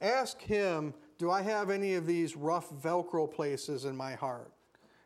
Ask 0.00 0.40
Him, 0.40 0.94
do 1.18 1.30
I 1.30 1.42
have 1.42 1.70
any 1.70 1.94
of 1.94 2.06
these 2.06 2.36
rough 2.36 2.70
Velcro 2.70 3.32
places 3.32 3.84
in 3.84 3.96
my 3.96 4.14
heart? 4.14 4.52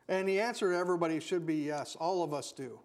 And 0.08 0.28
the 0.28 0.40
answer 0.40 0.70
to 0.70 0.76
everybody 0.76 1.20
should 1.20 1.46
be 1.46 1.56
yes. 1.56 1.96
All 1.96 2.22
of 2.22 2.32
us 2.32 2.52
do. 2.52 2.78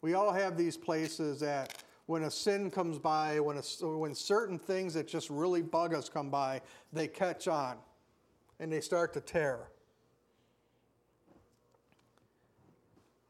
We 0.00 0.14
all 0.14 0.32
have 0.32 0.56
these 0.56 0.76
places 0.76 1.40
that 1.40 1.82
when 2.06 2.22
a 2.22 2.30
sin 2.30 2.70
comes 2.70 2.98
by, 2.98 3.38
when, 3.38 3.58
a, 3.58 3.86
when 3.86 4.14
certain 4.14 4.58
things 4.58 4.94
that 4.94 5.06
just 5.06 5.28
really 5.28 5.60
bug 5.60 5.92
us 5.92 6.08
come 6.08 6.30
by, 6.30 6.62
they 6.92 7.06
catch 7.06 7.48
on 7.48 7.76
and 8.60 8.72
they 8.72 8.80
start 8.80 9.12
to 9.12 9.20
tear. 9.20 9.68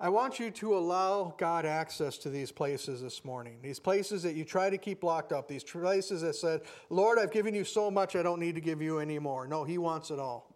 I 0.00 0.10
want 0.10 0.38
you 0.38 0.52
to 0.52 0.76
allow 0.76 1.34
God 1.38 1.66
access 1.66 2.18
to 2.18 2.30
these 2.30 2.52
places 2.52 3.02
this 3.02 3.24
morning. 3.24 3.58
These 3.62 3.80
places 3.80 4.22
that 4.22 4.36
you 4.36 4.44
try 4.44 4.70
to 4.70 4.78
keep 4.78 5.02
locked 5.02 5.32
up. 5.32 5.48
These 5.48 5.64
places 5.64 6.22
that 6.22 6.36
said, 6.36 6.60
Lord, 6.88 7.18
I've 7.18 7.32
given 7.32 7.52
you 7.52 7.64
so 7.64 7.90
much, 7.90 8.14
I 8.14 8.22
don't 8.22 8.38
need 8.38 8.54
to 8.54 8.60
give 8.60 8.80
you 8.80 9.00
any 9.00 9.18
more. 9.18 9.48
No, 9.48 9.64
He 9.64 9.76
wants 9.76 10.12
it 10.12 10.20
all. 10.20 10.54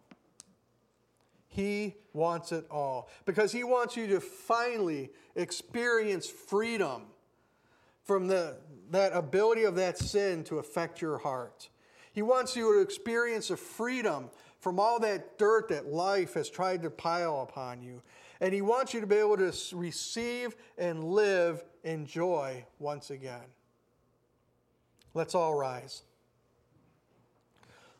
He 1.49 1.95
wants 2.13 2.53
it 2.53 2.65
all. 2.71 3.09
Because 3.25 3.51
He 3.51 3.65
wants 3.65 3.97
you 3.97 4.07
to 4.07 4.21
finally 4.21 5.09
experience 5.35 6.29
freedom 6.29 7.07
from 8.05 8.27
the, 8.27 8.55
that 8.91 9.11
ability 9.11 9.63
of 9.63 9.75
that 9.75 9.97
sin 9.97 10.45
to 10.45 10.59
affect 10.59 11.01
your 11.01 11.17
heart. 11.17 11.67
He 12.13 12.21
wants 12.21 12.55
you 12.55 12.75
to 12.75 12.79
experience 12.79 13.49
a 13.49 13.57
freedom 13.57 14.29
from 14.59 14.79
all 14.79 14.99
that 15.01 15.37
dirt 15.37 15.67
that 15.67 15.87
life 15.87 16.35
has 16.35 16.49
tried 16.49 16.83
to 16.83 16.89
pile 16.89 17.41
upon 17.41 17.81
you. 17.81 18.01
And 18.43 18.53
He 18.53 18.61
wants 18.61 18.93
you 18.93 18.99
to 18.99 19.07
be 19.07 19.15
able 19.15 19.37
to 19.37 19.53
receive 19.71 20.53
and 20.77 21.01
live 21.01 21.63
in 21.85 22.05
joy 22.05 22.65
once 22.77 23.09
again. 23.09 23.45
Let's 25.13 25.33
all 25.33 25.55
rise. 25.55 26.01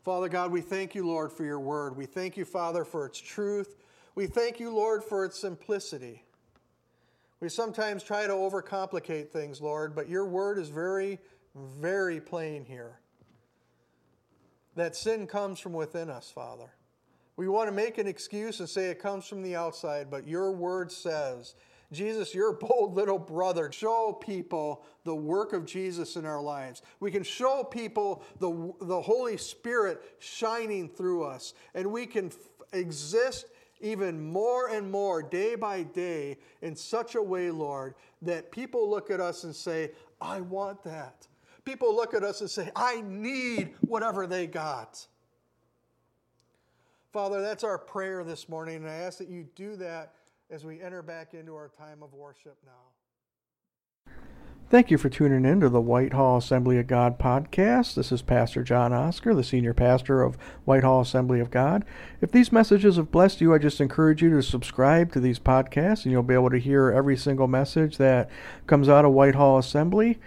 Father 0.04 0.28
God, 0.28 0.52
we 0.52 0.60
thank 0.60 0.94
you, 0.94 1.06
Lord, 1.06 1.32
for 1.32 1.46
your 1.46 1.60
word. 1.60 1.96
We 1.96 2.04
thank 2.04 2.36
you, 2.36 2.44
Father, 2.44 2.84
for 2.84 3.06
its 3.06 3.18
truth. 3.18 3.74
We 4.14 4.26
thank 4.26 4.60
you, 4.60 4.68
Lord, 4.68 5.02
for 5.02 5.24
its 5.24 5.40
simplicity. 5.40 6.22
We 7.40 7.48
sometimes 7.48 8.02
try 8.02 8.26
to 8.26 8.34
overcomplicate 8.34 9.30
things, 9.30 9.62
Lord, 9.62 9.94
but 9.94 10.10
your 10.10 10.26
word 10.26 10.58
is 10.58 10.68
very, 10.68 11.20
very 11.54 12.20
plain 12.20 12.66
here 12.66 12.98
that 14.76 14.94
sin 14.94 15.26
comes 15.26 15.58
from 15.58 15.72
within 15.72 16.10
us, 16.10 16.30
Father. 16.30 16.74
We 17.36 17.48
want 17.48 17.68
to 17.68 17.72
make 17.74 17.98
an 17.98 18.06
excuse 18.06 18.60
and 18.60 18.68
say 18.68 18.90
it 18.90 19.00
comes 19.00 19.26
from 19.26 19.42
the 19.42 19.56
outside, 19.56 20.10
but 20.10 20.26
your 20.26 20.52
word 20.52 20.92
says, 20.92 21.54
Jesus, 21.92 22.34
your 22.34 22.52
bold 22.52 22.94
little 22.94 23.18
brother, 23.18 23.70
show 23.72 24.16
people 24.20 24.84
the 25.04 25.14
work 25.14 25.52
of 25.52 25.66
Jesus 25.66 26.16
in 26.16 26.24
our 26.24 26.40
lives. 26.40 26.82
We 27.00 27.10
can 27.10 27.22
show 27.22 27.64
people 27.64 28.24
the, 28.38 28.72
the 28.80 29.00
Holy 29.00 29.36
Spirit 29.36 30.02
shining 30.18 30.88
through 30.88 31.24
us, 31.24 31.54
and 31.74 31.90
we 31.90 32.06
can 32.06 32.26
f- 32.26 32.36
exist 32.72 33.46
even 33.80 34.20
more 34.20 34.68
and 34.68 34.90
more 34.90 35.22
day 35.22 35.56
by 35.56 35.82
day 35.82 36.38
in 36.62 36.74
such 36.74 37.16
a 37.16 37.22
way, 37.22 37.50
Lord, 37.50 37.94
that 38.22 38.50
people 38.50 38.88
look 38.88 39.10
at 39.10 39.20
us 39.20 39.44
and 39.44 39.54
say, 39.54 39.90
I 40.20 40.40
want 40.40 40.82
that 40.84 41.26
people 41.64 41.94
look 41.94 42.14
at 42.14 42.22
us 42.22 42.40
and 42.40 42.50
say, 42.50 42.70
I 42.76 43.00
need 43.02 43.74
whatever 43.80 44.26
they 44.26 44.46
got. 44.46 45.06
Father, 47.14 47.40
that's 47.40 47.62
our 47.62 47.78
prayer 47.78 48.24
this 48.24 48.48
morning, 48.48 48.74
and 48.74 48.88
I 48.88 48.94
ask 48.94 49.18
that 49.18 49.28
you 49.28 49.46
do 49.54 49.76
that 49.76 50.14
as 50.50 50.64
we 50.64 50.82
enter 50.82 51.00
back 51.00 51.32
into 51.32 51.54
our 51.54 51.68
time 51.68 52.02
of 52.02 52.12
worship 52.12 52.58
now. 52.66 54.12
Thank 54.68 54.90
you 54.90 54.98
for 54.98 55.08
tuning 55.08 55.44
in 55.44 55.60
to 55.60 55.68
the 55.68 55.80
Whitehall 55.80 56.38
Assembly 56.38 56.76
of 56.80 56.88
God 56.88 57.16
podcast. 57.16 57.94
This 57.94 58.10
is 58.10 58.20
Pastor 58.20 58.64
John 58.64 58.92
Oscar, 58.92 59.32
the 59.32 59.44
senior 59.44 59.72
pastor 59.72 60.24
of 60.24 60.34
Whitehall 60.64 61.02
Assembly 61.02 61.38
of 61.38 61.52
God. 61.52 61.84
If 62.20 62.32
these 62.32 62.50
messages 62.50 62.96
have 62.96 63.12
blessed 63.12 63.40
you, 63.40 63.54
I 63.54 63.58
just 63.58 63.80
encourage 63.80 64.20
you 64.20 64.30
to 64.30 64.42
subscribe 64.42 65.12
to 65.12 65.20
these 65.20 65.38
podcasts, 65.38 66.02
and 66.02 66.10
you'll 66.10 66.24
be 66.24 66.34
able 66.34 66.50
to 66.50 66.58
hear 66.58 66.90
every 66.90 67.16
single 67.16 67.46
message 67.46 67.96
that 67.98 68.28
comes 68.66 68.88
out 68.88 69.04
of 69.04 69.12
Whitehall 69.12 69.56
Assembly. 69.58 70.18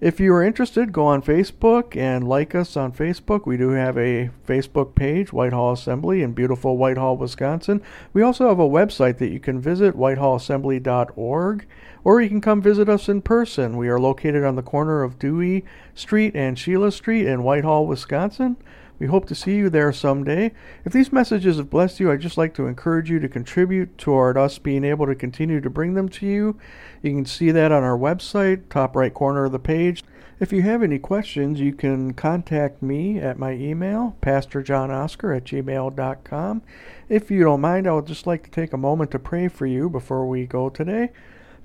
If 0.00 0.20
you 0.20 0.32
are 0.32 0.44
interested, 0.44 0.92
go 0.92 1.06
on 1.06 1.22
Facebook 1.22 1.96
and 1.96 2.28
like 2.28 2.54
us 2.54 2.76
on 2.76 2.92
Facebook. 2.92 3.46
We 3.46 3.56
do 3.56 3.70
have 3.70 3.98
a 3.98 4.30
Facebook 4.46 4.94
page, 4.94 5.32
Whitehall 5.32 5.72
Assembly 5.72 6.22
in 6.22 6.34
beautiful 6.34 6.76
Whitehall, 6.76 7.16
Wisconsin. 7.16 7.82
We 8.12 8.22
also 8.22 8.48
have 8.48 8.60
a 8.60 8.68
website 8.68 9.18
that 9.18 9.32
you 9.32 9.40
can 9.40 9.60
visit, 9.60 9.96
whitehallassembly.org, 9.96 11.66
or 12.04 12.22
you 12.22 12.28
can 12.28 12.40
come 12.40 12.62
visit 12.62 12.88
us 12.88 13.08
in 13.08 13.22
person. 13.22 13.76
We 13.76 13.88
are 13.88 13.98
located 13.98 14.44
on 14.44 14.54
the 14.54 14.62
corner 14.62 15.02
of 15.02 15.18
Dewey 15.18 15.64
Street 15.96 16.36
and 16.36 16.56
Sheila 16.56 16.92
Street 16.92 17.26
in 17.26 17.42
Whitehall, 17.42 17.84
Wisconsin. 17.84 18.56
We 18.98 19.06
hope 19.06 19.26
to 19.26 19.34
see 19.34 19.56
you 19.56 19.70
there 19.70 19.92
someday. 19.92 20.52
If 20.84 20.92
these 20.92 21.12
messages 21.12 21.56
have 21.56 21.70
blessed 21.70 22.00
you, 22.00 22.10
I'd 22.10 22.20
just 22.20 22.38
like 22.38 22.54
to 22.54 22.66
encourage 22.66 23.10
you 23.10 23.20
to 23.20 23.28
contribute 23.28 23.96
toward 23.96 24.36
us 24.36 24.58
being 24.58 24.84
able 24.84 25.06
to 25.06 25.14
continue 25.14 25.60
to 25.60 25.70
bring 25.70 25.94
them 25.94 26.08
to 26.10 26.26
you. 26.26 26.58
You 27.02 27.12
can 27.12 27.24
see 27.24 27.50
that 27.52 27.70
on 27.70 27.84
our 27.84 27.96
website, 27.96 28.68
top 28.70 28.96
right 28.96 29.14
corner 29.14 29.44
of 29.44 29.52
the 29.52 29.58
page. 29.58 30.02
If 30.40 30.52
you 30.52 30.62
have 30.62 30.82
any 30.82 30.98
questions, 30.98 31.60
you 31.60 31.72
can 31.72 32.12
contact 32.14 32.80
me 32.80 33.18
at 33.18 33.38
my 33.38 33.52
email, 33.52 34.16
pastorjohnoscar 34.22 35.36
at 35.36 35.44
gmail.com. 35.44 36.62
If 37.08 37.30
you 37.30 37.42
don't 37.42 37.60
mind, 37.60 37.88
I 37.88 37.92
would 37.92 38.06
just 38.06 38.26
like 38.26 38.44
to 38.44 38.50
take 38.50 38.72
a 38.72 38.76
moment 38.76 39.10
to 39.12 39.18
pray 39.18 39.48
for 39.48 39.66
you 39.66 39.90
before 39.90 40.28
we 40.28 40.46
go 40.46 40.68
today. 40.68 41.10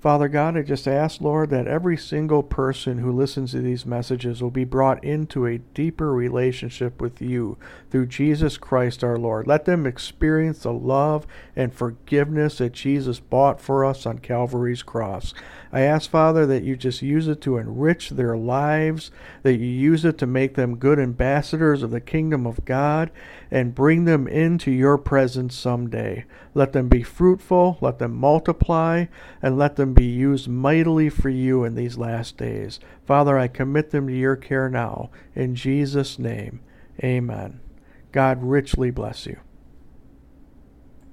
Father 0.04 0.28
God, 0.28 0.58
I 0.58 0.64
just 0.64 0.86
ask, 0.86 1.22
Lord, 1.22 1.49
that 1.51 1.66
every 1.66 1.95
single 1.95 2.43
person 2.43 2.97
who 2.97 3.10
listens 3.10 3.51
to 3.51 3.62
these 3.62 3.86
messages 3.86 4.43
will 4.43 4.51
be 4.51 4.66
brought 4.66 5.01
into 5.01 5.45
a 5.45 5.60
deeper 5.60 6.12
relationship 6.12 6.99
with 6.99 7.22
you 7.22 7.58
through 7.89 8.08
Jesus 8.08 8.58
Christ 8.58 9.01
our 9.01 9.18
Lord. 9.18 9.47
Let 9.47 9.64
them 9.64 9.86
experience 9.88 10.64
the 10.64 10.74
love 10.74 11.26
and 11.56 11.74
forgiveness 11.74 12.58
that 12.58 12.74
Jesus 12.74 13.22
bought 13.22 13.62
for 13.62 13.86
us 13.86 14.06
on 14.06 14.18
Calvary's 14.20 14.84
cross. 14.84 15.34
I 15.74 15.82
ask, 15.82 16.07
Father, 16.07 16.45
that 16.45 16.61
you 16.61 16.78
just 16.78 17.01
use 17.01 17.28
it 17.28 17.41
to 17.41 17.57
enrich 17.57 18.11
their 18.11 18.38
lives, 18.38 19.09
that 19.41 19.55
you 19.55 19.65
use 19.65 20.05
it 20.05 20.19
to 20.19 20.28
make 20.28 20.53
them 20.53 20.78
good 20.78 20.99
ambassadors 20.99 21.82
of 21.82 21.89
the 21.89 21.99
kingdom 21.99 22.45
of 22.45 22.63
God, 22.63 23.09
and 23.49 23.74
bring 23.74 24.05
them 24.05 24.28
into 24.28 24.69
your 24.69 24.99
presence 24.99 25.55
someday. 25.55 26.26
Let 26.53 26.74
them 26.74 26.89
be 26.89 27.01
fruitful, 27.01 27.80
let 27.82 27.97
them 27.97 28.15
multiply, 28.15 29.05
and 29.41 29.57
let 29.57 29.76
them 29.76 29.95
be 29.95 30.05
used 30.05 30.47
mightily 30.47 31.09
for 31.09 31.30
you 31.30 31.63
in 31.63 31.74
these 31.74 31.97
last 31.97 32.38
days. 32.38 32.80
Father, 33.07 33.39
I 33.39 33.47
commit 33.47 33.89
them 33.89 34.07
to 34.07 34.13
your 34.13 34.36
care 34.36 34.69
now. 34.69 35.09
In 35.34 35.55
Jesus' 35.55 36.19
name, 36.19 36.61
amen. 37.03 37.61
God 38.11 38.43
richly 38.43 38.91
bless 38.91 39.26
you. 39.26 39.39